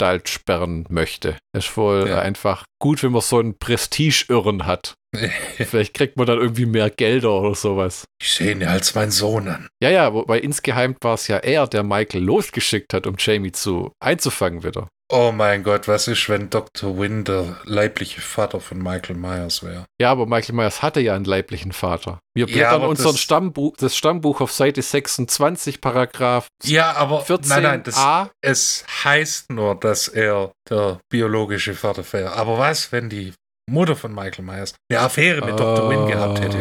Anstalt 0.02 0.30
sperren 0.30 0.86
möchte. 0.90 1.38
Ist 1.56 1.76
wohl 1.76 2.08
Ja. 2.08 2.20
einfach 2.22 2.64
gut, 2.82 3.04
wenn 3.04 3.12
man 3.12 3.22
so 3.22 3.40
einen 3.40 3.58
Prestige-Irren 3.58 4.66
hat. 4.66 4.94
Vielleicht 5.58 5.94
kriegt 5.94 6.16
man 6.18 6.26
dann 6.28 6.40
irgendwie 6.40 6.66
mehr 6.66 6.90
Gelder 6.90 7.32
oder 7.42 7.56
sowas. 7.56 8.06
Ich 8.22 8.32
sehe 8.32 8.52
ihn 8.52 8.62
ja 8.62 8.70
als 8.70 8.96
meinen 8.96 9.12
Sohn 9.12 9.48
an. 9.48 9.68
Ja, 9.84 9.90
ja, 9.90 10.14
wobei 10.14 10.40
insgeheim 10.40 10.96
war 11.02 11.16
es 11.16 11.28
ja 11.28 11.38
er, 11.38 11.68
der 11.68 11.84
Michael 11.84 12.24
losgeschickt 12.24 12.94
hat, 12.94 13.08
um 13.08 13.16
Jamie 13.18 13.52
zu 13.52 13.92
einzufangen 14.00 14.64
wieder. 14.64 14.88
Oh 15.12 15.32
mein 15.32 15.64
Gott, 15.64 15.88
was 15.88 16.08
ist, 16.08 16.30
wenn 16.30 16.52
Dr. 16.52 16.96
Wynn 17.00 17.24
der 17.24 17.58
leibliche 17.66 18.22
Vater 18.22 18.60
von 18.60 18.78
Michael 18.78 19.16
Myers 19.16 19.64
wäre? 19.64 19.86
Ja, 20.00 20.12
aber 20.12 20.28
Michael 20.28 20.54
Myers 20.54 20.84
hatte 20.84 21.00
ja 21.00 21.16
einen 21.16 21.26
leiblichen 21.26 21.72
Vater. 21.72 22.20
Wir 22.36 22.46
Ja, 22.48 22.54
blättern 22.54 22.74
aber 22.76 22.90
unseren 22.90 23.14
das- 23.14 23.20
Stammbuch, 23.22 23.74
das 23.78 23.96
Stammbuch 23.96 24.40
auf 24.40 24.52
Seite 24.52 24.84
26, 24.84 25.82
Paragraph 25.82 26.46
Ja, 26.64 26.92
aber 26.94 27.22
14a. 27.24 27.50
nein, 27.50 27.64
nein, 27.64 27.84
das, 27.84 27.98
es 28.42 28.86
heißt 29.04 29.52
nur, 29.52 29.74
dass 29.76 30.10
er 30.10 30.52
der 30.70 31.00
biologische 31.12 31.74
Vater 31.74 32.04
wäre. 32.14 32.34
Aber 32.34 32.60
was, 32.60 32.92
wenn 32.92 33.10
die 33.10 33.34
Mutter 33.68 33.96
von 33.96 34.14
Michael 34.14 34.46
Myers 34.46 34.76
eine 34.92 35.00
Affäre 35.02 35.44
mit 35.44 35.60
Dr. 35.60 35.90
Wynn 35.90 36.06
gehabt 36.08 36.40
hätte? 36.40 36.58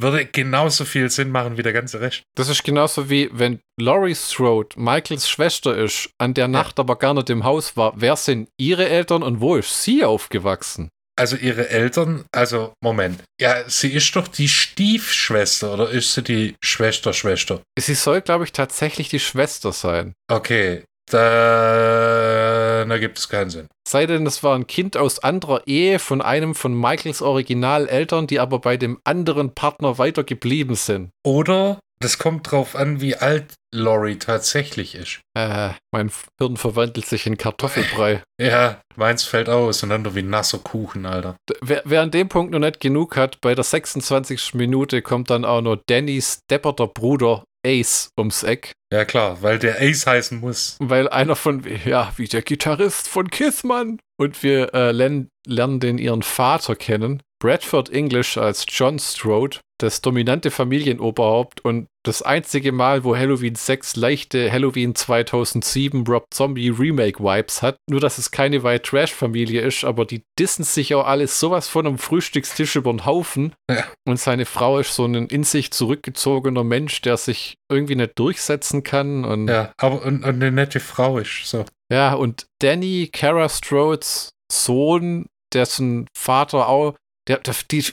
Würde 0.00 0.26
genauso 0.26 0.84
viel 0.84 1.10
Sinn 1.10 1.30
machen 1.30 1.56
wie 1.56 1.62
der 1.62 1.72
ganze 1.72 2.00
Rest. 2.00 2.22
Das 2.36 2.48
ist 2.48 2.64
genauso 2.64 3.08
wie 3.08 3.30
wenn 3.32 3.60
Laurie 3.80 4.14
Strode 4.14 4.78
Michaels 4.78 5.28
Schwester 5.28 5.76
ist, 5.76 6.10
an 6.18 6.34
der 6.34 6.48
Nacht 6.48 6.78
aber 6.78 6.96
gar 6.96 7.14
nicht 7.14 7.30
im 7.30 7.44
Haus 7.44 7.76
war. 7.76 7.94
Wer 7.96 8.16
sind 8.16 8.48
ihre 8.58 8.88
Eltern 8.88 9.22
und 9.22 9.40
wo 9.40 9.56
ist 9.56 9.82
sie 9.82 10.04
aufgewachsen? 10.04 10.88
Also 11.18 11.36
ihre 11.36 11.70
Eltern, 11.70 12.26
also 12.30 12.74
Moment. 12.82 13.22
Ja, 13.40 13.66
sie 13.68 13.90
ist 13.90 14.14
doch 14.14 14.28
die 14.28 14.48
Stiefschwester 14.48 15.72
oder 15.72 15.88
ist 15.88 16.12
sie 16.12 16.22
die 16.22 16.54
Schwester-Schwester? 16.62 17.62
Sie 17.78 17.94
soll, 17.94 18.20
glaube 18.20 18.44
ich, 18.44 18.52
tatsächlich 18.52 19.08
die 19.08 19.18
Schwester 19.18 19.72
sein. 19.72 20.12
Okay, 20.30 20.84
da, 21.10 22.84
da 22.86 22.98
gibt 22.98 23.18
es 23.18 23.28
keinen 23.28 23.50
Sinn. 23.50 23.68
Sei 23.88 24.06
denn, 24.06 24.26
es 24.26 24.42
war 24.42 24.56
ein 24.56 24.66
Kind 24.66 24.96
aus 24.96 25.18
anderer 25.20 25.62
Ehe 25.66 25.98
von 25.98 26.20
einem 26.20 26.54
von 26.54 26.74
Michaels 26.74 27.22
Originaleltern, 27.22 28.26
die 28.26 28.40
aber 28.40 28.58
bei 28.58 28.76
dem 28.76 28.98
anderen 29.04 29.54
Partner 29.54 29.98
weiter 29.98 30.24
geblieben 30.24 30.74
sind. 30.74 31.10
Oder 31.24 31.78
das 32.00 32.18
kommt 32.18 32.50
drauf 32.50 32.76
an, 32.76 33.00
wie 33.00 33.16
alt 33.16 33.54
Laurie 33.74 34.18
tatsächlich 34.18 34.94
ist. 34.94 35.20
Äh, 35.34 35.70
mein 35.92 36.10
Hirn 36.38 36.56
verwandelt 36.56 37.06
sich 37.06 37.26
in 37.26 37.36
Kartoffelbrei. 37.36 38.22
Ja, 38.38 38.82
meins 38.96 39.24
fällt 39.24 39.48
aus 39.48 39.82
und 39.82 39.88
dann 39.88 40.14
wie 40.14 40.22
nasser 40.22 40.58
Kuchen, 40.58 41.06
Alter. 41.06 41.36
Wer, 41.62 41.80
wer 41.86 42.02
an 42.02 42.10
dem 42.10 42.28
Punkt 42.28 42.52
noch 42.52 42.58
nicht 42.58 42.80
genug 42.80 43.16
hat, 43.16 43.40
bei 43.40 43.54
der 43.54 43.64
26. 43.64 44.52
Minute 44.52 45.00
kommt 45.00 45.30
dann 45.30 45.46
auch 45.46 45.62
noch 45.62 45.78
Dannys 45.86 46.40
depperter 46.50 46.86
Bruder 46.86 47.44
Ace 47.66 48.10
ums 48.16 48.42
Eck. 48.42 48.72
Ja 48.92 49.04
klar, 49.04 49.42
weil 49.42 49.58
der 49.58 49.80
Ace 49.80 50.06
heißen 50.06 50.38
muss. 50.38 50.76
Weil 50.78 51.08
einer 51.08 51.34
von, 51.36 51.64
ja, 51.84 52.12
wie 52.16 52.28
der 52.28 52.42
Gitarrist 52.42 53.08
von 53.08 53.28
Kissmann. 53.28 53.98
Und 54.18 54.42
wir 54.42 54.72
äh, 54.72 54.92
lernen, 54.92 55.28
lernen 55.46 55.80
den 55.80 55.98
ihren 55.98 56.22
Vater 56.22 56.76
kennen. 56.76 57.22
Bradford 57.38 57.90
English 57.90 58.38
als 58.38 58.64
John 58.68 58.98
Strode, 58.98 59.58
das 59.78 60.00
dominante 60.00 60.50
Familienoberhaupt 60.50 61.64
und 61.64 61.88
das 62.04 62.22
einzige 62.22 62.72
Mal, 62.72 63.04
wo 63.04 63.16
Halloween 63.16 63.56
6 63.56 63.96
leichte 63.96 64.50
Halloween 64.50 64.94
2007 64.94 66.06
Rob 66.06 66.26
Zombie 66.30 66.68
Remake 66.70 67.22
Vibes 67.22 67.62
hat. 67.62 67.76
Nur, 67.90 68.00
dass 68.00 68.18
es 68.18 68.30
keine 68.30 68.62
White 68.62 68.88
Trash 68.88 69.12
Familie 69.12 69.60
ist, 69.62 69.84
aber 69.84 70.04
die 70.04 70.22
dissen 70.38 70.64
sich 70.64 70.94
auch 70.94 71.06
alles 71.06 71.40
sowas 71.40 71.68
von 71.68 71.86
am 71.86 71.98
Frühstückstisch 71.98 72.76
über 72.76 72.92
den 72.92 73.04
Haufen. 73.04 73.54
Ja. 73.68 73.84
Und 74.06 74.20
seine 74.20 74.46
Frau 74.46 74.78
ist 74.78 74.94
so 74.94 75.04
ein 75.04 75.26
in 75.26 75.42
sich 75.42 75.72
zurückgezogener 75.72 76.64
Mensch, 76.64 77.02
der 77.02 77.16
sich 77.16 77.56
irgendwie 77.70 77.96
nicht 77.96 78.18
durchsetzen 78.18 78.82
kann. 78.82 79.24
Und 79.24 79.48
Ja, 79.48 79.72
aber 79.76 80.02
und, 80.02 80.24
und 80.24 80.24
eine 80.24 80.52
nette 80.52 80.80
Frau 80.80 81.18
ist 81.18 81.46
so. 81.46 81.64
ja, 81.92 82.14
und 82.14 82.46
Danny, 82.60 83.10
Kara 83.12 83.48
Strodes 83.48 84.30
Sohn, 84.50 85.26
dessen 85.52 86.06
Vater 86.16 86.68
auch, 86.68 86.94
der, 87.28 87.38
der, 87.38 87.54
die 87.70 87.84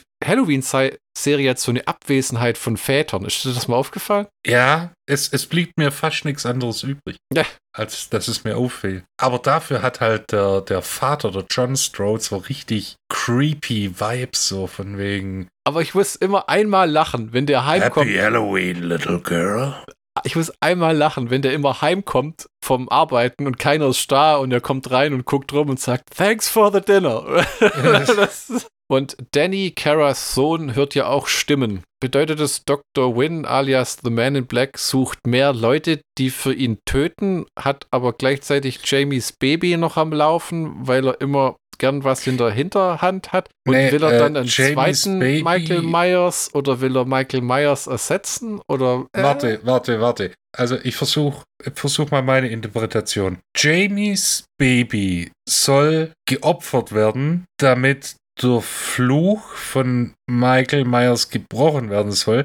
Halloween-Serie 1.16 1.50
hat 1.50 1.58
so 1.58 1.70
eine 1.70 1.86
Abwesenheit 1.86 2.58
von 2.58 2.76
Vätern. 2.76 3.24
Ist 3.24 3.44
dir 3.44 3.52
das 3.52 3.68
mal 3.68 3.76
aufgefallen? 3.76 4.26
Ja, 4.46 4.92
es, 5.06 5.28
es 5.32 5.46
blieb 5.46 5.72
mir 5.76 5.90
fast 5.92 6.24
nichts 6.24 6.46
anderes 6.46 6.82
übrig. 6.82 7.16
Ja. 7.32 7.44
Als 7.72 8.08
dass 8.10 8.28
es 8.28 8.44
mir 8.44 8.56
auffiel. 8.56 9.04
Aber 9.20 9.38
dafür 9.38 9.82
hat 9.82 10.00
halt 10.00 10.32
der, 10.32 10.60
der 10.60 10.82
Vater, 10.82 11.30
der 11.30 11.44
John 11.50 11.76
Strode, 11.76 12.22
so 12.22 12.36
richtig 12.36 12.96
creepy 13.08 13.98
Vibes, 13.98 14.48
so 14.48 14.66
von 14.66 14.98
wegen 14.98 15.48
Aber 15.64 15.82
ich 15.82 15.94
muss 15.94 16.16
immer 16.16 16.48
einmal 16.48 16.90
lachen, 16.90 17.32
wenn 17.32 17.46
der 17.46 17.66
heimkommt. 17.66 18.06
Happy 18.06 18.18
Halloween, 18.18 18.82
little 18.82 19.20
girl. 19.20 19.74
Ich 20.22 20.36
muss 20.36 20.52
einmal 20.60 20.96
lachen, 20.96 21.30
wenn 21.30 21.42
der 21.42 21.54
immer 21.54 21.80
heimkommt 21.80 22.46
vom 22.64 22.88
Arbeiten 22.88 23.46
und 23.46 23.58
keiner 23.58 23.88
ist 23.88 24.10
da 24.12 24.36
und 24.36 24.52
er 24.52 24.60
kommt 24.60 24.90
rein 24.90 25.12
und 25.12 25.24
guckt 25.24 25.52
rum 25.52 25.70
und 25.70 25.80
sagt, 25.80 26.14
Thanks 26.16 26.48
for 26.48 26.72
the 26.72 26.80
dinner. 26.80 27.44
Das 27.60 28.68
und 28.90 29.16
Danny, 29.32 29.70
Karas 29.70 30.34
Sohn, 30.34 30.74
hört 30.74 30.94
ja 30.94 31.06
auch 31.06 31.26
Stimmen. 31.26 31.82
Bedeutet 32.00 32.38
es, 32.38 32.64
Dr. 32.64 33.16
Wynn 33.16 33.46
alias 33.46 33.96
The 34.04 34.10
Man 34.10 34.34
in 34.34 34.46
Black 34.46 34.76
sucht 34.76 35.26
mehr 35.26 35.54
Leute, 35.54 36.00
die 36.18 36.28
für 36.28 36.52
ihn 36.52 36.78
töten, 36.84 37.46
hat 37.58 37.86
aber 37.90 38.12
gleichzeitig 38.12 38.80
Jamies 38.84 39.32
Baby 39.32 39.78
noch 39.78 39.96
am 39.96 40.12
Laufen, 40.12 40.86
weil 40.86 41.08
er 41.08 41.20
immer 41.22 41.56
gern 41.78 42.04
was 42.04 42.26
in 42.26 42.36
der 42.38 42.50
Hinterhand 42.50 43.32
hat. 43.32 43.48
Und 43.66 43.74
Nee, 43.74 43.90
will 43.92 44.02
er 44.02 44.12
äh, 44.12 44.18
dann 44.18 44.36
einen 44.36 44.46
Jamies 44.46 45.02
zweiten 45.02 45.18
Baby- 45.18 45.42
Michael 45.42 45.82
Myers 45.82 46.50
oder 46.54 46.80
will 46.80 46.96
er 46.96 47.04
Michael 47.04 47.42
Myers 47.42 47.86
ersetzen? 47.86 48.60
Oder 48.68 49.06
äh, 49.12 49.22
Warte, 49.22 49.60
warte, 49.64 50.00
warte. 50.00 50.32
Also 50.56 50.76
ich 50.82 50.94
versuche 50.96 51.42
versuch 51.74 52.10
mal 52.10 52.22
meine 52.22 52.48
Interpretation. 52.48 53.38
Jamies 53.56 54.44
Baby 54.58 55.32
soll 55.48 56.12
geopfert 56.28 56.92
werden, 56.92 57.44
damit 57.58 58.14
der 58.42 58.60
Fluch 58.60 59.42
von 59.54 60.14
Michael 60.28 60.84
Myers 60.84 61.30
gebrochen 61.30 61.90
werden 61.90 62.12
soll. 62.12 62.44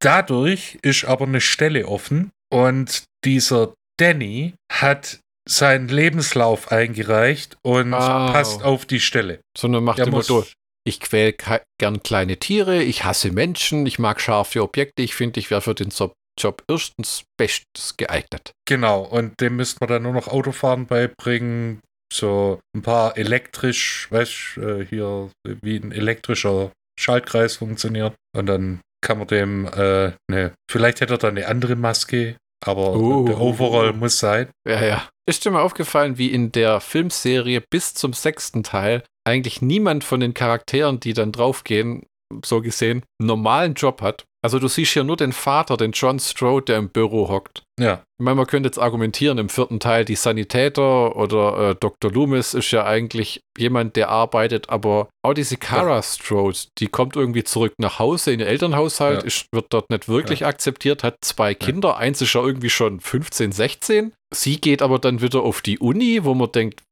Dadurch 0.00 0.78
ist 0.82 1.04
aber 1.04 1.26
eine 1.26 1.40
Stelle 1.40 1.86
offen 1.88 2.30
und 2.52 3.04
dieser 3.24 3.74
Danny 3.98 4.54
hat 4.72 5.18
seinen 5.48 5.88
Lebenslauf 5.88 6.70
eingereicht 6.70 7.56
und 7.62 7.94
Ah. 7.94 8.30
passt 8.32 8.62
auf 8.62 8.86
die 8.86 9.00
Stelle. 9.00 9.40
sondern 9.56 9.84
macht 9.84 9.98
immer 9.98 10.22
so. 10.22 10.44
Ich 10.84 11.00
quäl 11.00 11.34
gern 11.80 12.02
kleine 12.02 12.36
Tiere, 12.38 12.82
ich 12.82 13.04
hasse 13.04 13.30
Menschen, 13.32 13.84
ich 13.86 13.98
mag 13.98 14.20
scharfe 14.20 14.62
Objekte, 14.62 15.02
ich 15.02 15.14
finde, 15.14 15.40
ich 15.40 15.50
wäre 15.50 15.60
für 15.60 15.74
den 15.74 15.90
Job, 15.90 16.12
Job 16.38 16.62
erstens 16.68 17.24
bestens 17.38 17.96
geeignet. 17.96 18.52
Genau, 18.66 19.02
und 19.02 19.38
dem 19.40 19.56
müsste 19.56 19.78
man 19.80 19.88
dann 19.88 20.02
nur 20.04 20.12
noch 20.12 20.28
Autofahren 20.28 20.86
beibringen. 20.86 21.80
So 22.12 22.58
ein 22.74 22.80
paar 22.82 23.18
elektrisch, 23.18 24.06
weißt 24.10 24.56
äh, 24.58 24.86
hier 24.86 25.30
wie 25.44 25.76
ein 25.76 25.92
elektrischer 25.92 26.72
Schaltkreis 26.98 27.56
funktioniert. 27.56 28.14
Und 28.34 28.46
dann 28.46 28.80
kann 29.04 29.18
man 29.18 29.26
dem, 29.28 29.66
äh, 29.66 30.12
ne, 30.30 30.52
vielleicht 30.70 31.00
hätte 31.02 31.14
er 31.14 31.18
dann 31.18 31.36
eine 31.36 31.48
andere 31.48 31.76
Maske, 31.76 32.36
aber 32.64 32.94
Oh. 32.94 33.26
der 33.26 33.38
Overall 33.38 33.92
muss 33.92 34.18
sein. 34.18 34.48
Ja, 34.66 34.82
ja. 34.84 35.08
Ist 35.28 35.44
dir 35.44 35.50
mal 35.50 35.60
aufgefallen, 35.60 36.16
wie 36.16 36.32
in 36.32 36.52
der 36.52 36.80
Filmserie 36.80 37.60
bis 37.60 37.92
zum 37.92 38.14
sechsten 38.14 38.62
Teil 38.62 39.02
eigentlich 39.26 39.60
niemand 39.60 40.02
von 40.02 40.20
den 40.20 40.32
Charakteren, 40.32 41.00
die 41.00 41.12
dann 41.12 41.32
draufgehen, 41.32 42.06
so 42.42 42.62
gesehen, 42.62 43.02
einen 43.20 43.26
normalen 43.26 43.74
Job 43.74 44.00
hat? 44.00 44.24
Also 44.44 44.60
du 44.60 44.68
siehst 44.68 44.92
hier 44.92 45.02
nur 45.04 45.16
den 45.16 45.32
Vater, 45.32 45.76
den 45.76 45.90
John 45.92 46.20
Strode, 46.20 46.66
der 46.66 46.78
im 46.78 46.90
Büro 46.90 47.28
hockt. 47.28 47.64
Ja, 47.80 48.02
Ich 48.18 48.24
meine, 48.24 48.36
man 48.36 48.46
könnte 48.46 48.68
jetzt 48.68 48.78
argumentieren, 48.78 49.38
im 49.38 49.48
vierten 49.48 49.80
Teil 49.80 50.04
die 50.04 50.14
Sanitäter 50.14 51.16
oder 51.16 51.70
äh, 51.70 51.74
Dr. 51.74 52.12
Loomis 52.12 52.54
ist 52.54 52.70
ja 52.70 52.84
eigentlich 52.84 53.40
jemand, 53.56 53.96
der 53.96 54.08
arbeitet, 54.10 54.68
aber 54.70 55.08
auch 55.24 55.34
diese 55.34 55.56
Cara 55.56 56.02
Strode, 56.02 56.58
die 56.78 56.86
kommt 56.86 57.16
irgendwie 57.16 57.44
zurück 57.44 57.74
nach 57.78 57.98
Hause 57.98 58.32
in 58.32 58.40
ihr 58.40 58.46
Elternhaushalt, 58.46 59.20
Ja. 59.22 59.26
ist, 59.26 59.46
wird 59.52 59.66
dort 59.70 59.90
nicht 59.90 60.08
wirklich 60.08 60.46
akzeptiert, 60.46 61.02
hat 61.04 61.16
zwei 61.22 61.54
Kinder, 61.54 61.96
eins 61.96 62.20
ist 62.22 62.32
ja 62.32 62.42
irgendwie 62.42 62.70
schon 62.70 63.00
15, 63.00 63.50
16. 63.52 64.12
Sie 64.34 64.60
geht 64.60 64.82
aber 64.82 64.98
dann 64.98 65.20
wieder 65.20 65.42
auf 65.42 65.62
die 65.62 65.78
Uni, 65.78 66.24
wo 66.24 66.34
man 66.34 66.52
denkt, 66.52 66.82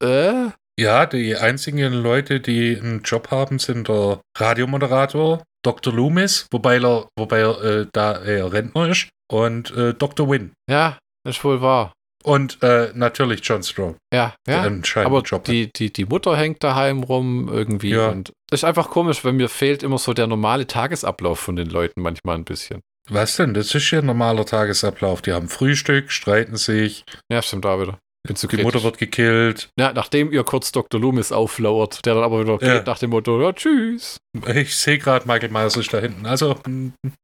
äh? 0.00 0.50
Ja, 0.78 1.06
die 1.06 1.36
einzigen 1.36 1.92
Leute, 1.92 2.40
die 2.40 2.78
einen 2.78 3.02
Job 3.02 3.30
haben, 3.30 3.58
sind 3.58 3.88
der 3.88 4.20
Radiomoderator, 4.36 5.42
Dr. 5.62 5.92
Loomis, 5.92 6.46
wobei 6.52 6.76
er, 6.78 7.08
wobei 7.18 7.40
er 7.40 7.62
äh, 7.62 7.86
da 7.92 8.12
er 8.12 8.52
Rentner 8.52 8.88
ist, 8.88 9.08
und 9.30 9.70
äh, 9.76 9.94
Dr. 9.94 10.28
Wynn. 10.28 10.52
Ja, 10.70 10.98
ist 11.26 11.42
wohl 11.44 11.60
wahr. 11.60 11.92
Und 12.22 12.60
äh, 12.62 12.90
natürlich 12.94 13.40
John 13.44 13.62
Strode, 13.62 13.98
Ja, 14.12 14.34
ja. 14.48 14.68
Aber 15.04 15.22
Job 15.22 15.44
die, 15.44 15.72
die, 15.72 15.92
die 15.92 16.06
Mutter 16.06 16.36
hängt 16.36 16.64
daheim 16.64 17.04
rum 17.04 17.48
irgendwie. 17.48 17.90
Ja. 17.90 18.08
Und 18.08 18.32
ist 18.50 18.64
einfach 18.64 18.90
komisch, 18.90 19.24
weil 19.24 19.32
mir 19.32 19.48
fehlt 19.48 19.84
immer 19.84 19.98
so 19.98 20.12
der 20.12 20.26
normale 20.26 20.66
Tagesablauf 20.66 21.38
von 21.38 21.54
den 21.54 21.68
Leuten 21.68 22.02
manchmal 22.02 22.36
ein 22.36 22.44
bisschen. 22.44 22.80
Was 23.08 23.36
denn? 23.36 23.54
Das 23.54 23.72
ist 23.72 23.88
ja 23.92 24.00
ein 24.00 24.06
normaler 24.06 24.44
Tagesablauf. 24.44 25.22
Die 25.22 25.32
haben 25.32 25.48
Frühstück, 25.48 26.10
streiten 26.10 26.56
sich, 26.56 27.04
Ja, 27.30 27.42
stimmt 27.42 27.64
da 27.64 27.80
wieder. 27.80 27.98
Zu 28.34 28.46
die 28.48 28.56
kritisch. 28.56 28.64
Mutter 28.64 28.82
wird 28.84 28.98
gekillt. 28.98 29.68
Ja, 29.78 29.92
nachdem 29.92 30.32
ihr 30.32 30.42
kurz 30.44 30.72
Dr. 30.72 31.00
Loomis 31.00 31.32
auflauert, 31.32 32.04
der 32.04 32.14
dann 32.14 32.24
aber 32.24 32.40
wieder 32.40 32.58
Ja. 32.66 32.78
geht 32.78 32.86
nach 32.86 32.98
dem 32.98 33.10
Motto, 33.10 33.40
ja, 33.40 33.52
tschüss. 33.52 34.18
Ich 34.54 34.74
sehe 34.76 34.98
gerade, 34.98 35.26
Michael 35.28 35.50
Myers 35.50 35.76
ist 35.76 35.92
da 35.92 35.98
hinten. 36.00 36.26
Also, 36.26 36.58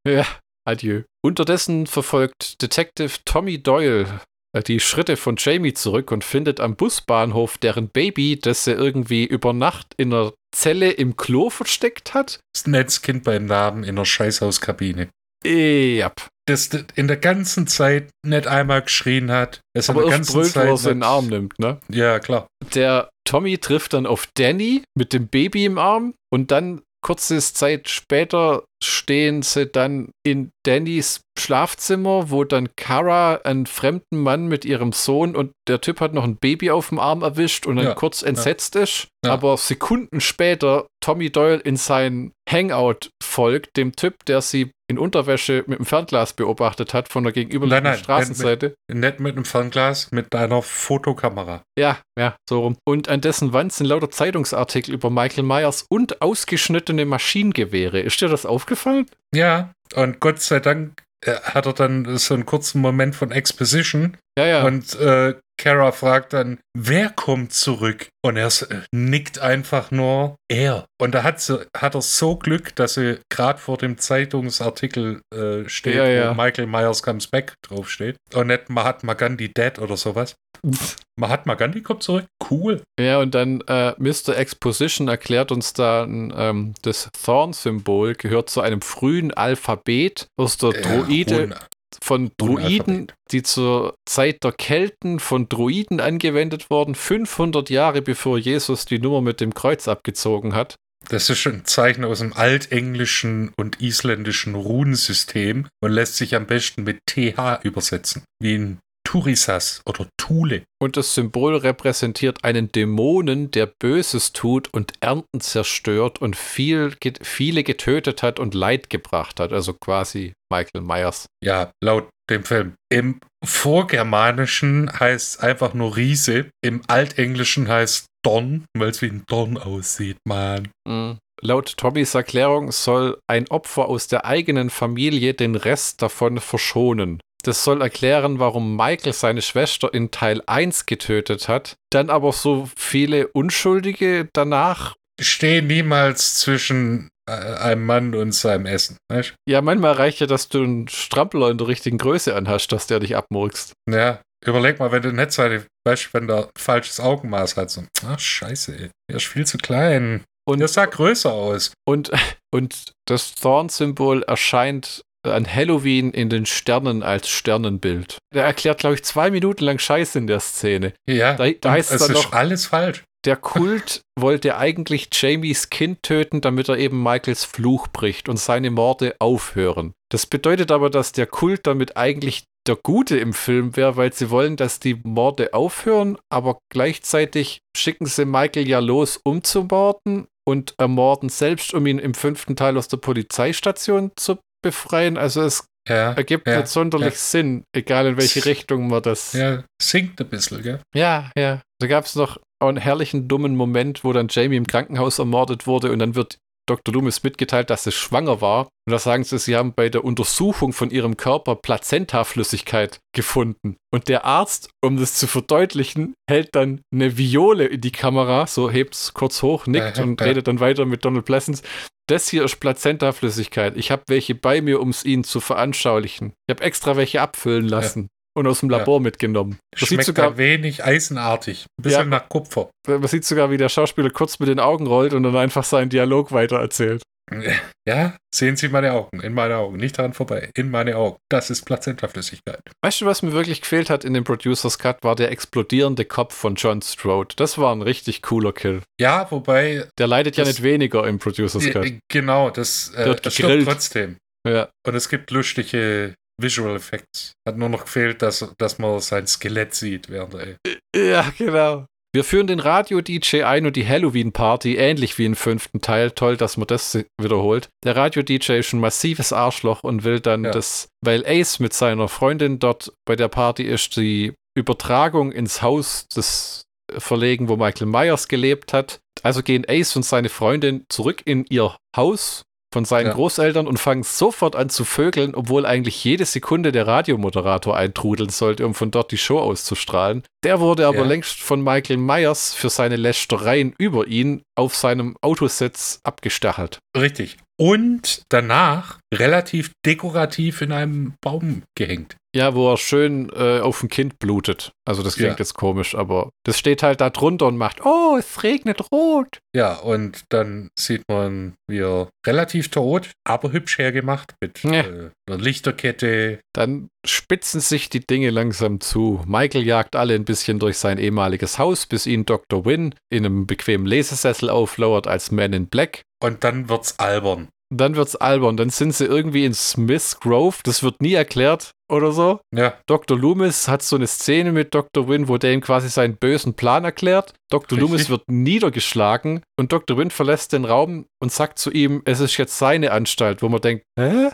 Ja, 0.07 0.27
adieu. 0.67 1.03
Unterdessen 1.25 1.87
verfolgt 1.87 2.61
Detective 2.63 3.13
Tommy 3.25 3.63
Doyle 3.63 4.21
äh, 4.55 4.63
die 4.63 4.81
Schritte 4.81 5.17
von 5.17 5.37
Jamie 5.39 5.73
zurück 5.75 6.13
und 6.13 6.25
findet 6.25 6.61
am 6.61 6.77
Busbahnhof 6.77 7.59
deren 7.59 7.89
Baby, 7.89 8.39
das 8.41 8.65
sie 8.65 8.73
irgendwie 8.73 9.25
über 9.25 9.53
Nacht 9.53 9.95
in 9.97 10.13
einer 10.13 10.33
Zelle 10.55 10.91
im 10.91 11.17
Klo 11.17 11.49
versteckt 11.49 12.13
hat. 12.13 12.41
das 12.55 12.67
Netzkind 12.67 13.25
beim 13.25 13.47
Namen 13.47 13.83
in 13.85 13.97
der 13.97 14.05
Scheißhauskabine. 14.05 15.09
Ja, 15.45 16.13
Das 16.47 16.71
in 16.97 17.07
der 17.09 17.17
ganzen 17.19 17.67
Zeit 17.69 18.11
nicht 18.27 18.47
einmal 18.49 18.83
geschrien 18.83 19.31
hat. 19.31 19.61
Das 19.75 19.89
in 19.89 19.95
aber 19.95 20.03
der 20.03 20.11
erst 20.19 20.33
ganzen 20.33 20.33
brüllt, 20.35 20.57
wo 20.57 20.61
er 20.61 20.77
Zeit 20.77 20.85
in 20.85 20.89
den 20.91 20.99
nicht- 20.99 21.07
Arm 21.07 21.27
nimmt, 21.29 21.59
ne? 21.59 21.79
Ja, 21.89 22.19
klar. 22.19 22.47
Der 22.75 23.11
Tommy 23.25 23.59
trifft 23.59 23.93
dann 23.93 24.07
auf 24.07 24.27
Danny 24.35 24.83
mit 24.97 25.13
dem 25.13 25.29
Baby 25.29 25.65
im 25.65 25.79
Arm 25.79 26.15
und 26.33 26.51
dann 26.51 26.83
kurze 27.05 27.39
Zeit 27.39 27.89
später 27.89 28.65
stehen 28.83 29.43
sie 29.43 29.67
dann 29.67 30.11
in 30.25 30.51
Dannys 30.65 31.21
Schlafzimmer, 31.43 32.31
wo 32.31 32.45
dann 32.45 32.75
Kara 32.77 33.41
einen 33.45 33.67
fremden 33.67 34.19
Mann 34.21 34.47
mit 34.47 34.65
ihrem 34.65 34.93
Sohn 34.93 35.35
und 35.37 35.53
der 35.69 35.81
Typ 35.81 36.01
hat 36.01 36.15
noch 36.15 36.25
ein 36.25 36.37
Baby 36.37 36.71
auf 36.71 36.89
dem 36.89 36.99
Arm 36.99 37.23
erwischt 37.23 37.67
und 37.67 37.77
dann 37.77 37.87
Ja, 37.87 37.95
kurz 37.95 38.23
entsetzt 38.23 38.77
ist. 38.77 39.09
Ja. 39.25 39.33
Aber 39.33 39.57
Sekunden 39.57 40.21
später 40.21 40.87
Tommy 41.01 41.31
Doyle 41.31 41.59
in 41.59 41.77
sein 41.77 42.33
Hangout 42.49 43.11
folgt, 43.23 43.77
dem 43.77 43.95
Typ, 43.95 44.25
der 44.27 44.41
sie 44.41 44.73
in 44.89 44.99
Unterwäsche 44.99 45.65
mit 45.67 45.79
dem 45.79 45.87
Fernglas 45.87 46.35
beobachtet 46.35 46.93
hat 46.93 47.09
von 47.09 47.25
der 47.25 47.33
gegenüberliegenden 47.33 47.85
Nein, 47.85 47.93
nein, 47.95 48.03
Straßenseite. 48.03 48.75
Nicht 48.93 49.21
mit 49.21 49.37
einem 49.37 49.45
Fernglas, 49.45 50.11
mit 50.13 50.35
einer 50.35 50.61
Fotokamera. 50.61 51.63
Ja, 51.79 51.99
ja, 52.19 52.37
so 52.49 52.61
rum. 52.61 52.77
Und 52.85 53.09
an 53.09 53.21
dessen 53.21 53.53
Wand 53.53 53.73
sind 53.73 53.87
lauter 53.87 54.11
Zeitungsartikel 54.11 54.93
über 54.93 55.09
Michael 55.09 55.45
Myers 55.45 55.87
und 55.89 56.21
ausgeschnittene 56.21 57.07
Maschinengewehre. 57.07 58.01
Ist 58.01 58.21
dir 58.21 58.29
das 58.29 58.45
aufgefallen? 58.45 59.07
Ja, 59.35 59.73
und 59.95 60.21
Gott 60.21 60.41
sei 60.41 60.61
Dank 60.61 61.03
hat 61.27 61.67
er 61.67 61.73
dann 61.73 62.17
so 62.19 62.35
einen 62.35 62.47
kurzen 62.47 62.81
Moment 62.81 63.15
von 63.15 63.31
Exposition 63.31 64.17
Ja, 64.39 64.47
ja. 64.47 64.65
und 64.65 64.95
äh, 64.99 65.35
Kara 65.63 65.93
fragt 65.93 66.33
dann, 66.33 66.59
wer 66.77 67.09
kommt 67.09 67.53
zurück? 67.53 68.09
Und 68.25 68.37
er 68.37 68.49
äh, 68.49 68.81
nickt 68.93 69.39
einfach 69.39 69.93
nur, 69.93 70.35
er. 70.51 70.87
Und 71.01 71.15
da 71.15 71.23
hat, 71.23 71.41
sie, 71.41 71.65
hat 71.77 71.95
er 71.95 72.03
so 72.03 72.35
Glück, 72.35 72.75
dass 72.75 72.95
sie 72.95 73.21
gerade 73.31 73.61
vor 73.61 73.77
dem 73.79 73.97
Zeitungsartikel 73.97 75.21
äh, 75.33 75.69
steht, 75.69 75.95
Ja, 75.95 76.07
ja. 76.09 76.31
wo 76.31 76.35
Michael 76.43 76.67
Myers 76.67 77.05
Comes 77.05 77.29
Back 77.29 77.55
draufsteht. 77.63 78.17
Und 78.35 78.49
nicht 78.49 78.71
Mahatma 78.71 79.15
Gandhi 79.15 79.53
Dead 79.53 79.79
oder 79.79 79.97
sowas. 79.97 80.35
Mahatma 81.17 81.55
Gandhi 81.55 81.81
kommt 81.81 82.03
zurück? 82.03 82.25
Cool. 82.51 82.83
Ja, 82.99 83.19
und 83.21 83.33
dann 83.37 83.61
äh, 83.69 83.93
Mr. 83.99 84.37
Exposition 84.37 85.07
erklärt 85.07 85.53
uns 85.53 85.75
dann, 85.75 86.33
ähm, 86.37 86.75
das 86.83 87.09
Thorn-Symbol 87.25 88.15
gehört 88.15 88.51
zu 88.51 88.63
einem 88.63 88.81
frühen 88.83 89.33
Alphabet 89.33 90.27
aus 90.37 90.57
der 90.57 90.73
Droide, 90.73 91.43
Rune- 91.45 91.57
von 92.03 92.31
Druiden, 92.37 93.13
die 93.31 93.43
zur 93.43 93.97
Zeit 94.07 94.45
der 94.45 94.53
Kelten 94.53 95.21
von 95.21 95.49
Druiden 95.49 96.01
angewendet 96.01 96.71
wurden, 96.71 96.95
500 96.95 97.71
Jahre 97.71 98.03
bevor 98.03 98.39
Jesus 98.39 98.85
die 98.85 98.99
Nummer 98.99 99.21
mit 99.21 99.41
dem 99.41 99.55
Kreuz 99.55 99.89
abgezogen 99.89 100.55
hat. 100.55 100.77
Das 101.09 101.29
ist 101.31 101.47
ein 101.47 101.65
Zeichen 101.65 102.05
aus 102.05 102.21
dem 102.21 102.33
altenglischen 102.33 103.53
und 103.57 103.81
isländischen 103.81 104.55
Runensystem 104.55 105.67
und 105.81 105.91
lässt 105.91 106.17
sich 106.17 106.35
am 106.37 106.47
besten 106.47 106.85
mit 106.85 107.01
TH 107.07 107.61
übersetzen. 107.65 108.23
Wie 108.41 108.55
in 108.55 108.79
Turisas 109.13 109.83
oder 109.85 110.07
Thule. 110.17 110.63
Und 110.81 110.97
das 110.97 111.15
Symbol 111.15 111.57
repräsentiert 111.57 112.45
einen 112.45 112.73
Dämonen, 112.73 113.51
der 113.51 113.67
Böses 113.67 114.33
tut 114.33 114.73
und 114.73 114.95
Ernten 115.01 115.41
zerstört 115.41 116.23
und 116.23 116.35
viel, 116.35 116.97
viele 117.21 117.63
getötet 117.63 118.23
hat 118.23 118.41
und 118.41 118.55
Leid 118.55 118.89
gebracht 118.89 119.39
hat. 119.39 119.53
Also 119.53 119.75
quasi 119.75 120.33
Michael 120.51 120.81
Myers. 120.81 121.27
Ja, 121.45 121.73
laut 121.85 122.09
dem 122.31 122.43
Film. 122.45 122.73
Im 122.91 123.21
Vorgermanischen 123.45 124.91
heißt 124.99 125.35
es 125.35 125.41
einfach 125.41 125.75
nur 125.75 125.95
Riese. 125.95 126.47
Im 126.65 126.81
Altenglischen 126.87 127.69
heißt 127.69 128.07
Don, 128.25 128.65
weil 128.75 128.89
es 128.89 129.03
wie 129.03 129.11
ein 129.11 129.25
Don 129.27 129.59
aussieht, 129.59 130.17
Mann. 130.27 130.69
Mhm. 130.89 131.19
Laut 131.43 131.77
Tommys 131.77 132.15
Erklärung 132.15 132.73
soll 132.73 133.19
ein 133.29 133.49
Opfer 133.49 133.89
aus 133.89 134.07
der 134.07 134.25
eigenen 134.25 134.71
Familie 134.71 135.35
den 135.35 135.57
Rest 135.57 136.01
davon 136.01 136.39
verschonen. 136.39 137.21
Das 137.43 137.65
soll 137.65 137.83
erklären, 137.83 138.39
warum 138.39 138.77
Michael 138.77 139.13
seine 139.13 139.43
Schwester 139.43 139.93
in 139.93 140.11
Teil 140.11 140.43
1 140.47 140.87
getötet 140.87 141.49
hat, 141.49 141.77
dann 141.91 142.09
aber 142.09 142.33
so 142.33 142.69
viele 142.77 143.29
Unschuldige 143.29 144.29
danach. 144.33 144.95
Steh 145.21 145.61
niemals 145.61 146.37
zwischen 146.37 147.09
äh, 147.29 147.33
einem 147.33 147.85
Mann 147.85 148.15
und 148.15 148.33
seinem 148.33 148.67
Essen. 148.67 148.97
Weißt? 149.11 149.35
Ja, 149.49 149.61
manchmal 149.61 149.93
reicht 149.93 150.21
ja, 150.21 150.27
dass 150.27 150.49
du 150.49 150.63
einen 150.63 150.89
Strampler 150.89 151.51
in 151.51 151.59
der 151.59 151.69
richtigen 151.69 151.99
Größe 151.99 152.35
anhast, 152.35 152.73
dass 152.73 152.87
der 152.87 153.01
dich 153.01 153.17
abmurkst. 153.17 153.73
Ja, 153.91 154.21
überleg 154.45 154.79
mal, 154.79 154.93
wenn 154.93 155.03
du 155.03 155.13
nicht 155.13 155.33
seine, 155.33 155.67
weißt, 155.87 156.07
du, 156.07 156.09
wenn 156.15 156.27
der 156.29 156.49
falsches 156.57 157.01
Augenmaß 157.01 157.57
hat. 157.57 157.71
So, 157.71 157.83
ach, 158.07 158.19
scheiße, 158.19 158.77
ey. 158.77 158.91
Der 159.09 159.17
ist 159.17 159.27
viel 159.27 159.47
zu 159.47 159.59
klein. 159.59 160.25
Und 160.45 160.59
Der 160.59 160.69
sah 160.69 160.87
größer 160.87 161.33
aus. 161.33 161.73
Und, 161.87 162.11
und 162.53 162.93
das 163.07 163.35
Thorn-Symbol 163.35 164.23
erscheint 164.25 165.03
an 165.25 165.47
Halloween 165.47 166.11
in 166.11 166.29
den 166.29 166.47
Sternen 166.47 167.03
als 167.03 167.29
Sternenbild. 167.29 168.19
Der 168.35 168.45
erklärt, 168.45 168.79
glaube 168.81 168.97
ich, 168.97 169.05
zwei 169.05 169.31
Minuten 169.31 169.65
lang 169.65 169.79
Scheiße 169.79 170.19
in 170.19 170.27
der 170.27 170.41
Szene. 170.41 170.95
Ja, 171.09 171.35
Da- 171.35 171.51
da 171.51 171.71
heißt 171.73 171.93
es 171.93 172.01
dann 172.07 172.17
ist 172.17 172.25
noch- 172.25 172.33
alles 172.33 172.67
falsch. 172.67 173.05
Der 173.25 173.37
Kult 173.37 174.01
wollte 174.19 174.57
eigentlich 174.57 175.09
Jamies 175.13 175.71
Kind 175.71 176.03
töten, 176.03 176.41
damit 176.41 176.69
er 176.69 176.77
eben 176.79 177.03
Michaels 177.03 177.45
Fluch 177.45 177.87
bricht 177.89 178.29
und 178.29 178.37
seine 178.39 178.71
Morde 178.73 179.15
aufhören. 179.21 179.93
Das 180.11 180.27
bedeutet 180.27 180.73
aber, 180.73 180.91
dass 180.91 181.13
der 181.13 181.27
Kult 181.27 181.67
damit 181.69 181.97
eigentlich 181.97 182.45
der 182.67 182.77
Gute 182.77 183.17
im 183.19 183.33
Film 183.33 183.77
wäre, 183.77 183.97
weil 183.97 184.13
sie 184.13 184.31
wollen, 184.31 184.57
dass 184.57 184.81
die 184.81 185.01
Morde 185.05 185.53
aufhören, 185.55 186.17
aber 186.33 186.59
gleichzeitig 186.73 187.61
schicken 187.77 188.07
sie 188.07 188.25
Michael 188.25 188.69
ja 188.69 188.79
los, 188.81 189.21
um 189.25 189.43
zu 189.45 189.65
morden 189.65 190.27
und 190.45 190.75
ermorden 190.79 191.29
selbst, 191.29 191.75
um 191.75 191.87
ihn 191.87 191.99
im 192.01 192.15
fünften 192.15 192.55
Teil 192.57 192.77
aus 192.77 192.89
der 192.89 192.97
Polizeistation 192.99 194.11
zu 194.17 194.39
befreien. 194.63 195.17
Also 195.19 195.43
es 195.43 195.67
Ja, 195.89 196.13
ergibt 196.13 196.47
ja, 196.47 196.59
nicht 196.59 196.69
sonderlich 196.69 197.15
ja. 197.15 197.19
Sinn, 197.19 197.65
egal 197.73 198.07
in 198.07 198.17
welche 198.17 198.45
Richtung 198.45 198.89
man 198.89 199.03
das. 199.03 199.33
ja, 199.33 199.65
sinkt 199.81 200.21
ein 200.21 200.29
bisschen, 200.29 200.63
gell? 200.63 200.81
Ja, 200.95 201.31
ja. 201.37 201.61
Da 201.81 201.87
gab 201.89 202.05
es 202.05 202.15
noch 202.15 202.39
einen 202.61 202.77
herrlichen, 202.77 203.27
dummen 203.29 203.57
Moment, 203.57 204.05
wo 204.05 204.13
dann 204.13 204.29
Jamie 204.31 204.57
im 204.57 204.67
Krankenhaus 204.69 205.19
ermordet 205.19 205.67
wurde 205.67 205.91
und 205.91 205.99
dann 205.99 206.15
wird 206.15 206.39
Dr. 206.67 206.95
Loomis 206.95 207.23
mitgeteilt, 207.23 207.71
dass 207.71 207.85
sie 207.85 207.93
schwanger 207.93 208.41
war. 208.41 208.69
Und 208.87 208.93
da 208.93 208.99
sagen 208.99 209.25
sie, 209.25 209.39
sie 209.39 209.57
haben 209.57 209.75
bei 209.75 209.89
der 209.89 210.05
Untersuchung 210.05 210.73
von 210.73 210.91
ihrem 210.91 211.17
Körper 211.17 211.57
Plazentaflüssigkeit 211.57 213.01
gefunden. 213.15 213.77
Und 213.93 214.09
der 214.09 214.25
Arzt, 214.25 214.71
um 214.83 214.97
das 214.97 215.15
zu 215.15 215.27
verdeutlichen, 215.27 216.15
hält 216.29 216.55
dann 216.55 216.81
eine 216.93 217.17
Viole 217.17 217.67
in 217.67 217.81
die 217.81 217.93
Kamera, 217.93 218.47
so 218.47 218.71
hebt 218.71 218.95
es 218.95 219.15
kurz 219.15 219.43
hoch, 219.43 219.67
nickt 219.67 219.99
und 219.99 220.21
redet 220.21 220.49
dann 220.49 220.61
weiter 220.61 220.85
mit 220.85 221.05
Donald 221.05 221.25
Pleasence. 221.25 221.63
Das 222.09 222.29
hier 222.29 222.45
ist 222.45 222.59
Plazentaflüssigkeit. 222.59 223.77
Ich 223.77 223.91
habe 223.91 224.03
welche 224.09 224.35
bei 224.35 224.61
mir, 224.61 224.81
um 224.81 224.89
es 224.89 225.05
Ihnen 225.05 225.25
zu 225.25 225.41
veranschaulichen. 225.41 226.33
Ich 226.47 226.55
habe 226.55 226.65
extra 226.65 226.97
welche 226.97 227.21
abfüllen 227.21 227.69
lassen 227.69 228.09
und 228.35 228.47
aus 228.47 228.61
dem 228.61 228.71
Ja. 228.71 228.79
Labor 228.79 229.01
mitgenommen. 229.01 229.51
Man 229.75 229.79
sieht 229.79 229.89
Schmeckt 229.89 230.05
sogar 230.07 230.31
ein 230.33 230.37
wenig 230.39 230.85
eisenartig. 230.85 231.67
Ein 231.79 231.83
bisschen 231.83 232.01
Ja. 232.01 232.05
nach 232.07 232.29
Kupfer. 232.29 232.71
Man 232.87 233.07
sieht 233.07 233.25
sogar, 233.25 233.51
wie 233.51 233.57
der 233.57 233.69
Schauspieler 233.69 234.11
kurz 234.11 234.39
mit 234.39 234.49
den 234.49 234.61
Augen 234.61 234.87
rollt 234.87 235.13
und 235.15 235.23
dann 235.23 235.37
einfach 235.37 235.65
seinen 235.65 235.91
Dialog 235.91 236.33
weitererzählt. 236.33 237.03
Ja, 237.89 238.17
sehen 238.33 238.57
Sie 238.57 238.69
meine 238.69 238.93
Augen, 238.93 239.21
in 239.23 239.33
meine 239.35 239.57
Augen, 239.57 239.77
nicht 239.77 239.99
daran 239.99 240.13
vorbei, 240.13 240.51
in 240.57 240.71
meine 240.71 240.97
Augen. 240.97 241.17
Das 241.29 241.51
ist 241.51 241.65
Plazentaflüssigkeit. 241.65 242.61
Weißt 242.85 243.01
du, 243.01 243.07
was 243.07 243.23
mir 243.23 243.33
wirklich 243.33 243.61
gefehlt 243.61 243.91
hat 243.91 244.05
in 244.05 244.15
dem 244.15 244.23
Producers 244.23 244.79
Cut, 244.79 244.99
war 245.03 245.17
der 245.17 245.33
explodierende 245.33 246.05
Kopf 246.05 246.33
von 246.35 246.55
John 246.55 246.81
Strode. 246.83 247.35
Das 247.37 247.59
war 247.59 247.75
ein 247.75 247.83
richtig 247.83 248.23
cooler 248.23 248.53
Kill. 248.53 248.83
Ja, 249.01 249.29
wobei, 249.33 249.89
Der 249.99 250.07
leidet 250.07 250.37
ja 250.37 250.45
Das- 250.45 250.55
nicht 250.55 250.63
weniger 250.63 251.07
im 251.09 251.19
Producers 251.19 251.69
Cut. 251.71 251.87
genau, 252.09 252.51
das 252.51 252.91
äh, 252.95 253.17
das 253.21 253.35
gegrillt. 253.37 253.67
trotzdem. 253.67 254.17
Ja. 254.47 254.69
Und 254.87 254.95
es 254.95 255.09
gibt 255.09 255.31
lustige 255.33 256.15
Visual 256.41 256.77
Effects. 256.77 257.33
Hat 257.47 257.57
nur 257.57 257.69
noch 257.69 257.85
gefehlt, 257.85 258.23
dass, 258.23 258.53
dass 258.59 258.79
man 258.79 259.01
sein 259.01 259.27
Skelett 259.27 259.75
sieht 259.75 260.09
während 260.09 260.35
er. 260.35 260.57
ja, 260.97 261.33
genau. 261.39 261.87
Wir 262.15 262.25
führen 262.25 262.47
den 262.47 262.61
Radio-DJ 262.61 263.45
ein 263.45 263.65
und 263.65 263.75
die 263.75 263.89
Halloween-Party, 263.89 264.77
ähnlich 264.77 265.17
wie 265.17 265.25
im 265.25 265.35
fünften 265.35 265.81
Teil. 265.81 266.11
Toll, 266.11 266.37
dass 266.37 266.59
man 266.59 266.67
das 266.67 266.99
wiederholt. 267.19 267.71
Der 267.85 267.97
Radio-DJ 267.97 268.59
ist 268.59 268.75
ein 268.75 268.81
massives 268.81 269.33
Arschloch 269.33 269.83
und 269.83 270.05
will 270.05 270.21
dann 270.21 270.45
Ja. 270.45 270.51
das, 270.51 270.89
weil 271.03 271.25
Ace 271.27 271.59
mit 271.59 271.73
seiner 271.73 272.09
Freundin 272.09 272.59
dort 272.59 272.93
bei 273.07 273.17
der 273.17 273.29
Party 273.29 273.63
ist, 273.63 273.97
die 273.97 274.35
Übertragung 274.55 275.33
ins 275.33 275.63
Haus 275.63 276.07
des 276.09 276.65
verlegen, 276.99 277.49
wo 277.49 277.57
Michael 277.57 277.87
Myers 277.87 278.29
gelebt 278.29 278.75
hat. 278.75 279.01
Also 279.23 279.43
gehen 279.43 279.65
Ace 279.67 279.97
und 279.97 280.03
seine 280.03 280.29
Freundin 280.29 280.85
zurück 280.91 281.23
in 281.25 281.47
ihr 281.49 281.75
Haus 281.97 282.43
von 282.73 282.85
seinen 282.85 283.09
Ja. 283.09 283.13
Großeltern 283.13 283.67
und 283.67 283.79
fangen 283.79 284.03
sofort 284.03 284.57
an 284.57 284.69
zu 284.71 284.85
vögeln, 284.85 285.35
obwohl 285.35 285.67
eigentlich 285.67 286.03
jede 286.05 286.25
Sekunde 286.25 286.73
der 286.73 286.87
Radiomoderator 286.87 287.77
eintrudeln 287.77 288.31
sollte, 288.31 288.67
um 288.67 288.75
von 288.75 288.91
dort 288.91 289.13
die 289.13 289.19
Show 289.19 289.39
auszustrahlen. 289.39 290.23
Der 290.45 290.61
wurde 290.61 290.87
aber 290.87 290.99
Ja. 290.99 291.05
längst 291.05 291.41
von 291.41 291.63
Michael 291.63 291.99
Myers 291.99 292.55
für 292.55 292.71
seine 292.71 292.97
Lästereien 292.97 293.75
über 293.79 294.07
ihn 294.07 294.43
auf 294.57 294.75
seinem 294.75 295.17
Autositz 295.23 296.01
abgestachelt. 296.05 296.79
Richtig. 296.97 297.37
Und 297.59 298.23
danach 298.29 298.99
relativ 299.13 299.73
dekorativ 299.85 300.63
in 300.63 300.73
einem 300.73 301.15
Baum 301.21 301.63
gehängt. 301.77 302.17
Ja, 302.35 302.55
wo 302.55 302.73
er 302.73 302.79
schön 302.79 303.29
äh, 303.37 303.61
auf 303.61 303.83
ein 303.83 303.91
Kind 303.91 304.19
blutet. 304.19 304.73
Also 304.89 305.03
das 305.03 305.17
klingt 305.17 305.33
Ja. 305.33 305.37
jetzt 305.39 305.53
komisch, 305.53 305.95
aber 305.95 306.31
das 306.47 306.59
steht 306.59 306.83
halt 306.83 307.03
da 307.03 307.11
drunter 307.11 307.47
und 307.47 307.59
macht, 307.59 307.85
oh, 307.85 308.17
es 308.19 308.43
regnet 308.43 308.91
rot. 308.91 309.39
Ja, 309.55 309.75
und 309.75 310.23
dann 310.31 310.71
sieht 310.79 311.03
man, 311.11 311.53
wie 311.69 311.81
er 311.81 312.09
relativ 312.27 312.71
tot, 312.71 313.11
aber 313.25 313.53
hübsch 313.53 313.77
hergemacht 313.77 314.33
mit 314.41 314.63
Ja. 314.63 314.81
äh, 314.81 315.11
einer 315.29 315.39
Lichterkette. 315.39 316.41
Dann 316.55 316.89
spitzen 317.07 317.61
sich 317.61 317.91
die 317.91 318.01
Dinge 318.01 318.31
langsam 318.31 318.81
zu. 318.81 319.21
Michael 319.27 319.67
jagt 319.67 319.95
alle 319.95 320.15
ein 320.15 320.25
bisschen 320.25 320.59
durch 320.59 320.79
sein 320.79 320.97
ehemaliges 320.99 321.59
Haus, 321.59 321.85
bis 321.87 322.07
ihn 322.07 322.25
Dr. 322.25 322.65
Wynn 322.65 322.95
in 323.11 323.27
einem 323.27 323.47
bequemen 323.47 323.87
Lesesessel 323.87 324.49
auflauert 324.49 325.07
als 325.07 325.33
Man 325.33 325.53
in 325.53 325.67
Black. 325.67 326.01
Und 326.23 326.45
dann 326.45 326.71
wird's 326.71 326.99
albern. 326.99 327.49
Dann 327.75 327.97
wird's 327.97 328.17
albern. 328.17 328.57
Dann 328.57 328.71
sind 328.71 328.95
sie 328.95 329.07
irgendwie 329.07 329.45
in 329.45 329.55
Smith 329.55 330.19
Grove. 330.21 330.59
Das 330.65 330.83
wird 330.83 331.01
nie 331.01 331.15
erklärt 331.15 331.71
oder 331.91 332.13
so. 332.13 332.41
Ja, 332.55 332.75
Dr. 332.87 333.19
Loomis 333.19 333.69
hat 333.69 333.83
so 333.83 333.97
eine 333.97 334.07
Szene 334.07 334.53
mit 334.53 334.75
Dr. 334.75 335.09
Wynn, 335.09 335.29
wo 335.29 335.39
der 335.39 335.53
ihm 335.53 335.61
quasi 335.61 335.89
seinen 335.89 336.17
bösen 336.17 336.55
Plan 336.55 336.85
erklärt. 336.85 337.35
Dr. 337.51 337.77
Richtig. 337.77 337.81
Loomis 337.81 338.11
wird 338.11 338.23
niedergeschlagen 338.29 339.43
und 339.59 339.73
Dr. 339.73 339.97
Wynn 339.97 340.11
verlässt 340.11 340.53
den 340.53 340.65
Raum 340.65 341.07
und 341.21 341.33
sagt 341.33 341.59
zu 341.59 341.71
ihm, 341.71 342.03
es 342.05 342.21
ist 342.21 342.37
jetzt 342.37 342.59
seine 342.59 342.93
Anstalt, 342.93 343.43
wo 343.43 343.49
man 343.49 343.61
denkt, 343.61 343.85
hä? 343.99 344.31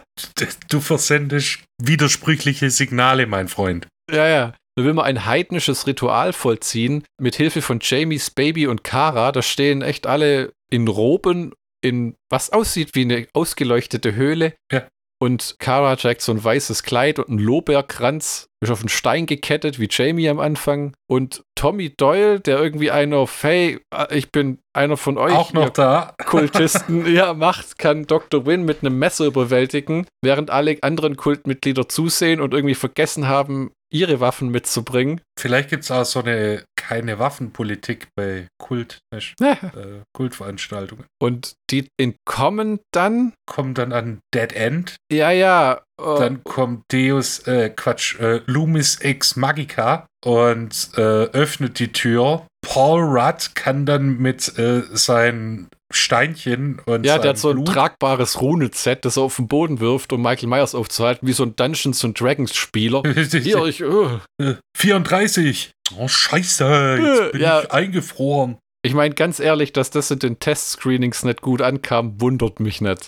du 0.68 0.80
versendest 0.80 1.60
widersprüchliche 1.82 2.70
Signale, 2.70 3.26
mein 3.26 3.48
Freund. 3.48 3.86
Ja, 4.10 4.26
ja. 4.26 4.54
Da 4.76 4.84
will 4.84 4.94
man 4.94 5.06
ein 5.06 5.26
heidnisches 5.26 5.88
Ritual 5.88 6.32
vollziehen 6.32 7.02
mit 7.20 7.34
Hilfe 7.34 7.62
von 7.62 7.80
Jamies 7.82 8.30
Baby 8.30 8.68
und 8.68 8.84
Kara. 8.84 9.32
Da 9.32 9.42
stehen 9.42 9.82
echt 9.82 10.06
alle 10.06 10.52
in 10.70 10.86
Roben 10.86 11.52
in 11.80 12.14
was 12.30 12.50
aussieht 12.50 12.90
wie 12.94 13.02
eine 13.02 13.26
ausgeleuchtete 13.32 14.14
Höhle. 14.14 14.54
Ja. 14.72 14.86
Und 15.20 15.56
Kara 15.58 15.96
trägt 15.96 16.22
so 16.22 16.30
ein 16.30 16.42
weißes 16.42 16.84
Kleid 16.84 17.18
und 17.18 17.28
einen 17.28 17.38
Lorbeerkranz, 17.40 18.48
ist 18.60 18.70
auf 18.70 18.80
einen 18.80 18.88
Stein 18.88 19.26
gekettet, 19.26 19.80
wie 19.80 19.88
Jamie 19.90 20.28
am 20.28 20.38
Anfang. 20.38 20.94
Und 21.10 21.42
Tommy 21.56 21.90
Doyle, 21.96 22.38
der 22.38 22.60
irgendwie 22.60 22.92
einer 22.92 23.16
auf, 23.16 23.42
hey, 23.42 23.80
ich 24.10 24.30
bin 24.30 24.58
einer 24.72 24.96
von 24.96 25.18
euch, 25.18 25.34
Auch 25.34 25.52
noch 25.52 25.70
da. 25.70 26.14
Kultisten 26.24 27.04
ja, 27.12 27.34
macht, 27.34 27.78
kann 27.78 28.06
Dr. 28.06 28.46
Wynn 28.46 28.64
mit 28.64 28.82
einem 28.82 28.98
Messer 28.98 29.26
überwältigen, 29.26 30.06
während 30.22 30.50
alle 30.50 30.78
anderen 30.82 31.16
Kultmitglieder 31.16 31.88
zusehen 31.88 32.40
und 32.40 32.54
irgendwie 32.54 32.76
vergessen 32.76 33.26
haben, 33.26 33.72
ihre 33.92 34.20
Waffen 34.20 34.50
mitzubringen. 34.50 35.20
Vielleicht 35.38 35.70
gibt 35.70 35.84
es 35.84 35.90
auch 35.90 36.04
so 36.04 36.20
eine 36.20 36.64
keine 36.76 37.18
Waffenpolitik 37.18 38.08
bei 38.16 38.48
Kult, 38.58 38.98
nicht? 39.12 39.34
Ja. 39.40 39.52
Äh, 39.52 40.02
Kultveranstaltungen. 40.16 41.06
Und 41.20 41.54
die 41.70 41.88
entkommen 42.00 42.80
dann. 42.92 43.34
Kommt 43.46 43.78
dann 43.78 43.92
an 43.92 44.20
Dead 44.34 44.52
End. 44.52 44.96
Ja, 45.12 45.30
ja. 45.30 45.82
äh, 46.00 46.18
Dann 46.18 46.42
kommt 46.44 46.82
Deus, 46.92 47.40
äh, 47.46 47.70
Quatsch, 47.70 48.18
äh, 48.20 48.40
Loomis 48.46 48.96
Ex 48.96 49.36
Magica 49.36 50.06
und 50.24 50.90
äh, 50.96 51.00
öffnet 51.00 51.78
die 51.78 51.92
Tür. 51.92 52.46
Paul 52.62 53.02
Rudd 53.02 53.54
kann 53.54 53.86
dann 53.86 54.18
mit 54.18 54.58
äh, 54.58 54.82
seinen 54.92 55.68
Steinchen 55.90 56.80
und 56.84 57.06
ja, 57.06 57.18
der 57.18 57.30
hat 57.30 57.38
so 57.38 57.48
ein 57.50 57.56
Blut 57.56 57.68
tragbares 57.68 58.40
Rune-Set, 58.42 59.04
das 59.06 59.16
er 59.16 59.22
auf 59.22 59.36
den 59.36 59.48
Boden 59.48 59.80
wirft, 59.80 60.12
um 60.12 60.20
Michael 60.22 60.48
Myers 60.48 60.74
aufzuhalten, 60.74 61.26
wie 61.26 61.32
so 61.32 61.44
ein 61.44 61.56
Dungeons 61.56 62.04
and 62.04 62.20
Dragons-Spieler. 62.20 63.02
Hier, 63.30 63.64
ich, 63.64 63.80
äh. 63.80 64.18
Äh, 64.42 64.56
34. 64.76 65.70
Oh, 65.96 66.08
scheiße. 66.08 66.98
Jetzt 67.00 67.20
Äh, 67.20 67.30
bin 67.32 67.40
ja. 67.40 67.62
ich 67.62 67.70
eingefroren. 67.72 68.58
ich 68.84 68.92
meine 68.92 69.14
ganz 69.14 69.40
ehrlich, 69.40 69.72
dass 69.72 69.90
das 69.90 70.10
in 70.10 70.18
den 70.18 70.38
Test-Screenings 70.38 71.24
nicht 71.24 71.40
gut 71.40 71.62
ankam, 71.62 72.20
wundert 72.20 72.60
mich 72.60 72.80
nicht. 72.82 73.06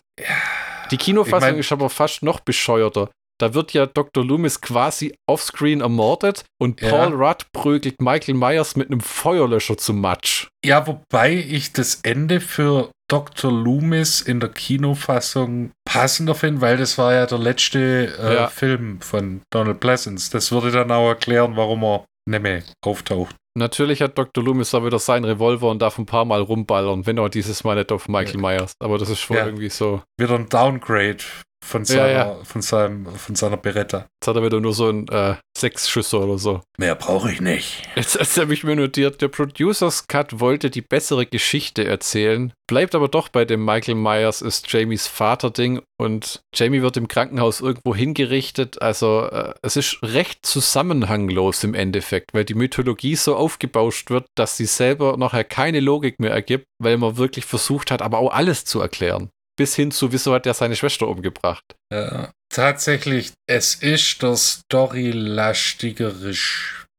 Die 0.90 0.96
Kinofassung 0.96 1.48
Ich 1.48 1.53
mein- 1.55 1.61
ist 1.61 1.72
aber 1.72 1.90
fast 1.90 2.22
noch 2.22 2.40
bescheuerter. 2.40 3.11
Da 3.41 3.55
wird 3.55 3.72
ja 3.72 3.86
Dr. 3.86 4.24
Loomis 4.24 4.61
quasi 4.61 5.14
offscreen 5.26 5.80
ermordet 5.80 6.45
und 6.61 6.80
Ja. 6.80 6.91
Paul 6.91 7.14
Rudd 7.14 7.47
prügelt 7.53 8.01
Michael 8.01 8.34
Myers 8.34 8.76
mit 8.76 8.88
einem 8.91 9.01
Feuerlöscher 9.01 9.76
zu 9.78 9.95
Matsch. 9.95 10.49
Ja, 10.64 10.86
wobei 10.86 11.32
ich 11.34 11.72
das 11.72 12.01
Ende 12.03 12.41
für 12.41 12.91
Dr. 13.11 13.51
Loomis 13.51 14.20
in 14.20 14.41
der 14.41 14.51
Kinofassung 14.51 15.70
passender 15.84 16.34
finde, 16.34 16.61
weil 16.61 16.76
das 16.76 16.99
war 16.99 17.14
ja 17.14 17.26
der 17.26 17.38
letzte 17.38 18.14
äh, 18.18 18.34
Ja. 18.34 18.47
Film 18.49 19.01
von 19.01 19.41
Donald 19.53 19.80
Pleasance. 19.80 20.30
Das 20.30 20.53
würde 20.53 20.70
dann 20.70 20.91
auch 20.91 21.09
erklären, 21.09 21.57
warum 21.57 21.82
er 21.82 22.05
nicht 22.28 22.43
mehr 22.43 22.62
auftaucht. 22.84 23.34
Natürlich 23.59 24.01
hat 24.01 24.16
Dr. 24.16 24.45
Loomis 24.45 24.70
da 24.70 24.84
wieder 24.84 24.99
seinen 25.01 25.24
Revolver 25.24 25.70
und 25.70 25.82
darf 25.82 25.99
ein 25.99 26.07
paar 26.07 26.24
Mal 26.24 26.41
rumballern, 26.41 27.05
wenn 27.07 27.18
auch 27.18 27.28
dieses 27.28 27.64
Mal 27.64 27.74
nicht 27.76 27.91
auf 27.91 28.07
Michael 28.09 28.38
Myers. 28.41 28.74
Aber 28.78 28.97
das 28.99 29.09
ist 29.09 29.18
schon 29.20 29.36
Ja. 29.36 29.47
irgendwie 29.47 29.70
so. 29.70 30.03
Wieder 30.18 30.36
ein 30.36 30.49
Downgrade 30.49 31.18
von 31.63 31.83
Ja, 31.83 31.87
seiner, 31.87 32.09
ja. 32.11 32.37
Von 32.45 32.63
seinem, 32.63 33.07
von 33.07 33.35
seiner 33.35 33.57
Beretta. 33.57 34.07
Jetzt 34.21 34.29
hat 34.29 34.37
er 34.37 34.43
wieder 34.43 34.61
nur 34.61 34.75
so 34.75 34.89
ein 34.89 35.07
äh, 35.09 35.37
sechs 35.57 35.89
Schüsse 35.89 36.19
oder 36.19 36.39
so. 36.39 36.63
Mehr 36.79 36.95
brauche 36.95 37.31
ich 37.31 37.41
nicht. 37.41 37.83
Jetzt, 37.95 38.17
jetzt 38.17 38.39
habe 38.39 38.53
ich 38.55 38.65
mir 38.65 38.77
notiert, 38.77 39.21
der 39.21 39.29
Producers 39.29 40.09
Cut 40.09 40.41
wollte 40.41 40.71
die 40.71 40.81
bessere 40.83 41.27
Geschichte 41.27 41.85
erzählen, 41.85 42.53
bleibt 42.67 42.95
aber 42.95 43.09
doch 43.09 43.29
bei 43.29 43.45
dem 43.45 43.65
Michael 43.65 43.95
Myers 43.95 44.43
ist 44.43 44.73
Jamies 44.73 45.07
Vater-Ding 45.07 45.83
und 45.99 46.43
Jamie 46.55 46.83
wird 46.83 46.97
im 46.97 47.09
Krankenhaus 47.09 47.61
irgendwo 47.61 47.95
hingerichtet. 47.95 48.81
Also 48.81 49.27
äh, 49.31 49.55
es 49.63 49.77
ist 49.77 49.99
recht 50.03 50.45
zusammenhanglos 50.47 51.63
im 51.65 51.75
Endeffekt, 51.75 52.33
weil 52.33 52.45
die 52.45 52.55
Mythologie 52.55 53.17
so 53.17 53.37
aufgebauscht 53.37 54.11
wird, 54.11 54.27
dass 54.35 54.57
sie 54.57 54.67
selber 54.67 55.17
nachher 55.17 55.45
keine 55.45 55.81
Logik 55.81 56.19
mehr 56.21 56.33
ergibt, 56.33 56.67
weil 56.79 56.97
man 56.97 57.17
wirklich 57.17 57.45
versucht 57.45 57.91
hat, 57.91 58.03
aber 58.03 58.19
auch 58.19 58.33
alles 58.33 58.65
zu 58.65 58.81
erklären. 58.81 59.31
Bis 59.57 59.74
hin 59.74 59.90
zu, 59.90 60.12
wieso 60.12 60.32
hat 60.34 60.46
er 60.46 60.55
seine 60.55 60.76
Schwester 60.76 61.09
umgebracht. 61.09 61.64
Ja. 61.92 62.30
Tatsächlich, 62.53 63.32
es 63.46 63.74
ist 63.76 64.22
der 64.22 64.36
storylastigere, 64.36 66.34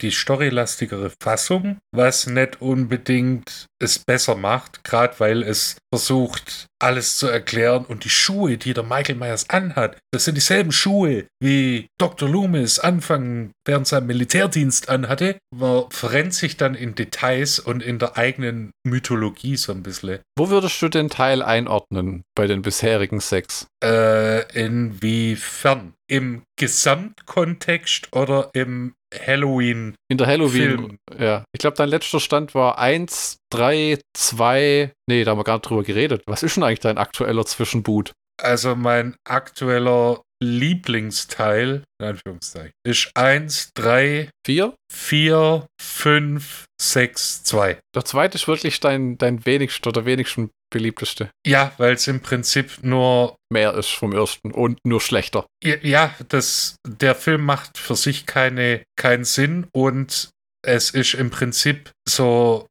die 0.01 0.11
storylastigere 0.11 1.11
Fassung, 1.21 1.79
was 1.91 2.27
nicht 2.27 2.61
unbedingt 2.61 3.67
es 3.81 3.99
besser 3.99 4.35
macht, 4.35 4.83
gerade 4.83 5.19
weil 5.19 5.43
es 5.43 5.77
versucht, 5.93 6.67
alles 6.81 7.17
zu 7.17 7.27
erklären 7.27 7.85
und 7.85 8.05
die 8.05 8.09
Schuhe, 8.09 8.57
die 8.57 8.73
der 8.73 8.83
Michael 8.83 9.15
Myers 9.15 9.49
anhat, 9.49 9.97
das 10.11 10.25
sind 10.25 10.35
dieselben 10.35 10.71
Schuhe, 10.71 11.25
wie 11.39 11.87
Dr. 11.99 12.27
Loomis 12.27 12.79
Anfang 12.79 13.51
während 13.65 13.87
seinem 13.87 14.07
Militärdienst 14.07 14.89
anhatte. 14.89 15.37
Man 15.55 15.85
verrennt 15.91 16.33
sich 16.33 16.57
dann 16.57 16.75
in 16.75 16.95
Details 16.95 17.59
und 17.59 17.83
in 17.83 17.99
der 17.99 18.17
eigenen 18.17 18.71
Mythologie 18.83 19.57
so 19.57 19.71
ein 19.71 19.83
bisschen. 19.83 20.19
Wo 20.37 20.49
würdest 20.49 20.81
du 20.81 20.89
den 20.89 21.09
Teil 21.09 21.43
einordnen 21.43 22.23
bei 22.35 22.47
den 22.47 22.61
bisherigen 22.61 23.19
sechs? 23.19 23.67
Äh, 23.83 24.51
inwiefern? 24.53 25.93
Im 26.09 26.43
Gesamtkontext 26.57 28.09
oder 28.13 28.49
im 28.53 28.95
Halloween? 29.13 29.95
In 30.09 30.17
der 30.17 30.27
Halloween, 30.27 30.77
Film. 30.77 30.97
ja. 31.19 31.43
Ich 31.53 31.59
glaube, 31.59 31.77
dein 31.77 31.89
letzter 31.89 32.19
Stand 32.19 32.53
war 32.55 32.79
1, 32.79 33.37
3, 33.51 33.99
2. 34.15 34.91
Nee, 35.07 35.23
da 35.23 35.31
haben 35.31 35.39
wir 35.39 35.43
gar 35.43 35.55
nicht 35.55 35.69
drüber 35.69 35.83
geredet. 35.83 36.23
Was 36.25 36.43
ist 36.43 36.55
denn 36.55 36.63
eigentlich 36.63 36.79
dein 36.79 36.97
aktueller 36.97 37.45
Zwischenboot? 37.45 38.11
Also 38.41 38.75
mein 38.75 39.15
aktueller 39.23 40.21
Lieblingsteil, 40.41 41.83
in 41.99 42.07
Anführungszeichen, 42.07 42.71
ist 42.83 43.11
1, 43.15 43.69
3, 43.75 44.29
4? 44.45 44.73
4, 44.91 45.67
5, 45.79 46.65
6, 46.81 47.43
2. 47.43 47.79
Der 47.95 48.05
zweite 48.05 48.35
ist 48.35 48.47
wirklich 48.47 48.79
dein, 48.79 49.17
dein 49.19 49.45
wenigster 49.45 49.89
oder 49.89 50.05
wenigsten 50.05 50.49
beliebteste. 50.73 51.29
Ja, 51.45 51.73
weil 51.77 51.93
es 51.93 52.07
im 52.07 52.21
Prinzip 52.21 52.79
nur 52.81 53.35
Mehr 53.51 53.73
ist 53.75 53.89
vom 53.89 54.13
ersten 54.13 54.51
und 54.51 54.79
nur 54.85 55.01
schlechter. 55.01 55.45
Ja, 55.61 56.15
das, 56.29 56.77
der 56.87 57.15
Film 57.15 57.43
macht 57.43 57.77
für 57.77 57.95
sich 57.95 58.25
keine, 58.25 58.83
keinen 58.95 59.25
Sinn 59.25 59.67
und 59.73 60.29
es 60.65 60.91
ist 60.91 61.15
im 61.15 61.29
Prinzip 61.31 61.91
so, 62.07 62.67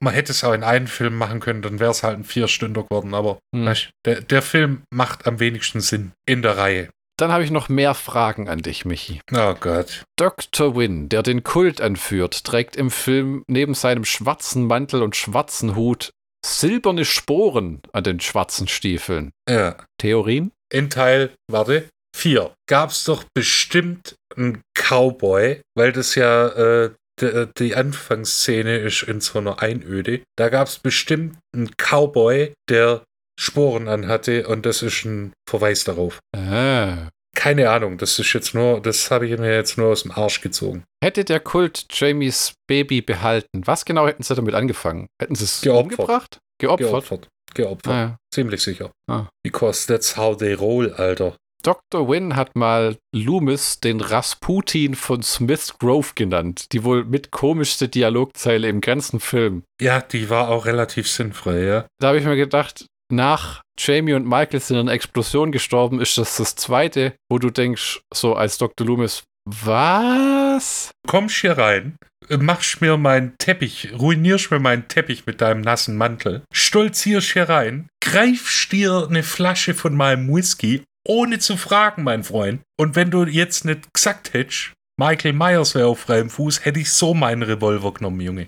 man 0.00 0.12
hätte 0.14 0.32
es 0.32 0.44
auch 0.44 0.52
in 0.52 0.64
einen 0.64 0.86
Film 0.86 1.16
machen 1.16 1.40
können, 1.40 1.62
dann 1.62 1.80
wäre 1.80 1.90
es 1.90 2.02
halt 2.02 2.18
ein 2.18 2.24
Vierstünder 2.24 2.82
geworden, 2.82 3.14
aber 3.14 3.38
Hm. 3.54 3.66
weißt, 3.66 3.90
der, 4.04 4.20
der 4.20 4.42
Film 4.42 4.82
macht 4.90 5.26
am 5.26 5.40
wenigsten 5.40 5.80
Sinn 5.80 6.12
in 6.26 6.42
der 6.42 6.56
Reihe. 6.56 6.88
Dann 7.18 7.30
habe 7.30 7.44
ich 7.44 7.50
noch 7.50 7.68
mehr 7.68 7.94
Fragen 7.94 8.48
an 8.48 8.62
dich, 8.62 8.84
Michi. 8.84 9.20
Oh 9.32 9.54
Gott. 9.54 10.02
Dr. 10.16 10.74
Wynn, 10.74 11.08
der 11.08 11.22
den 11.22 11.44
Kult 11.44 11.80
anführt, 11.80 12.44
trägt 12.44 12.74
im 12.74 12.90
Film 12.90 13.44
neben 13.46 13.74
seinem 13.74 14.04
schwarzen 14.04 14.66
Mantel 14.66 15.02
und 15.02 15.14
schwarzen 15.14 15.76
Hut 15.76 16.10
silberne 16.44 17.04
Sporen 17.04 17.80
an 17.92 18.02
den 18.02 18.18
schwarzen 18.18 18.66
Stiefeln. 18.66 19.30
Ja. 19.48 19.76
Theorien? 19.98 20.50
In 20.72 20.90
Teil, 20.90 21.32
warte, 21.48 21.88
vier 22.16 22.54
gab 22.68 22.90
es 22.90 23.04
doch 23.04 23.24
bestimmt 23.34 24.16
einen 24.34 24.62
Cowboy, 24.74 25.60
weil 25.76 25.92
das 25.92 26.14
ja 26.14 26.48
äh, 26.48 26.90
die, 27.20 27.46
die 27.58 27.74
Anfangsszene 27.74 28.78
ist 28.78 29.02
in 29.02 29.20
so 29.20 29.38
einer 29.38 29.60
Einöde. 29.62 30.22
Da 30.36 30.48
gab 30.48 30.68
es 30.68 30.78
bestimmt 30.78 31.38
einen 31.54 31.70
Cowboy, 31.76 32.52
der 32.68 33.04
Sporen 33.38 33.88
anhatte 33.88 34.46
und 34.46 34.66
das 34.66 34.82
ist 34.82 35.04
ein 35.04 35.32
Verweis 35.48 35.84
darauf. 35.84 36.18
Ah. 36.36 37.08
Keine 37.34 37.70
Ahnung, 37.70 37.96
das 37.96 38.18
ist 38.18 38.32
jetzt 38.34 38.54
nur, 38.54 38.80
das 38.82 39.10
habe 39.10 39.26
ich 39.26 39.38
mir 39.38 39.54
jetzt 39.54 39.78
nur 39.78 39.88
aus 39.88 40.02
dem 40.02 40.12
Arsch 40.12 40.42
gezogen. 40.42 40.84
Hätte 41.02 41.24
der 41.24 41.40
Kult 41.40 41.86
Jamies 41.90 42.52
Baby 42.68 43.00
behalten, 43.00 43.62
was 43.66 43.86
genau 43.86 44.06
hätten 44.06 44.22
sie 44.22 44.34
damit 44.34 44.54
angefangen? 44.54 45.06
Hätten 45.20 45.34
sie 45.34 45.44
es 45.44 45.62
Geopfert. 45.62 45.82
umgebracht? 45.98 46.38
Geopfert? 46.58 46.90
Geopfert. 46.90 47.28
Geopfert. 47.54 47.92
Ah, 47.92 48.00
ja. 48.00 48.16
Ziemlich 48.32 48.62
sicher. 48.62 48.90
Ah. 49.08 49.28
Because 49.42 49.86
that's 49.86 50.16
how 50.16 50.36
they 50.36 50.52
roll, 50.52 50.92
Alter. 50.92 51.34
Dr. 51.62 52.08
Wynn 52.08 52.36
hat 52.36 52.56
mal 52.56 52.96
Loomis 53.14 53.80
den 53.80 54.00
Rasputin 54.00 54.94
von 54.94 55.22
Smith 55.22 55.74
Grove 55.78 56.10
genannt. 56.14 56.72
Die 56.72 56.84
wohl 56.84 57.04
mit 57.04 57.30
komischste 57.30 57.88
Dialogzeile 57.88 58.68
im 58.68 58.80
ganzen 58.80 59.20
Film. 59.20 59.62
Ja, 59.80 60.00
die 60.00 60.28
war 60.28 60.48
auch 60.48 60.66
relativ 60.66 61.08
sinnfrei, 61.08 61.62
ja. 61.62 61.86
Da 62.00 62.08
habe 62.08 62.18
ich 62.18 62.24
mir 62.24 62.36
gedacht, 62.36 62.86
nach 63.12 63.62
Jamie 63.78 64.14
und 64.14 64.26
Michael 64.26 64.60
sind 64.60 64.76
in 64.76 64.82
einer 64.82 64.92
Explosion 64.92 65.52
gestorben, 65.52 66.00
ist 66.00 66.18
das 66.18 66.36
das 66.36 66.56
zweite, 66.56 67.14
wo 67.30 67.38
du 67.38 67.50
denkst, 67.50 68.00
so 68.12 68.34
als 68.34 68.58
Dr. 68.58 68.86
Loomis, 68.86 69.22
was? 69.48 70.90
kommst 71.06 71.36
hier 71.40 71.58
rein, 71.58 71.96
machst 72.28 72.80
mir 72.80 72.96
meinen 72.96 73.34
Teppich, 73.38 73.92
ruinierst 73.98 74.50
mir 74.50 74.60
meinen 74.60 74.88
Teppich 74.88 75.26
mit 75.26 75.40
deinem 75.40 75.60
nassen 75.60 75.96
Mantel, 75.96 76.42
stolzierst 76.52 77.32
hier 77.32 77.48
rein, 77.48 77.88
greifst 78.02 78.72
dir 78.72 79.06
eine 79.08 79.22
Flasche 79.22 79.74
von 79.74 79.94
meinem 79.94 80.32
Whisky, 80.32 80.82
ohne 81.06 81.38
zu 81.38 81.56
fragen, 81.56 82.02
mein 82.04 82.24
Freund. 82.24 82.62
Und 82.78 82.96
wenn 82.96 83.10
du 83.10 83.24
jetzt 83.24 83.64
nicht 83.64 83.92
gesagt 83.94 84.32
hättest, 84.34 84.72
Michael 85.00 85.32
Myers 85.32 85.74
wäre 85.74 85.88
auf 85.88 86.00
freiem 86.00 86.30
Fuß, 86.30 86.64
hätte 86.64 86.80
ich 86.80 86.90
so 86.92 87.14
meinen 87.14 87.42
Revolver 87.42 87.92
genommen, 87.94 88.20
Junge. 88.20 88.46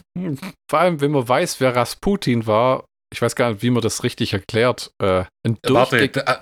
Vor 0.71 0.79
allem, 0.79 1.01
wenn 1.01 1.11
man 1.11 1.27
weiß, 1.27 1.59
wer 1.61 1.75
Rasputin 1.75 2.47
war, 2.47 2.85
ich 3.13 3.23
weiß 3.23 3.35
gar 3.35 3.51
nicht, 3.51 3.63
wie 3.63 3.71
man 3.71 3.83
das 3.83 4.03
richtig 4.05 4.33
erklärt. 4.33 4.91
Äh, 5.03 5.25
ein 5.47 5.57
Warte, 5.69 5.99
äh, 5.99 6.37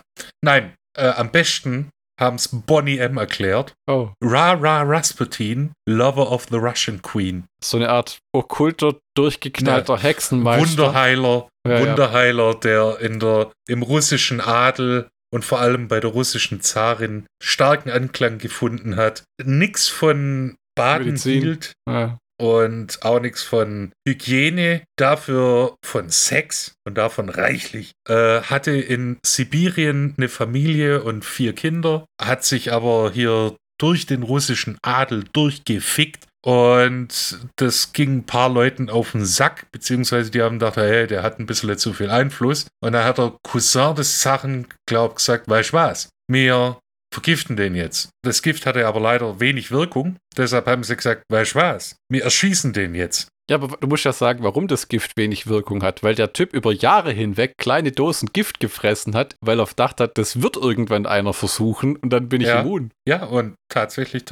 nein, 0.45 0.75
äh, 0.99 1.09
am 1.09 1.31
besten 1.31 1.91
haben 2.21 2.37
es 2.37 2.49
Bonnie 2.49 2.99
M. 2.99 3.17
erklärt. 3.17 3.75
oh, 3.89 4.11
Ra 4.23 4.53
Ra 4.53 4.83
Rasputin, 4.83 5.73
Lover 5.89 6.31
of 6.31 6.47
the 6.51 6.57
Russian 6.57 7.01
Queen. 7.03 7.45
so 7.65 7.77
eine 7.79 7.89
Art 7.89 8.19
okkulter, 8.35 8.97
durchgeknallter 9.17 9.99
Hexenmeister. 9.99 10.69
Wunderheiler, 10.69 11.49
Ja, 11.67 11.79
ja. 11.79 11.81
Wunderheiler, 11.87 12.55
der 12.55 13.01
in 13.01 13.19
der, 13.21 13.51
im 13.69 13.83
russischen 13.83 14.41
Adel 14.41 15.09
und 15.33 15.45
vor 15.45 15.61
allem 15.61 15.89
bei 15.89 15.99
der 16.01 16.11
russischen 16.11 16.61
Zarin 16.61 17.27
starken 17.43 17.91
Anklang 17.91 18.39
gefunden 18.39 18.97
hat. 18.97 19.25
Nix 19.43 19.89
von 19.89 20.57
Baden 20.75 21.07
Medizin. 21.07 21.41
hielt 21.43 21.73
Ja. 21.89 22.19
und 22.41 23.03
auch 23.03 23.21
nichts 23.21 23.43
von 23.43 23.93
Hygiene, 24.07 24.83
dafür 24.97 25.77
von 25.85 26.11
Sex 26.11 26.75
und 26.87 26.99
davon 26.99 27.29
reichlich. 27.29 27.93
Äh, 28.09 28.43
hatte 28.43 28.73
in 28.73 29.19
Sibirien 29.25 30.15
eine 30.17 30.29
Familie 30.29 31.03
und 31.03 31.25
vier 31.25 31.55
Kinder, 31.55 32.07
hat 32.21 32.45
sich 32.45 32.73
aber 32.73 33.11
hier 33.13 33.57
durch 33.79 34.07
den 34.07 34.23
russischen 34.23 34.79
Adel 34.83 35.25
durchgefickt. 35.33 36.27
Und 36.45 37.39
das 37.57 37.93
ging 37.93 38.17
ein 38.19 38.27
paar 38.27 38.49
Leuten 38.49 38.91
auf 38.91 39.13
den 39.13 39.25
Sack, 39.25 39.71
beziehungsweise 39.71 40.31
die 40.31 40.43
haben 40.43 40.59
gedacht, 40.59 40.77
hey, 40.77 41.07
der 41.07 41.23
hat 41.23 41.39
ein 41.39 41.47
bisschen 41.47 41.77
zu 41.79 41.93
viel 41.93 42.11
Einfluss. 42.11 42.67
Und 42.83 42.93
dann 42.93 43.05
hat 43.05 43.19
der 43.19 43.37
Cousin 43.45 43.95
des 43.95 44.21
Sachen, 44.23 44.67
glaub, 44.89 45.17
gesagt, 45.17 45.49
weißt 45.49 45.71
du 45.71 45.75
was, 45.75 46.09
wir 46.29 46.79
vergiften 47.15 47.57
den 47.57 47.75
jetzt. 47.75 48.09
Das 48.25 48.43
Gift 48.43 48.67
hatte 48.67 48.87
aber 48.87 48.99
leider 48.99 49.39
wenig 49.39 49.71
Wirkung. 49.71 50.17
Deshalb 50.37 50.67
haben 50.67 50.83
sie 50.83 50.97
gesagt, 50.97 51.23
weißt 51.31 51.55
du 51.55 51.59
was, 51.61 51.97
wir 52.11 52.25
erschießen 52.25 52.73
den 52.73 52.95
jetzt. 52.95 53.29
ja, 53.51 53.57
aber 53.57 53.77
du 53.77 53.87
musst 53.87 54.05
ja 54.05 54.13
sagen, 54.13 54.43
warum 54.43 54.67
das 54.67 54.89
Gift 54.89 55.17
wenig 55.17 55.47
Wirkung 55.47 55.83
hat. 55.83 56.03
Weil 56.03 56.15
der 56.15 56.33
Typ 56.33 56.55
über 56.55 56.73
Jahre 56.73 57.13
hinweg 57.13 57.53
kleine 57.59 57.93
Dosen 57.93 58.31
Gift 58.33 58.61
gefressen 58.61 59.15
hat, 59.15 59.37
weil 59.43 59.61
er 59.61 59.67
gedacht 59.67 60.01
hat, 60.01 60.17
das 60.17 60.41
wird 60.43 60.57
irgendwann 60.57 61.07
einer 61.07 61.35
versuchen 61.35 61.97
und 61.97 62.11
dann 62.11 62.29
bin 62.29 62.41
ich 62.41 62.49
Ja. 62.49 62.63
immun. 62.63 62.91
Ja, 63.07 63.25
und 63.25 63.55
tatsächlich, 63.69 64.25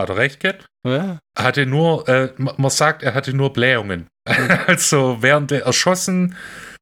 hat 0.00 0.08
er 0.08 0.16
recht 0.16 0.40
gehabt. 0.40 0.66
Ja. 0.86 1.18
Hatte 1.38 1.66
nur, 1.66 2.08
äh, 2.08 2.32
ma- 2.36 2.54
man 2.56 2.70
sagt, 2.70 3.02
er 3.02 3.14
hatte 3.14 3.34
nur 3.34 3.52
Blähungen. 3.52 4.08
also 4.66 5.18
während 5.20 5.52
er 5.52 5.62
erschossen, 5.66 6.36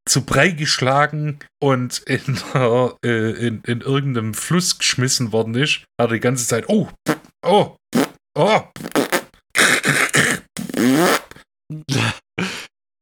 zu 0.07 0.25
Brei 0.27 0.51
geschlagen 0.51 1.39
und 1.63 1.99
in, 2.01 2.39
der, 2.53 2.95
äh, 3.05 3.31
in, 3.47 3.63
in 3.63 3.81
irgendeinem 3.81 4.35
Fluss 4.35 4.79
geschmissen 4.79 5.33
worden 5.33 5.55
ist, 5.55 5.85
hat 6.01 6.11
er 6.11 6.15
die 6.15 6.21
ganze 6.21 6.47
Zeit, 6.47 6.69
oh, 6.69 6.89
oh, 7.47 7.77
oh. 8.39 8.61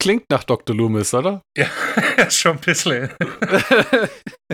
Klingt 0.00 0.24
nach 0.30 0.44
Dr. 0.44 0.74
Loomis, 0.74 1.14
oder? 1.14 1.42
Ja, 2.18 2.30
schon 2.30 2.56
ein 2.56 2.60
bisschen. 2.60 3.10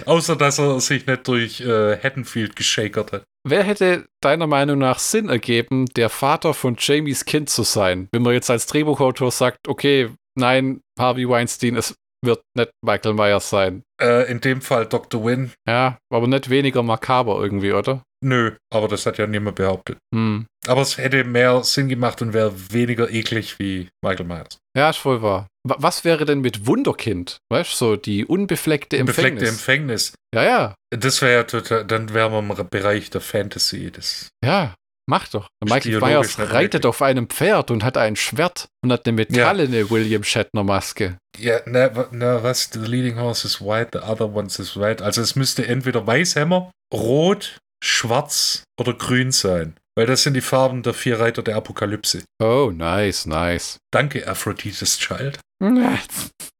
Außer, 0.06 0.36
dass 0.36 0.58
er 0.58 0.80
sich 0.80 1.06
nicht 1.06 1.26
durch 1.26 1.60
äh, 1.60 1.98
Haddonfield 1.98 2.54
geschakert 2.54 3.12
hat. 3.12 3.24
Wer 3.50 3.62
hätte 3.62 4.04
deiner 4.20 4.46
Meinung 4.46 4.78
nach 4.78 4.98
Sinn 4.98 5.30
ergeben, 5.30 5.86
der 5.96 6.10
Vater 6.10 6.52
von 6.52 6.76
Jamies 6.78 7.24
Kind 7.24 7.48
zu 7.48 7.62
sein? 7.62 8.08
Wenn 8.12 8.20
man 8.20 8.34
jetzt 8.34 8.50
als 8.50 8.66
Drehbuchautor 8.66 9.30
sagt, 9.30 9.68
okay, 9.68 10.10
nein, 10.34 10.82
Harvey 10.98 11.26
Weinstein, 11.26 11.74
es 11.76 11.94
wird 12.22 12.42
nicht 12.54 12.70
Michael 12.84 13.14
Myers 13.14 13.48
sein. 13.48 13.84
Äh, 14.00 14.30
in 14.30 14.42
dem 14.42 14.60
Fall 14.60 14.84
Dr. 14.84 15.24
Wynn. 15.24 15.52
Ja, 15.66 15.96
aber 16.12 16.26
nicht 16.26 16.50
weniger 16.50 16.82
makaber 16.82 17.40
irgendwie, 17.42 17.72
oder? 17.72 18.02
Nö, 18.22 18.52
aber 18.70 18.88
das 18.88 19.06
hat 19.06 19.16
ja 19.16 19.26
niemand 19.26 19.56
behauptet. 19.56 19.96
Hm. 20.14 20.46
Aber 20.66 20.82
es 20.82 20.98
hätte 20.98 21.24
mehr 21.24 21.64
Sinn 21.64 21.88
gemacht 21.88 22.20
und 22.20 22.34
wäre 22.34 22.52
weniger 22.70 23.08
eklig 23.08 23.58
wie 23.58 23.88
Michael 24.04 24.26
Myers. 24.26 24.58
Ja, 24.76 24.90
ist 24.90 24.98
voll 24.98 25.22
wahr. 25.22 25.46
Wa- 25.68 25.76
Was 25.78 26.04
wäre 26.04 26.24
denn 26.24 26.40
mit 26.40 26.66
Wunderkind? 26.66 27.38
Weißt 27.50 27.72
du, 27.72 27.76
so 27.76 27.96
die 27.96 28.24
unbefleckte 28.24 28.96
Empfängnis. 28.96 29.16
Befleckte 29.40 29.48
Empfängnis. 29.48 30.12
ja, 30.34 30.42
ja, 30.44 30.74
Das 30.90 31.20
wäre 31.22 31.32
ja 31.32 31.42
total, 31.44 31.84
dann 31.84 32.12
wären 32.14 32.32
wir 32.32 32.58
im 32.58 32.68
Bereich 32.68 33.10
der 33.10 33.20
Fantasy. 33.20 33.90
Das, 33.90 34.28
ja. 34.44 34.74
Mach 35.10 35.26
doch. 35.28 35.48
Michael 35.64 36.00
Myers 36.00 36.38
reitet 36.38 36.84
auf 36.84 37.00
einem 37.00 37.30
Pferd 37.30 37.70
und 37.70 37.82
hat 37.82 37.96
ein 37.96 38.14
Schwert 38.14 38.66
und 38.84 38.92
hat 38.92 39.06
eine 39.06 39.14
metallene 39.16 39.88
William 39.90 40.22
Shatner 40.22 40.64
Maske. 40.64 41.16
ja, 41.38 41.60
na, 41.64 42.08
na, 42.10 42.42
was? 42.42 42.68
The 42.70 42.80
leading 42.80 43.18
horse 43.18 43.46
is 43.46 43.58
white, 43.58 43.90
the 43.94 44.00
other 44.06 44.30
one 44.34 44.48
is 44.48 44.76
red. 44.76 45.00
Also 45.00 45.22
es 45.22 45.34
müsste 45.34 45.66
entweder 45.66 46.06
Weißhämmer, 46.06 46.70
Rot, 46.92 47.56
Schwarz 47.82 48.64
oder 48.78 48.92
Grün 48.92 49.32
sein. 49.32 49.76
Weil 49.96 50.04
das 50.06 50.24
sind 50.24 50.34
die 50.34 50.42
Farben 50.42 50.82
der 50.82 50.92
vier 50.92 51.18
Reiter 51.18 51.42
der 51.42 51.56
Apokalypse. 51.56 52.22
Oh, 52.42 52.70
nice, 52.72 53.24
nice. 53.24 53.78
Danke, 53.90 54.28
Aphrodite's 54.28 54.98
Child. 54.98 55.38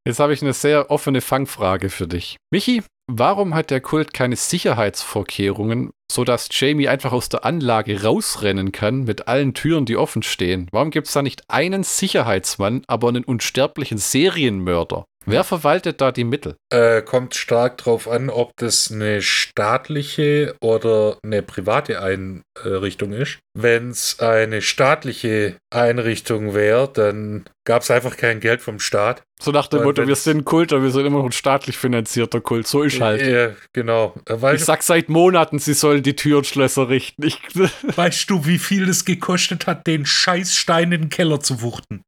Jetzt 0.05 0.19
habe 0.19 0.33
ich 0.33 0.41
eine 0.41 0.53
sehr 0.53 0.89
offene 0.91 1.21
Fangfrage 1.21 1.89
für 1.89 2.07
dich. 2.07 2.37
Michi, 2.51 2.83
warum 3.09 3.55
hat 3.55 3.71
der 3.71 3.81
Kult 3.81 4.13
keine 4.13 4.35
Sicherheitsvorkehrungen, 4.35 5.91
sodass 6.11 6.47
Jamie 6.51 6.87
einfach 6.87 7.11
aus 7.11 7.29
der 7.29 7.43
Anlage 7.43 8.03
rausrennen 8.03 8.71
kann 8.71 9.03
mit 9.03 9.27
allen 9.27 9.53
Türen, 9.53 9.85
die 9.85 9.97
offen 9.97 10.23
stehen? 10.23 10.67
Warum 10.71 10.91
gibt 10.91 11.07
es 11.07 11.13
da 11.13 11.21
nicht 11.21 11.43
einen 11.49 11.83
Sicherheitsmann, 11.83 12.83
aber 12.87 13.09
einen 13.09 13.23
unsterblichen 13.23 13.97
Serienmörder? 13.97 15.05
Wer 15.25 15.43
verwaltet 15.43 16.01
da 16.01 16.11
die 16.11 16.23
Mittel? 16.23 16.55
Äh, 16.71 17.01
kommt 17.01 17.35
stark 17.35 17.77
drauf 17.77 18.07
an, 18.07 18.29
ob 18.29 18.51
das 18.57 18.91
eine 18.91 19.21
staatliche 19.21 20.55
oder 20.61 21.17
eine 21.23 21.43
private 21.43 22.01
Einrichtung 22.01 23.13
ist. 23.13 23.37
Wenn 23.53 23.89
es 23.89 24.19
eine 24.19 24.61
staatliche 24.61 25.57
Einrichtung 25.71 26.53
wäre, 26.55 26.91
dann 26.91 27.45
gab 27.67 27.83
es 27.83 27.91
einfach 27.91 28.17
kein 28.17 28.39
Geld 28.39 28.61
vom 28.61 28.79
Staat. 28.79 29.21
So 29.41 29.51
nach 29.51 29.67
dem 29.67 29.83
Motto, 29.83 30.05
wir 30.05 30.15
sind 30.17 30.39
ein 30.39 30.45
Kult, 30.45 30.73
aber 30.73 30.83
wir 30.83 30.91
sind 30.91 31.05
immer 31.05 31.19
noch 31.19 31.25
ein 31.25 31.31
staatlich 31.31 31.77
finanzierter 31.77 32.41
Kult. 32.41 32.67
So 32.67 32.83
ist 32.83 32.99
halt. 32.99 33.21
Ja, 33.21 33.55
genau. 33.71 34.13
Äh, 34.25 34.41
Weil, 34.41 34.55
Ich 34.57 34.65
sag 34.65 34.83
seit 34.83 35.07
Monaten, 35.07 35.59
sie 35.59 35.73
sollen 35.73 36.03
die 36.03 36.15
Tür 36.15 36.39
und 36.39 36.47
Schlösser 36.47 36.89
richten. 36.89 37.23
Ich, 37.23 37.39
weißt 37.95 38.29
du, 38.29 38.45
wie 38.45 38.57
viel 38.57 38.89
es 38.89 39.05
gekostet 39.05 39.65
hat, 39.65 39.87
den 39.87 40.05
Scheißstein 40.05 40.91
in 40.91 41.01
den 41.03 41.09
Keller 41.09 41.39
zu 41.39 41.61
wuchten? 41.61 42.01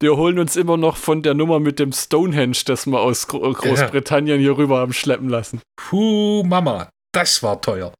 wir 0.00 0.16
holen 0.16 0.38
uns 0.38 0.54
immer 0.54 0.76
noch 0.76 0.96
von 0.96 1.22
der 1.22 1.34
Nummer 1.34 1.60
mit 1.60 1.78
dem 1.78 1.92
Stonehenge, 1.92 2.56
das 2.66 2.86
wir 2.86 3.00
aus 3.00 3.26
Gro 3.26 3.52
Großbritannien 3.52 4.38
hier 4.38 4.56
rüber 4.56 4.78
haben 4.78 4.92
schleppen 4.92 5.28
lassen. 5.28 5.60
Puh, 5.76 6.44
Mama, 6.44 6.90
das 7.12 7.42
war 7.42 7.60
teuer. 7.60 7.92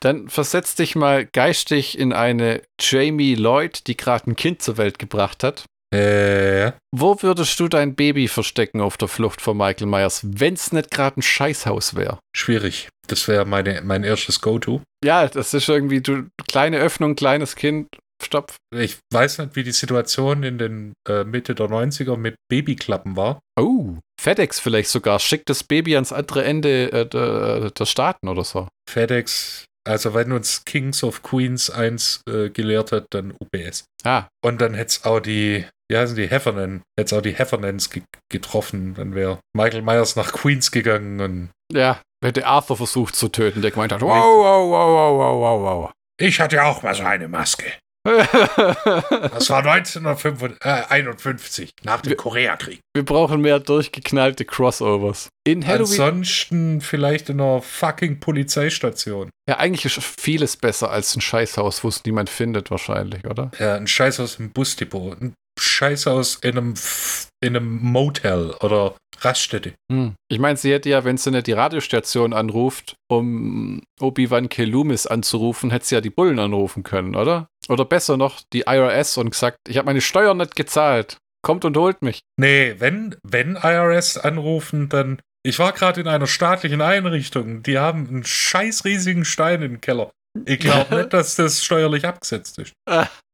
Dann 0.00 0.28
versetz 0.28 0.76
dich 0.76 0.94
mal 0.94 1.26
geistig 1.26 1.98
in 1.98 2.12
eine 2.12 2.62
Jamie 2.80 3.34
Lloyd, 3.34 3.86
die 3.88 3.96
gerade 3.96 4.30
ein 4.30 4.36
Kind 4.36 4.62
zur 4.62 4.76
Welt 4.78 4.98
gebracht 4.98 5.42
hat. 5.42 5.66
Äh, 5.94 6.72
Wo 6.94 7.22
würdest 7.22 7.58
du 7.60 7.68
dein 7.68 7.94
Baby 7.94 8.28
verstecken 8.28 8.80
auf 8.80 8.96
der 8.96 9.08
Flucht 9.08 9.40
vor 9.40 9.54
Michael 9.54 9.86
Myers, 9.86 10.20
wenn 10.24 10.54
es 10.54 10.72
nicht 10.72 10.90
gerade 10.90 11.20
ein 11.20 11.22
Scheißhaus 11.22 11.94
wäre? 11.96 12.18
schwierig. 12.36 12.88
Das 13.06 13.26
wäre 13.26 13.46
meine, 13.46 13.80
mein 13.82 14.04
erstes 14.04 14.40
Go-To. 14.42 14.82
Ja, 15.02 15.26
das 15.28 15.54
ist 15.54 15.68
irgendwie, 15.68 16.02
du, 16.02 16.26
kleine 16.46 16.78
Öffnung, 16.78 17.16
kleines 17.16 17.56
Kind, 17.56 17.88
Stopf. 18.22 18.56
Ich 18.74 18.98
weiß 19.12 19.38
nicht, 19.38 19.56
wie 19.56 19.62
die 19.62 19.72
Situation 19.72 20.42
in 20.42 20.58
den 20.58 20.92
äh, 21.08 21.24
Mitte 21.24 21.54
der 21.54 21.68
90er 21.68 22.16
mit 22.16 22.34
Babyklappen 22.50 23.16
war. 23.16 23.38
Oh, 23.58 23.94
FedEx 24.20 24.60
vielleicht 24.60 24.90
sogar, 24.90 25.18
schickt 25.20 25.48
das 25.48 25.64
Baby 25.64 25.94
ans 25.94 26.12
andere 26.12 26.44
Ende 26.44 26.92
äh, 26.92 27.06
der, 27.06 27.70
der 27.70 27.86
Staaten 27.86 28.28
oder 28.28 28.44
so. 28.44 28.68
FedEx, 28.90 29.64
also 29.88 30.12
wenn 30.14 30.32
uns 30.32 30.64
Kings 30.64 31.02
of 31.02 31.22
Queens 31.22 31.70
1 31.70 32.20
äh, 32.28 32.50
gelehrt 32.50 32.92
hat, 32.92 33.06
dann 33.10 33.32
UPS. 33.40 33.84
Ah, 34.04 34.26
Und 34.44 34.60
dann 34.60 34.74
hätte 34.74 34.88
es 34.88 35.04
auch 35.04 35.20
die, 35.20 35.64
wie 35.88 35.96
heißen 35.96 36.16
die, 36.16 36.28
Heffernan, 36.28 36.82
es 36.96 37.12
auch 37.12 37.22
die 37.22 37.34
Heffernans 37.34 37.90
ge 37.90 38.02
getroffen. 38.30 38.94
Dann 38.94 39.14
wäre 39.14 39.38
Michael 39.56 39.82
Myers 39.82 40.16
nach 40.16 40.32
Queens 40.32 40.70
gegangen 40.70 41.20
und 41.20 41.50
ja, 41.72 42.00
hätte 42.22 42.46
Arthur 42.46 42.76
versucht 42.76 43.16
zu 43.16 43.28
töten, 43.28 43.62
der 43.62 43.70
gemeint 43.70 43.92
hat, 43.92 44.02
wow, 44.02 44.10
wow, 44.10 44.70
wow, 44.70 45.40
wow, 45.40 45.62
wow, 45.62 45.90
ich 46.20 46.40
hatte 46.40 46.62
auch 46.64 46.82
mal 46.82 46.94
so 46.94 47.04
eine 47.04 47.28
Maske. 47.28 47.64
wow. 48.04 48.04
Das 49.32 49.48
war 49.50 49.64
1951, 49.64 51.70
nach 51.84 52.00
dem 52.00 52.16
Koreakrieg. 52.16 52.80
Wir 52.94 53.04
brauchen 53.04 53.40
mehr 53.40 53.58
durchgeknallte 53.60 54.44
Crossovers. 54.44 55.28
In 55.46 55.64
Halloween. 55.66 56.00
Ansonsten 56.00 56.80
vielleicht 56.80 57.28
in 57.28 57.40
einer 57.40 57.62
fucking 57.62 58.18
Polizeistation. 58.20 59.30
Ja, 59.48 59.58
eigentlich 59.58 59.84
ist 59.84 60.00
vieles 60.20 60.56
besser 60.56 60.90
als 60.90 61.14
ein 61.16 61.20
Scheißhaus, 61.20 61.84
wo 61.84 61.88
es 61.88 62.04
niemand 62.04 62.30
findet, 62.30 62.70
wahrscheinlich, 62.70 63.24
oder? 63.26 63.50
Ja, 63.58 63.76
ein 63.76 63.86
Scheißhaus 63.86 64.36
im 64.36 64.52
Busdepot. 64.52 65.20
Ein 65.20 65.34
Scheißhaus 65.58 66.36
in 66.36 66.56
einem, 66.58 66.74
in 67.40 67.56
einem 67.56 67.78
Motel 67.82 68.54
oder 68.60 68.94
Raststätte. 69.20 69.74
Hm. 69.90 70.14
Ich 70.30 70.38
meine, 70.38 70.56
sie 70.56 70.72
hätte 70.72 70.88
ja, 70.88 71.04
wenn 71.04 71.16
sie 71.16 71.30
nicht 71.30 71.46
die 71.46 71.52
Radiostation 71.52 72.32
anruft, 72.32 72.94
um 73.10 73.82
Obi-Wan 74.00 74.48
Kelumis 74.48 75.06
anzurufen, 75.06 75.70
hätte 75.70 75.86
sie 75.86 75.94
ja 75.96 76.00
die 76.00 76.10
Bullen 76.10 76.38
anrufen 76.38 76.82
können, 76.82 77.16
oder? 77.16 77.48
Oder 77.68 77.84
besser 77.84 78.16
noch, 78.16 78.40
die 78.52 78.64
IRS 78.66 79.16
und 79.18 79.30
gesagt, 79.30 79.58
ich 79.68 79.76
habe 79.76 79.86
meine 79.86 80.00
Steuern 80.00 80.38
nicht 80.38 80.56
gezahlt. 80.56 81.18
kommt 81.42 81.64
und 81.64 81.76
holt 81.76 82.02
mich. 82.02 82.20
Nee, 82.36 82.76
wenn, 82.78 83.16
wenn 83.22 83.56
IRS 83.56 84.18
anrufen, 84.18 84.88
dann. 84.88 85.20
Ich 85.44 85.58
war 85.58 85.72
gerade 85.72 86.00
in 86.00 86.08
einer 86.08 86.26
staatlichen 86.26 86.80
Einrichtung. 86.82 87.62
Die 87.62 87.78
haben 87.78 88.08
einen 88.08 88.24
scheiß 88.24 88.84
riesigen 88.84 89.24
Stein 89.24 89.62
im 89.62 89.80
Keller. 89.80 90.10
Ich 90.44 90.58
glaube 90.58 90.94
nicht, 90.96 91.12
dass 91.12 91.36
das 91.36 91.64
steuerlich 91.64 92.04
abgesetzt 92.04 92.58
ist. 92.58 92.72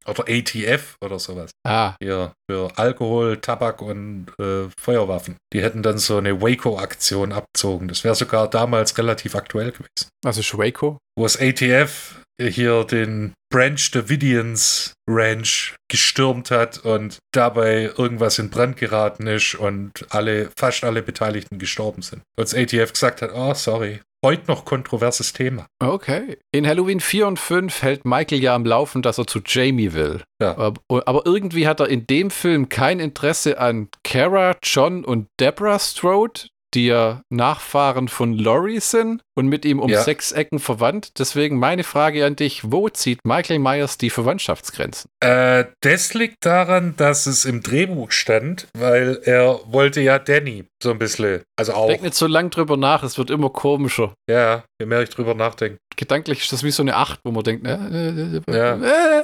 Oder 0.07 0.25
ATF 0.29 0.97
oder 1.03 1.19
sowas. 1.19 1.51
Ah, 1.67 1.95
Hier 2.01 2.33
für 2.51 2.71
Alkohol, 2.77 3.39
Tabak 3.39 3.81
und 3.83 4.27
äh, 4.39 4.69
Feuerwaffen. 4.79 5.37
Die 5.53 5.63
hätten 5.63 5.83
dann 5.83 5.99
so 5.99 6.19
eine 6.19 6.41
Waco-Aktion 6.41 7.33
abzogen. 7.33 7.89
Das 7.89 8.05
wäre 8.05 8.15
sogar 8.15 8.49
damals 8.49 8.97
relativ 8.99 9.35
aktuell 9.35 9.73
gewesen. 9.73 10.09
also 10.25 10.43
Schwaco. 10.43 10.99
Wo 11.17 11.23
das 11.25 11.41
ATF 11.41 12.21
hier 12.41 12.83
den 12.85 13.33
Branch 13.53 13.79
Davidians 13.93 14.93
Ranch 15.09 15.77
gestürmt 15.89 16.51
hat 16.51 16.79
und 16.79 17.19
dabei 17.33 17.93
irgendwas 17.97 18.39
in 18.41 18.51
Brand 18.51 18.77
geraten 18.77 19.27
ist 19.29 19.55
und 19.55 19.93
alle, 20.11 20.51
fast 20.59 20.83
alle 20.83 21.03
Beteiligten 21.03 21.59
gestorben 21.59 22.03
sind. 22.03 22.23
Und 22.37 22.49
das 22.49 22.55
ATF 22.55 22.93
gesagt 22.93 23.23
hat, 23.23 23.31
oh, 23.33 23.55
sorry, 23.55 24.01
heute 24.25 24.51
noch 24.51 24.65
kontroverses 24.65 25.33
Thema. 25.33 25.69
Okay. 25.79 26.39
In 26.51 26.67
Halloween 26.67 26.99
4 26.99 27.29
und 27.29 27.39
5 27.39 27.83
hält 27.83 28.05
Michael 28.05 28.43
ja 28.43 28.57
am 28.57 28.65
Laufen, 28.65 29.03
dass 29.03 29.19
er 29.19 29.29
zu 29.29 29.39
Jamie 29.47 29.93
will. 29.93 30.23
Ja. 30.43 30.57
Aber, 30.57 31.23
irgendwie 31.25 31.69
hat 31.69 31.79
er 31.79 31.89
in 31.89 32.09
dem 32.09 32.33
Film 32.33 32.69
kein 32.69 32.99
Interesse 32.99 33.61
an 33.61 33.89
Kara, 34.03 34.57
John 34.63 35.05
und 35.05 35.29
Deborah 35.39 35.79
Strode, 35.79 36.49
die 36.75 36.87
ja 36.87 37.23
Nachfahren 37.31 38.09
von 38.09 38.37
Laurie 38.37 38.81
sind 38.81 39.23
und 39.37 39.49
mit 39.49 39.65
ihm 39.65 39.81
um 39.81 39.91
Ja. 39.91 40.03
sechs 40.03 40.33
Ecken 40.33 40.59
verwandt. 40.59 41.19
Deswegen 41.19 41.59
meine 41.59 41.85
Frage 41.85 42.25
an 42.25 42.37
dich: 42.37 42.63
Wo 42.71 42.89
zieht 42.89 43.21
Michael 43.25 43.59
Myers 43.59 43.99
die 43.99 44.11
Verwandtschaftsgrenzen? 44.11 45.11
Äh, 45.21 45.65
das 45.81 46.15
liegt 46.15 46.45
daran, 46.45 46.95
dass 46.97 47.27
es 47.27 47.45
im 47.45 47.63
Drehbuch 47.63 48.11
stand, 48.13 48.67
weil 48.77 49.21
er 49.25 49.61
wollte 49.67 50.01
ja 50.01 50.19
Danny 50.19 50.65
so 50.83 50.91
ein 50.91 50.99
bisschen, 50.99 51.43
also 51.57 51.73
auch, 51.75 51.89
Denk 51.89 52.03
nicht 52.03 52.15
so 52.15 52.27
lang 52.27 52.51
drüber 52.51 52.77
nach, 52.77 53.03
es 53.03 53.17
wird 53.19 53.31
immer 53.31 53.51
komischer. 53.51 54.13
ja, 54.29 54.65
je 54.81 54.87
mehr 54.87 55.03
ich 55.03 55.11
drüber 55.11 55.35
nachdenke. 55.35 55.79
Gedanklich 55.97 56.41
ist 56.41 56.53
das 56.53 56.65
wie 56.65 56.73
so 56.73 56.83
eine 56.83 56.97
Acht, 56.97 57.21
wo 57.25 57.31
man 57.31 57.45
denkt, 57.45 57.65
äh, 57.67 57.75
äh, 57.75 58.41
Ja. 58.51 58.75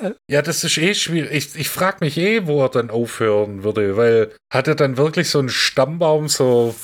äh, 0.07 0.13
Ja, 0.31 0.41
das 0.41 0.63
ist 0.63 0.79
eh 0.79 0.95
schwierig. 0.95 1.33
Ich, 1.33 1.57
ich 1.61 1.69
frage 1.69 1.99
mich 2.01 2.17
eh, 2.17 2.47
wo 2.47 2.63
er 2.63 2.69
dann 2.69 2.91
aufhören 2.91 3.65
würde, 3.65 3.97
weil 3.97 4.33
hat 4.53 4.69
er 4.69 4.77
dann 4.77 4.97
wirklich 4.97 5.29
so 5.29 5.41
einen 5.41 5.49
Stammbaum, 5.49 6.29
so, 6.29 6.75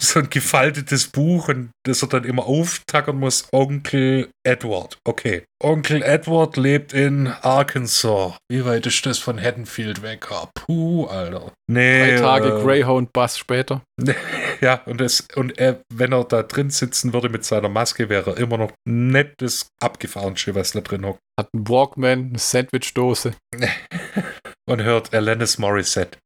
so 0.00 0.18
ein 0.18 0.28
gefaltetes 0.28 1.08
Buch 1.08 1.48
und 1.48 1.70
das 1.86 2.02
er 2.02 2.08
dann 2.08 2.24
immer 2.24 2.44
auftackern 2.46 2.61
muss? 3.12 3.48
Onkel 3.52 4.30
Edward. 4.44 4.98
Okay. 5.04 5.44
Onkel 5.62 6.02
Edward 6.02 6.56
lebt 6.56 6.92
in 6.92 7.28
Arkansas. 7.28 8.36
Wie 8.50 8.64
weit 8.64 8.86
ist 8.86 9.06
das 9.06 9.18
von 9.18 9.40
Haddonfield 9.40 10.02
weg? 10.02 10.26
Ah, 10.30 10.48
puh, 10.54 11.06
Alter. 11.06 11.52
Nee. 11.70 12.16
Drei 12.16 12.20
Tage 12.20 12.48
äh, 12.58 12.62
Greyhound-Bus 12.62 13.38
später. 13.38 13.82
Ja, 14.60 14.80
und, 14.86 15.00
das, 15.00 15.26
und 15.34 15.58
er, 15.58 15.80
wenn 15.92 16.12
er 16.12 16.22
da 16.22 16.44
drin 16.44 16.70
sitzen 16.70 17.12
würde 17.12 17.28
mit 17.28 17.44
seiner 17.44 17.68
Maske, 17.68 18.08
wäre 18.08 18.30
er 18.30 18.36
immer 18.36 18.58
noch 18.58 18.70
nett 18.86 19.34
das 19.38 19.66
abgefahrenste, 19.82 20.54
was 20.54 20.70
da 20.70 20.82
drin 20.82 21.04
hockt. 21.04 21.18
Hat 21.36 21.48
einen 21.52 21.68
Walkman, 21.68 22.28
eine 22.28 22.38
Sandwichdose. 22.38 23.32
Und 24.70 24.82
hört 24.82 25.12
Alanis 25.12 25.58
Morissette. 25.58 26.16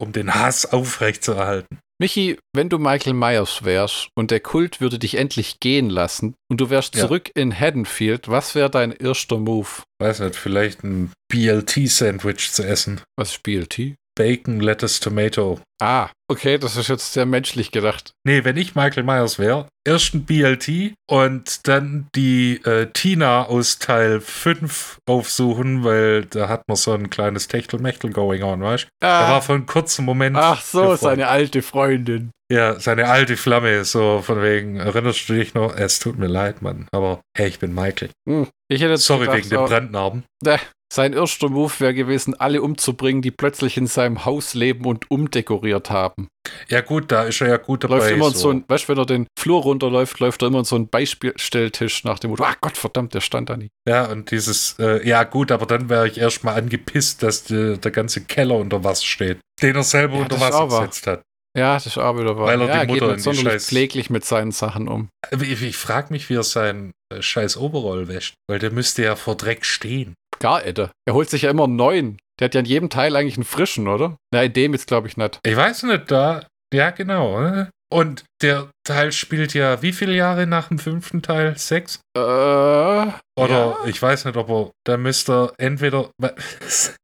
Um 0.00 0.12
den 0.12 0.34
Hass 0.34 0.64
aufrechtzuerhalten. 0.66 1.78
Michi, 2.00 2.38
wenn 2.54 2.70
du 2.70 2.78
Michael 2.78 3.12
Myers 3.12 3.62
wärst 3.64 4.08
und 4.16 4.30
der 4.30 4.40
Kult 4.40 4.80
würde 4.80 4.98
dich 4.98 5.16
endlich 5.16 5.60
gehen 5.60 5.90
lassen 5.90 6.34
und 6.50 6.58
du 6.62 6.70
wärst 6.70 6.96
Ja. 6.96 7.02
zurück 7.02 7.30
in 7.34 7.52
Haddonfield, 7.54 8.28
was 8.28 8.54
wäre 8.54 8.70
dein 8.70 8.92
erster 8.92 9.36
Move? 9.38 9.68
Weiß 10.00 10.20
nicht, 10.20 10.36
vielleicht 10.36 10.82
ein 10.82 11.12
BLT-Sandwich 11.30 12.52
zu 12.52 12.62
essen. 12.66 13.02
Was 13.18 13.34
spielt 13.34 13.76
die? 13.76 13.96
Bacon, 14.20 14.60
Lettuce, 14.60 15.00
Tomato. 15.00 15.58
Ah, 15.80 16.10
okay, 16.30 16.58
das 16.58 16.76
ist 16.76 16.88
jetzt 16.88 17.14
sehr 17.14 17.24
menschlich 17.24 17.70
gedacht. 17.72 18.12
Nee, 18.26 18.44
wenn 18.44 18.58
ich 18.58 18.74
Michael 18.74 19.02
Myers 19.02 19.38
wäre, 19.38 19.66
erst 19.86 20.12
ein 20.12 20.26
BLT 20.26 20.92
und 21.10 21.66
dann 21.66 22.06
die 22.14 22.60
äh, 22.66 22.88
Tina 22.92 23.44
aus 23.46 23.78
Teil 23.78 24.20
5 24.20 24.98
aufsuchen, 25.08 25.82
weil 25.84 26.26
da 26.26 26.50
hat 26.50 26.64
man 26.68 26.76
so 26.76 26.92
ein 26.92 27.08
kleines 27.08 27.48
Techtelmechtel 27.48 28.10
going 28.12 28.42
on, 28.42 28.60
weißt 28.62 28.84
du? 28.84 28.88
Da 29.00 29.08
war 29.28 29.36
Ah, 29.36 29.40
für 29.40 29.54
einen 29.54 29.64
kurzen 29.64 30.04
Moment. 30.04 30.36
ach 30.36 30.60
so, 30.60 30.80
der 30.80 30.88
Freund. 30.88 31.00
seine 31.00 31.28
alte 31.28 31.62
Freundin. 31.62 32.30
Ja, 32.52 32.78
seine 32.78 33.08
alte 33.08 33.38
Flamme, 33.38 33.84
so 33.86 34.20
von 34.20 34.42
wegen, 34.42 34.76
erinnerst 34.76 35.26
du 35.30 35.32
dich 35.32 35.54
noch? 35.54 35.74
Es 35.74 35.98
tut 35.98 36.18
mir 36.18 36.26
leid, 36.26 36.60
Mann, 36.60 36.88
aber 36.92 37.22
hey, 37.34 37.48
ich 37.48 37.58
bin 37.58 37.72
Michael. 37.74 38.10
Hm. 38.28 38.48
Ich 38.68 38.82
hätte 38.82 38.98
Sorry 38.98 39.20
gedacht, 39.20 39.38
wegen 39.38 39.48
den 39.48 39.58
so, 39.60 39.64
Brandnarben. 39.64 40.24
äh, 40.44 40.58
sein 40.92 41.12
erster 41.12 41.48
Move 41.48 41.72
wäre 41.78 41.94
gewesen, 41.94 42.34
alle 42.38 42.62
umzubringen, 42.62 43.22
die 43.22 43.30
plötzlich 43.30 43.76
in 43.76 43.86
seinem 43.86 44.24
Haus 44.24 44.54
leben 44.54 44.84
und 44.86 45.10
umdekoriert 45.10 45.90
haben. 45.90 46.28
Ja 46.68 46.80
gut, 46.80 47.12
da 47.12 47.24
ist 47.24 47.40
er 47.40 47.48
ja 47.48 47.56
gut 47.58 47.84
dabei. 47.84 47.98
Läuft 47.98 48.10
immer 48.10 48.28
in 48.28 48.34
so 48.34 48.50
ein, 48.50 48.64
weißt 48.66 48.84
du, 48.84 48.88
wenn 48.88 48.98
er 48.98 49.06
den 49.06 49.26
Flur 49.38 49.62
runterläuft, 49.62 50.18
läuft 50.18 50.42
er 50.42 50.48
immer 50.48 50.64
so 50.64 50.76
einen 50.76 50.88
Beispielstelltisch 50.88 52.04
nach 52.04 52.18
dem 52.18 52.30
Motto, 52.30 52.44
ah 52.44 52.56
Gott 52.60 52.76
verdammt, 52.76 53.14
der 53.14 53.20
stand 53.20 53.50
da 53.50 53.56
nie. 53.56 53.68
Ja, 53.88 54.06
und 54.10 54.30
dieses, 54.30 54.76
äh, 54.78 55.06
ja 55.06 55.22
gut, 55.24 55.52
aber 55.52 55.66
dann 55.66 55.88
wäre 55.88 56.08
ich 56.08 56.18
erstmal 56.18 56.56
angepisst, 56.58 57.22
dass 57.22 57.44
die, 57.44 57.78
der 57.78 57.90
ganze 57.90 58.22
Keller 58.22 58.56
unter 58.56 58.82
Wasser 58.82 59.04
steht, 59.04 59.38
den 59.62 59.76
er 59.76 59.84
selber 59.84 60.16
Ja, 60.16 60.22
unter 60.22 60.40
Wasser 60.40 60.66
gesetzt 60.66 61.06
hat. 61.06 61.22
Ja, 61.56 61.74
das 61.74 61.86
ist 61.86 61.98
auch 61.98 62.16
wieder 62.16 62.36
wahr. 62.36 62.46
Weil 62.46 62.60
er 62.60 62.68
ja, 62.68 62.72
die 62.72 62.78
er 62.78 62.86
geht 62.86 62.94
Mutter 62.94 63.06
nicht 63.08 63.18
die 63.18 63.22
sonderlich 63.22 63.52
Scheiß- 63.62 63.66
pfleglich 63.68 64.10
mit 64.10 64.24
seinen 64.24 64.52
Sachen 64.52 64.86
um. 64.88 65.08
Ich, 65.32 65.62
ich 65.62 65.76
frage 65.76 66.12
mich, 66.12 66.30
wie 66.30 66.34
er 66.34 66.44
seinen 66.44 66.92
äh, 67.12 67.22
scheiß 67.22 67.56
Overall 67.56 68.06
wäscht, 68.08 68.34
weil 68.48 68.60
der 68.60 68.70
müsste 68.70 69.02
ja 69.02 69.16
vor 69.16 69.36
Dreck 69.36 69.64
stehen. 69.64 70.14
Gar 70.40 70.64
Edde. 70.66 70.90
Er 71.06 71.14
holt 71.14 71.30
sich 71.30 71.42
ja 71.42 71.50
immer 71.50 71.64
einen 71.64 71.76
neuen. 71.76 72.18
Der 72.38 72.46
hat 72.46 72.54
ja 72.54 72.60
in 72.60 72.66
jedem 72.66 72.88
Teil 72.90 73.14
eigentlich 73.16 73.36
einen 73.36 73.44
frischen, 73.44 73.86
oder? 73.88 74.16
Na, 74.32 74.42
in 74.42 74.52
dem 74.52 74.72
jetzt 74.72 74.86
glaube 74.86 75.06
ich 75.08 75.16
nicht. 75.16 75.38
Ich 75.44 75.56
weiß 75.56 75.82
nicht, 75.84 76.10
da, 76.10 76.46
ja 76.72 76.90
genau. 76.90 77.42
äh. 77.44 77.66
Und 77.92 78.24
der 78.40 78.70
Teil 78.86 79.10
spielt 79.10 79.52
ja 79.52 79.82
wie 79.82 79.92
viele 79.92 80.14
Jahre 80.14 80.46
nach 80.46 80.68
dem 80.68 80.78
fünften 80.78 81.22
Teil? 81.22 81.58
Sechs? 81.58 81.98
Äh, 82.16 82.20
Oder 82.20 83.16
Ja. 83.36 83.76
ich 83.86 84.00
weiß 84.00 84.26
nicht, 84.26 84.36
ob 84.36 84.48
er, 84.48 84.70
da 84.86 84.96
müsste 84.96 85.32
er 85.32 85.52
entweder 85.58 86.10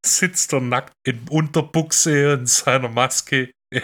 sitzt 0.07 0.53
er 0.53 0.61
nackt 0.61 0.93
in 1.05 1.23
Unterbuchse 1.29 2.35
in 2.35 2.47
seiner 2.47 2.89
Maske 2.89 3.51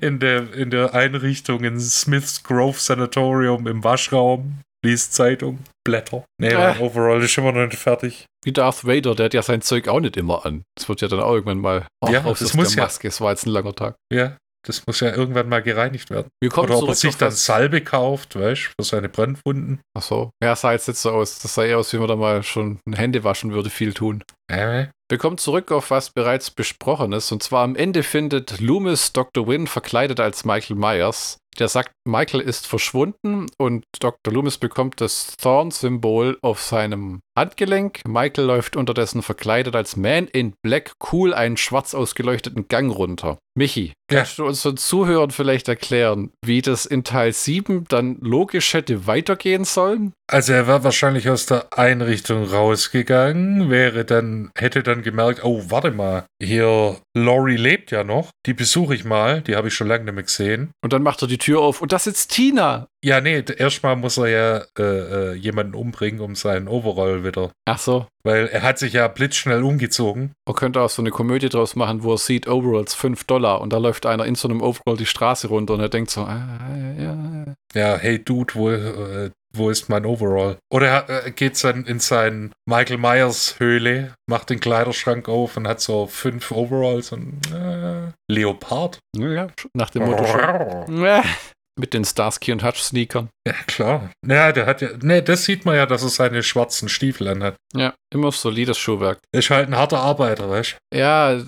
in 0.00 0.18
der, 0.18 0.52
in 0.54 0.70
der 0.70 0.94
Einrichtung 0.94 1.62
in 1.62 1.78
Smith's 1.78 2.42
Grove 2.42 2.78
Sanatorium 2.80 3.66
im 3.66 3.84
Waschraum, 3.84 4.60
liest 4.84 5.14
Zeitung, 5.14 5.58
Blätter. 5.84 6.24
Nee, 6.40 6.48
Äh. 6.48 6.54
mein 6.54 6.80
Overall 6.80 7.22
ist 7.22 7.36
immer 7.38 7.52
noch 7.52 7.66
nicht 7.66 7.76
fertig. 7.78 8.26
wie 8.44 8.52
Darth 8.52 8.86
Vader, 8.86 9.14
der 9.14 9.26
hat 9.26 9.34
ja 9.34 9.42
sein 9.42 9.62
Zeug 9.62 9.88
auch 9.88 10.00
nicht 10.00 10.16
immer 10.16 10.44
an. 10.46 10.62
Das 10.76 10.88
wird 10.88 11.00
ja 11.00 11.08
dann 11.08 11.20
auch 11.20 11.32
irgendwann 11.32 11.58
mal 11.58 11.86
oh, 12.02 12.08
Ja, 12.10 12.20
raus 12.20 12.38
das 12.40 12.50
aus 12.50 12.54
muss 12.54 12.68
der 12.70 12.76
ja. 12.78 12.82
Maske. 12.84 13.08
Es 13.08 13.20
war 13.20 13.30
jetzt 13.30 13.46
ein 13.46 13.50
langer 13.50 13.74
Tag. 13.74 13.96
Ja, 14.12 14.36
das 14.66 14.86
muss 14.86 15.00
ja 15.00 15.14
irgendwann 15.14 15.48
mal 15.48 15.62
gereinigt 15.62 16.08
werden. 16.10 16.28
Wir 16.42 16.50
kommen 16.50 16.68
Oder 16.70 16.78
ob 16.82 16.88
er 16.88 16.94
sich 16.94 17.16
dann 17.16 17.32
Salbe 17.32 17.80
kauft, 17.82 18.34
weißt 18.38 18.62
du, 18.78 18.82
für 18.82 18.86
seine 18.88 19.08
Brandwunden. 19.08 19.80
Ach 19.96 20.02
so. 20.02 20.30
Ja, 20.42 20.54
sah 20.56 20.72
jetzt 20.72 20.88
nicht 20.88 20.98
so 21.00 21.10
aus. 21.10 21.38
Das 21.40 21.54
sah 21.54 21.64
eher 21.64 21.78
aus, 21.78 21.92
wie 21.92 21.98
man 21.98 22.08
da 22.08 22.16
mal 22.16 22.42
schon 22.42 22.78
Hände 22.94 23.24
waschen 23.24 23.52
würde, 23.52 23.68
viel 23.70 23.92
tun. 23.94 24.22
Äh, 24.50 24.86
Wir 25.10 25.18
kommen 25.18 25.36
zurück 25.38 25.70
auf 25.72 25.90
was 25.90 26.10
bereits 26.10 26.50
besprochen 26.50 27.12
ist. 27.12 27.30
Und 27.32 27.42
zwar 27.42 27.62
am 27.64 27.76
Ende 27.76 28.02
findet 28.02 28.60
Loomis 28.60 29.12
Dr. 29.12 29.46
Wynn 29.46 29.66
verkleidet 29.66 30.18
als 30.20 30.44
Michael 30.46 30.76
Myers. 30.76 31.38
Der 31.58 31.68
sagt, 31.68 31.92
Michael 32.04 32.40
ist 32.40 32.66
verschwunden 32.66 33.46
und 33.58 33.84
Dr. 34.00 34.32
Loomis 34.32 34.58
bekommt 34.58 35.00
das 35.00 35.36
Thorn-Symbol 35.36 36.38
auf 36.42 36.60
seinem 36.62 37.20
Handgelenk. 37.36 38.00
Michael 38.06 38.44
läuft 38.46 38.76
unterdessen 38.76 39.22
verkleidet 39.22 39.74
als 39.74 39.96
Man 39.96 40.26
in 40.28 40.54
Black 40.62 40.92
cool 41.12 41.34
einen 41.34 41.56
schwarz 41.56 41.94
ausgeleuchteten 41.94 42.68
Gang 42.68 42.94
runter. 42.94 43.38
Michi, 43.56 43.92
Ja. 44.10 44.18
kannst 44.18 44.38
du 44.38 44.44
unseren 44.46 44.76
Zuhörern 44.76 45.30
vielleicht 45.30 45.68
erklären, 45.68 46.30
wie 46.44 46.60
das 46.62 46.86
in 46.86 47.04
Teil 47.04 47.32
7 47.32 47.84
dann 47.88 48.16
logisch 48.20 48.74
hätte 48.74 49.06
weitergehen 49.06 49.64
sollen? 49.64 50.12
Also 50.30 50.52
er 50.52 50.66
war 50.66 50.82
wahrscheinlich 50.84 51.28
aus 51.28 51.46
der 51.46 51.66
Einrichtung 51.78 52.44
rausgegangen, 52.44 53.70
wäre 53.70 54.04
dann, 54.04 54.50
hätte 54.56 54.82
dann 54.82 55.02
gemerkt, 55.02 55.44
oh, 55.44 55.64
warte 55.68 55.90
mal, 55.90 56.24
hier, 56.42 56.96
Laurie 57.16 57.56
lebt 57.56 57.90
ja 57.90 58.02
noch, 58.04 58.30
die 58.46 58.54
besuche 58.54 58.94
ich 58.94 59.04
mal, 59.04 59.40
die 59.42 59.54
habe 59.56 59.68
ich 59.68 59.74
schon 59.74 59.86
lange 59.88 60.04
nicht 60.04 60.14
mehr 60.14 60.24
gesehen. 60.24 60.70
Und 60.82 60.92
dann 60.92 61.02
macht 61.02 61.22
er 61.22 61.28
die 61.28 61.38
Tür 61.38 61.60
auf 61.60 61.80
und 61.82 61.92
das 61.92 62.06
ist 62.06 62.28
Tina. 62.32 62.88
Ja, 63.04 63.20
nee, 63.20 63.44
erstmal 63.58 63.96
muss 63.96 64.16
er 64.16 64.28
ja 64.28 64.62
äh, 64.78 64.82
äh, 64.82 65.34
jemanden 65.34 65.74
umbringen, 65.74 66.22
um 66.22 66.34
seinen 66.34 66.68
Overall 66.68 67.22
wieder. 67.22 67.50
Ach 67.68 67.78
so, 67.78 68.06
Weil 68.22 68.46
er 68.46 68.62
hat 68.62 68.78
sich 68.78 68.94
ja 68.94 69.08
blitzschnell 69.08 69.62
umgezogen. 69.62 70.32
Man 70.48 70.56
könnte 70.56 70.80
auch 70.80 70.88
so 70.88 71.02
eine 71.02 71.10
Komödie 71.10 71.50
draus 71.50 71.76
machen, 71.76 72.02
wo 72.02 72.12
er 72.12 72.18
sieht, 72.18 72.48
Overalls 72.48 72.94
5 72.94 73.24
Dollar 73.24 73.60
und 73.60 73.74
da 73.74 73.76
läuft 73.76 74.06
einer 74.06 74.24
in 74.24 74.36
so 74.36 74.48
einem 74.48 74.62
Overall 74.62 74.96
die 74.96 75.04
Straße 75.04 75.48
runter 75.48 75.74
und 75.74 75.80
er 75.80 75.90
denkt 75.90 76.10
so, 76.12 76.22
ah, 76.22 76.58
ja. 76.98 77.44
Ja, 77.74 77.98
hey 77.98 78.24
Dude, 78.24 78.54
wo, 78.54 78.70
äh, 78.70 79.30
wo 79.54 79.68
ist 79.68 79.90
mein 79.90 80.06
Overall? 80.06 80.56
Oder 80.72 80.86
er 80.88 81.26
äh, 81.26 81.30
geht 81.30 81.62
dann 81.62 81.84
in 81.84 82.00
seinen 82.00 82.52
Michael 82.64 82.96
Myers 82.96 83.56
Höhle, 83.58 84.14
macht 84.26 84.48
den 84.48 84.60
Kleiderschrank 84.60 85.28
auf 85.28 85.58
und 85.58 85.68
hat 85.68 85.82
so 85.82 86.06
fünf 86.06 86.50
Overalls 86.52 87.12
und 87.12 87.40
äh, 87.52 88.12
Leopard. 88.32 88.98
ja, 89.14 89.48
nach 89.74 89.90
dem 89.90 90.06
Motto. 90.06 90.24
Äh, 90.24 91.22
Mit 91.78 91.92
den 91.92 92.04
Starsky 92.04 92.52
und 92.52 92.62
Hutch 92.62 92.80
Sneakern. 92.80 93.30
Ja, 93.46 93.54
klar. 93.66 94.10
Ja, 94.26 94.52
der 94.52 94.66
hat 94.66 94.80
ja. 94.80 94.90
Ne, 95.02 95.22
das 95.22 95.44
sieht 95.44 95.64
man 95.64 95.74
ja, 95.76 95.86
dass 95.86 96.02
er 96.02 96.08
seine 96.08 96.42
schwarzen 96.42 96.88
Stiefel 96.88 97.28
anhat. 97.28 97.56
Ja, 97.74 97.94
immer 98.12 98.30
solides 98.32 98.78
Schuhwerk. 98.78 99.18
Er 99.32 99.40
ist 99.40 99.50
halt 99.50 99.68
ein 99.68 99.76
harter 99.76 100.00
Arbeiter, 100.00 100.48
weißt 100.48 100.76
Ja, 100.94 101.42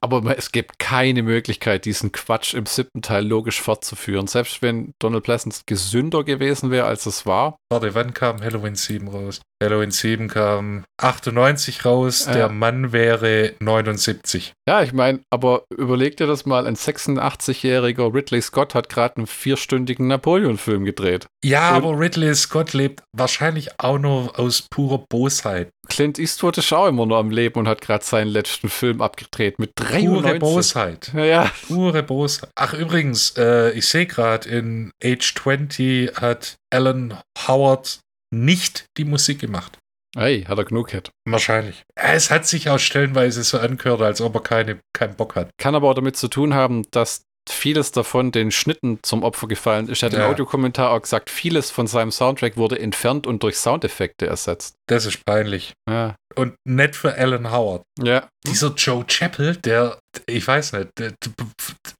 Aber 0.00 0.36
es 0.36 0.52
gibt 0.52 0.78
keine 0.78 1.22
Möglichkeit, 1.22 1.84
diesen 1.84 2.12
Quatsch 2.12 2.54
im 2.54 2.66
siebten 2.66 3.02
Teil 3.02 3.26
logisch 3.26 3.60
fortzuführen. 3.60 4.26
Selbst 4.26 4.62
wenn 4.62 4.92
Donald 5.00 5.24
Pleasance 5.24 5.62
gesünder 5.66 6.22
gewesen 6.22 6.70
wäre, 6.70 6.86
als 6.86 7.06
es 7.06 7.24
war. 7.24 7.56
Warte, 7.70 7.94
wann 7.94 8.14
kam 8.14 8.42
Halloween 8.42 8.74
7 8.74 9.08
raus? 9.08 9.40
Halloween 9.62 9.90
7 9.90 10.28
kam 10.28 10.84
98 11.00 11.84
raus, 11.84 12.26
Ja. 12.26 12.32
der 12.34 12.48
Mann 12.50 12.92
wäre 12.92 13.54
79. 13.60 14.52
Ja, 14.68 14.82
ich 14.82 14.92
meine, 14.92 15.20
aber 15.30 15.64
überleg 15.74 16.16
dir 16.16 16.26
das 16.26 16.44
mal, 16.44 16.66
ein 16.66 16.76
86-jähriger 16.76 18.12
Ridley 18.12 18.42
Scott 18.42 18.74
hat 18.74 18.88
gerade 18.88 19.16
einen 19.18 19.26
vierstündigen 19.26 20.08
Napoleon-Film 20.08 20.84
gedreht. 20.84 21.26
Ja, 21.44 21.70
Und- 21.70 21.84
aber 21.84 21.98
Ridley 21.98 22.34
Scott 22.34 22.72
lebt 22.74 23.02
wahrscheinlich 23.16 23.70
auch 23.78 23.98
nur 23.98 24.38
aus 24.38 24.62
purer 24.70 25.04
Bosheit. 25.08 25.70
Clint 25.88 26.18
Eastwood 26.18 26.58
ist 26.58 26.72
auch 26.72 26.88
immer 26.88 27.06
noch 27.06 27.16
am 27.18 27.30
Leben 27.30 27.58
und 27.60 27.68
hat 27.68 27.80
gerade 27.80 28.04
seinen 28.04 28.28
letzten 28.28 28.68
Film 28.68 29.00
abgedreht 29.00 29.58
mit 29.58 29.74
Pure 29.76 29.88
93. 30.22 30.38
Bosheit. 30.40 31.12
Ja, 31.14 31.50
Pure 31.68 32.02
Bosheit. 32.02 32.50
Ach, 32.56 32.74
übrigens, 32.74 33.34
äh, 33.38 33.70
ich 33.70 33.88
sehe 33.88 34.06
gerade, 34.06 34.48
in 34.48 34.90
Age 35.02 35.34
20 35.34 36.10
hat 36.20 36.56
Alan 36.72 37.14
Howard 37.46 38.00
nicht 38.32 38.86
die 38.96 39.04
Musik 39.04 39.40
gemacht. 39.40 39.78
hey, 40.16 40.44
hat 40.44 40.56
er 40.58 40.64
genug 40.64 40.94
hat. 40.94 41.10
Wahrscheinlich. 41.26 41.82
Es 41.94 42.30
hat 42.30 42.46
sich 42.46 42.70
auch 42.70 42.78
stellenweise 42.78 43.42
so 43.44 43.58
angehört, 43.58 44.00
als 44.00 44.20
ob 44.20 44.34
er 44.34 44.40
keine, 44.40 44.78
keinen 44.94 45.14
Bock 45.14 45.36
hat. 45.36 45.50
Kann 45.58 45.74
aber 45.74 45.90
auch 45.90 45.94
damit 45.94 46.16
zu 46.16 46.28
tun 46.28 46.54
haben, 46.54 46.84
dass 46.90 47.22
vieles 47.48 47.92
davon 47.92 48.32
den 48.32 48.50
Schnitten 48.50 48.98
zum 49.02 49.22
Opfer 49.22 49.46
gefallen 49.46 49.88
ist. 49.88 50.02
Er 50.02 50.06
hat 50.06 50.14
im 50.14 50.20
Ja. 50.20 50.28
Audiokommentar 50.28 50.90
auch 50.90 51.00
gesagt, 51.02 51.30
vieles 51.30 51.70
von 51.70 51.86
seinem 51.86 52.10
Soundtrack 52.10 52.56
wurde 52.56 52.78
entfernt 52.78 53.24
und 53.26 53.42
durch 53.42 53.56
Soundeffekte 53.58 54.26
ersetzt. 54.26 54.74
Das 54.88 55.06
ist 55.06 55.24
peinlich. 55.24 55.72
Ja. 55.88 56.16
Und 56.34 56.56
nett 56.66 56.96
für 56.96 57.14
Alan 57.14 57.52
Howard. 57.52 57.82
Ja. 58.02 58.26
Dieser 58.46 58.74
Joe 58.74 59.06
Chappell, 59.06 59.56
der, 59.56 59.98
ich 60.26 60.46
weiß 60.46 60.72
nicht, 60.72 60.88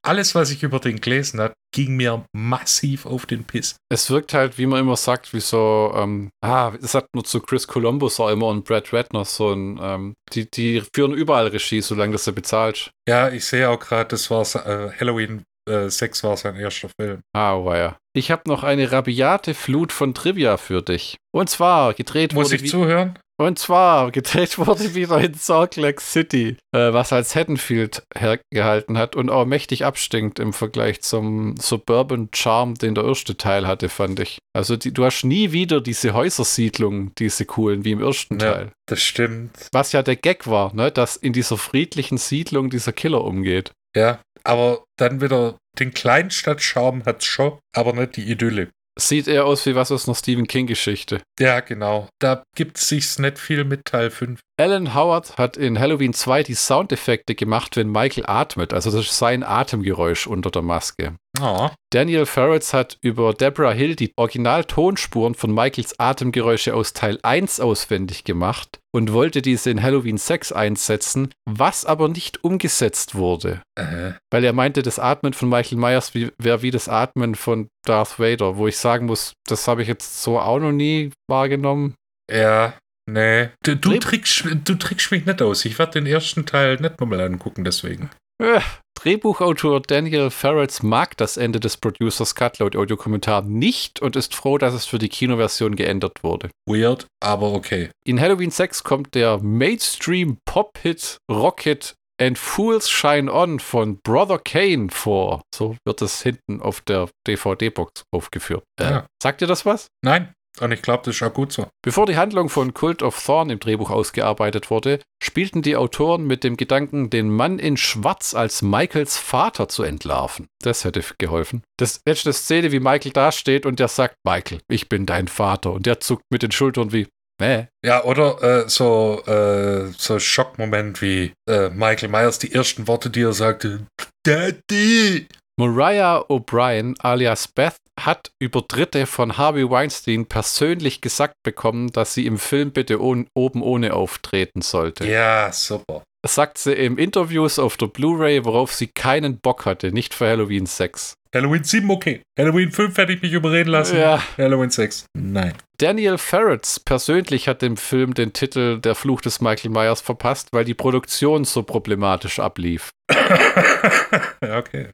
alles, 0.05 0.35
was 0.35 0.51
ich 0.51 0.63
über 0.63 0.79
den 0.79 0.99
gelesen 1.01 1.39
habe, 1.39 1.53
ging 1.73 1.95
mir 1.95 2.25
massiv 2.35 3.05
auf 3.05 3.25
den 3.25 3.43
Piss. 3.43 3.75
Es 3.89 4.09
wirkt 4.09 4.33
halt, 4.33 4.57
wie 4.57 4.65
man 4.65 4.79
immer 4.79 4.95
sagt, 4.95 5.33
wie 5.33 5.39
so, 5.39 5.91
ähm, 5.95 6.29
ah, 6.43 6.71
das 6.79 6.93
hat 6.93 7.07
nur 7.13 7.23
zu 7.23 7.39
Chris 7.41 7.67
Columbus 7.67 8.19
auch 8.19 8.29
immer 8.29 8.47
und 8.47 8.65
Brad 8.65 8.91
Ratner 8.93 9.25
so 9.25 9.51
ein, 9.53 9.79
ähm, 9.81 10.13
die, 10.33 10.49
die 10.49 10.81
führen 10.95 11.13
überall 11.13 11.47
Regie, 11.47 11.81
solange 11.81 12.13
das 12.13 12.25
du 12.25 12.31
bezahlst. 12.31 12.89
Ja, 13.07 13.29
ich 13.29 13.45
sehe 13.45 13.69
auch 13.69 13.79
gerade, 13.79 14.07
das 14.09 14.29
war 14.31 14.43
äh, 14.65 14.91
Halloween 14.99 15.43
äh, 15.69 15.89
6 15.89 16.23
war 16.23 16.37
sein 16.37 16.55
erster 16.55 16.89
Film. 16.99 17.19
Ah, 17.35 17.55
oh, 17.55 17.73
ja. 17.73 17.97
Ich 18.15 18.31
habe 18.31 18.43
noch 18.47 18.63
eine 18.63 18.91
rabiate 18.91 19.53
Flut 19.53 19.91
von 19.91 20.13
Trivia 20.13 20.55
für 20.57 20.81
dich. 20.81 21.17
Und 21.35 21.49
zwar 21.49 21.93
gedreht 21.93 22.33
Muss 22.33 22.45
wurde 22.45 22.55
ich 22.55 22.63
wie- 22.63 22.67
zuhören? 22.67 23.19
Und 23.39 23.59
zwar 23.59 24.11
gedreht 24.11 24.57
wurde 24.57 24.95
wieder 24.95 25.19
in 25.19 25.35
Salt 25.35 25.75
Lake 25.75 26.01
City, 26.01 26.57
äh, 26.75 26.91
was 26.91 27.13
als 27.13 27.35
Haddonfield 27.35 28.03
hergehalten 28.15 28.97
hat 28.97 29.15
und 29.15 29.29
auch 29.29 29.45
mächtig 29.45 29.85
abstinkt 29.85 30.39
im 30.39 30.53
Vergleich 30.53 31.01
zum 31.01 31.55
Suburban 31.57 32.29
Charm, 32.33 32.73
den 32.75 32.95
der 32.95 33.05
erste 33.05 33.37
Teil 33.37 33.67
hatte, 33.67 33.89
fand 33.89 34.19
ich. 34.19 34.39
Also 34.53 34.75
die, 34.75 34.91
du 34.91 35.05
hast 35.05 35.23
nie 35.23 35.51
wieder 35.51 35.81
diese 35.81 36.13
Häusersiedlungen, 36.13 37.11
diese 37.19 37.45
coolen, 37.45 37.85
wie 37.85 37.91
im 37.91 38.01
ersten 38.01 38.39
Ja. 38.39 38.53
Teil. 38.53 38.71
Das 38.87 39.01
stimmt. 39.01 39.67
Was 39.71 39.91
ja 39.91 40.01
der 40.01 40.15
Gag 40.15 40.47
war, 40.47 40.73
ne, 40.73 40.91
dass 40.91 41.15
in 41.15 41.33
dieser 41.33 41.57
friedlichen 41.57 42.17
Siedlung 42.17 42.69
dieser 42.71 42.93
Killer 42.93 43.23
umgeht. 43.23 43.71
Ja, 43.95 44.19
aber 44.43 44.83
dann 44.97 45.21
wieder 45.21 45.57
den 45.77 45.93
Kleinstadtschaum 45.93 47.05
hat's 47.05 47.25
schon, 47.25 47.59
aber 47.75 47.93
nicht 47.93 48.15
die 48.15 48.31
Idylle. 48.31 48.69
Sieht 48.97 49.27
eher 49.27 49.45
aus 49.45 49.65
wie 49.65 49.75
was 49.75 49.91
aus 49.91 50.07
einer 50.07 50.15
Stephen 50.15 50.47
King-Geschichte. 50.47 51.21
Ja, 51.39 51.59
genau. 51.59 52.09
Da 52.19 52.43
gibt 52.55 52.77
sich's 52.77 53.19
nicht 53.19 53.37
viel 53.37 53.63
mit 53.63 53.85
Teil 53.85 54.09
5. 54.09 54.39
Alan 54.59 54.95
Howard 54.95 55.37
hat 55.37 55.55
in 55.55 55.79
Halloween 55.79 56.13
2 56.13 56.41
die 56.41 56.55
Soundeffekte 56.55 57.35
gemacht, 57.35 57.75
wenn 57.75 57.91
Michael 57.91 58.25
atmet. 58.25 58.73
Also 58.73 58.89
das 58.89 59.01
ist 59.05 59.17
sein 59.19 59.43
Atemgeräusch 59.43 60.25
unter 60.25 60.49
der 60.49 60.63
Maske. 60.63 61.15
Oh, 61.39 61.69
Daniel 61.91 62.25
Ferretz 62.25 62.73
hat 62.73 62.97
über 63.01 63.35
Deborah 63.35 63.71
Hill 63.71 63.95
die 63.95 64.13
Originaltonspuren 64.15 65.35
von 65.35 65.53
Michaels 65.53 65.99
Atemgeräusche 65.99 66.73
aus 66.73 66.93
Teil 66.93 67.19
1 67.21 67.59
auswendig 67.59 68.23
gemacht 68.23 68.79
und 68.91 69.13
wollte 69.13 69.43
diese 69.43 69.69
in 69.69 69.83
Halloween 69.83 70.17
6 70.17 70.51
einsetzen, 70.53 71.31
was 71.45 71.85
aber 71.85 72.09
nicht 72.09 72.43
umgesetzt 72.43 73.13
wurde. 73.13 73.61
äh, 73.75 74.13
Weil 74.31 74.43
er 74.43 74.53
meinte, 74.53 74.81
das 74.81 74.97
Atmen 74.97 75.33
von 75.33 75.49
Michael 75.49 75.77
Myers 75.77 76.15
wäre 76.15 76.63
wie 76.63 76.71
das 76.71 76.89
Atmen 76.89 77.35
von 77.35 77.67
Darth 77.85 78.17
Vader, 78.19 78.57
wo 78.57 78.65
ich 78.65 78.79
sagen 78.79 79.05
muss, 79.05 79.33
das 79.47 79.67
habe 79.67 79.83
ich 79.83 79.87
jetzt 79.87 80.23
so 80.23 80.39
auch 80.39 80.57
noch 80.57 80.71
nie 80.71 81.11
wahrgenommen. 81.29 81.93
ja, 82.31 82.73
nee. 83.07 83.49
Du, 83.63 83.75
du, 83.75 83.89
Dreh- 83.91 83.99
trickst, 83.99 84.43
du 84.65 84.75
trickst 84.75 85.11
mich 85.11 85.25
nicht 85.25 85.41
aus. 85.41 85.65
Ich 85.65 85.79
werde 85.79 85.93
den 85.93 86.05
ersten 86.05 86.45
Teil 86.45 86.75
nicht 86.77 86.99
nochmal 86.99 87.21
angucken, 87.21 87.63
deswegen. 87.63 88.09
Äh, 88.39 88.61
Drehbuchautor 88.99 89.81
Daniel 89.81 90.29
Ferretz 90.29 90.83
mag 90.83 91.17
das 91.17 91.37
Ende 91.37 91.59
des 91.59 91.77
Producers 91.77 92.35
Cut 92.35 92.59
laut 92.59 92.75
Audiokommentar 92.75 93.41
nicht 93.41 93.99
und 93.99 94.15
ist 94.15 94.35
froh, 94.35 94.57
dass 94.59 94.75
es 94.75 94.85
für 94.85 94.99
die 94.99 95.09
Kinoversion 95.09 95.75
geändert 95.75 96.23
wurde. 96.23 96.49
Weird, 96.69 97.07
aber 97.19 97.53
okay. 97.53 97.89
In 98.05 98.19
Halloween 98.21 98.51
6 98.51 98.83
kommt 98.83 99.15
der 99.15 99.39
Mainstream-Pop-Hit 99.41 101.17
Rocket 101.31 101.93
and 102.19 102.37
Fools 102.37 102.89
Shine 102.89 103.31
On 103.31 103.59
von 103.59 103.99
Brother 104.03 104.39
Kane 104.39 104.89
vor. 104.89 105.41
So 105.53 105.75
wird 105.85 106.01
es 106.01 106.21
hinten 106.23 106.61
auf 106.61 106.81
der 106.81 107.09
DVD-Box 107.27 108.03
aufgeführt. 108.13 108.63
Äh, 108.79 108.83
Ja. 108.89 109.05
Sagt 109.21 109.41
ihr 109.41 109.47
das 109.47 109.65
was? 109.65 109.87
Nein, 110.03 110.33
und 110.59 110.71
ich 110.71 110.81
glaube, 110.81 111.03
das 111.05 111.15
ist 111.15 111.23
auch 111.23 111.33
gut 111.33 111.51
so. 111.51 111.67
Bevor 111.83 112.05
die 112.05 112.17
Handlung 112.17 112.49
von 112.49 112.73
Cult 112.73 113.03
of 113.03 113.23
Thorn 113.23 113.49
im 113.49 113.59
Drehbuch 113.59 113.89
ausgearbeitet 113.89 114.69
wurde, 114.69 114.99
spielten 115.21 115.61
die 115.61 115.75
Autoren 115.75 116.25
mit 116.25 116.43
dem 116.43 116.57
Gedanken, 116.57 117.09
den 117.09 117.29
Mann 117.29 117.59
in 117.59 117.77
Schwarz 117.77 118.33
als 118.33 118.61
Michaels 118.61 119.17
Vater 119.17 119.69
zu 119.69 119.83
entlarven. 119.83 120.47
Das 120.61 120.83
hätte 120.83 121.03
geholfen. 121.17 121.63
Das 121.77 122.01
letzte 122.05 122.33
Szene, 122.33 122.71
wie 122.71 122.79
Michael 122.79 123.11
dasteht 123.11 123.65
und 123.65 123.79
der 123.79 123.87
sagt, 123.87 124.15
Michael, 124.23 124.61
ich 124.67 124.89
bin 124.89 125.05
dein 125.05 125.27
Vater. 125.27 125.71
Und 125.71 125.85
der 125.85 125.99
zuckt 125.99 126.23
mit 126.29 126.43
den 126.43 126.51
Schultern 126.51 126.91
wie, 126.91 127.07
Hä? 127.39 127.67
Ja, 127.85 128.03
oder 128.03 128.41
äh, 128.41 128.69
so 128.69 129.23
äh, 129.27 129.91
so 129.95 130.17
Schockmoment 130.17 131.01
wie 131.03 131.33
äh, 131.47 131.69
Michael 131.69 132.09
Myers 132.09 132.39
die 132.39 132.51
ersten 132.51 132.87
Worte, 132.87 133.11
die 133.11 133.21
er 133.21 133.33
sagte, 133.33 133.85
Daddy. 134.25 135.27
Mariah 135.59 136.23
O'Brien 136.29 136.93
alias 136.99 137.47
Beth 137.47 137.77
hat 137.99 138.29
über 138.37 138.61
Dritte 138.61 139.07
von 139.07 139.39
Harvey 139.39 139.67
Weinstein 139.67 140.27
persönlich 140.27 141.01
gesagt 141.01 141.33
bekommen, 141.43 141.91
dass 141.91 142.13
sie 142.13 142.27
im 142.27 142.37
Film 142.37 142.71
bitte 142.71 143.01
ohn, 143.01 143.27
oben 143.33 143.63
ohne 143.63 143.95
auftreten 143.95 144.61
sollte. 144.61 145.07
Ja, 145.07 145.51
super. 145.51 146.03
Das 146.21 146.35
sagt 146.35 146.59
sie 146.59 146.73
im 146.73 146.99
Interviews 146.99 147.57
auf 147.57 147.75
der 147.75 147.87
Blu-ray, 147.87 148.45
worauf 148.45 148.71
sie 148.71 148.85
keinen 148.85 149.39
Bock 149.39 149.65
hatte, 149.65 149.91
nicht 149.91 150.13
für 150.13 150.27
Halloween 150.27 150.67
6. 150.67 151.15
Halloween 151.37 151.63
7, 151.63 151.89
okay. 151.91 152.21
Halloween 152.37 152.71
5 152.71 152.97
hätte 152.97 153.13
ich 153.13 153.21
mich 153.21 153.31
überreden 153.31 153.69
lassen. 153.69 153.97
Ja. 153.97 154.21
Halloween 154.37 154.71
6, 154.71 155.05
nein. 155.15 155.53
Daniel 155.77 156.17
Ferretz 156.17 156.79
persönlich 156.79 157.47
hat 157.47 157.61
dem 157.61 157.77
Film 157.77 158.15
den 158.15 158.33
Titel 158.33 158.79
Der 158.79 158.95
Fluch 158.95 159.21
des 159.21 159.39
Michael 159.39 159.69
Myers 159.69 160.01
verpasst, 160.01 160.49
weil 160.51 160.65
die 160.65 160.73
Produktion 160.73 161.45
so 161.45 161.61
problematisch 161.61 162.39
ablief. 162.39 162.89
ja, 164.43 164.57
okay. 164.57 164.87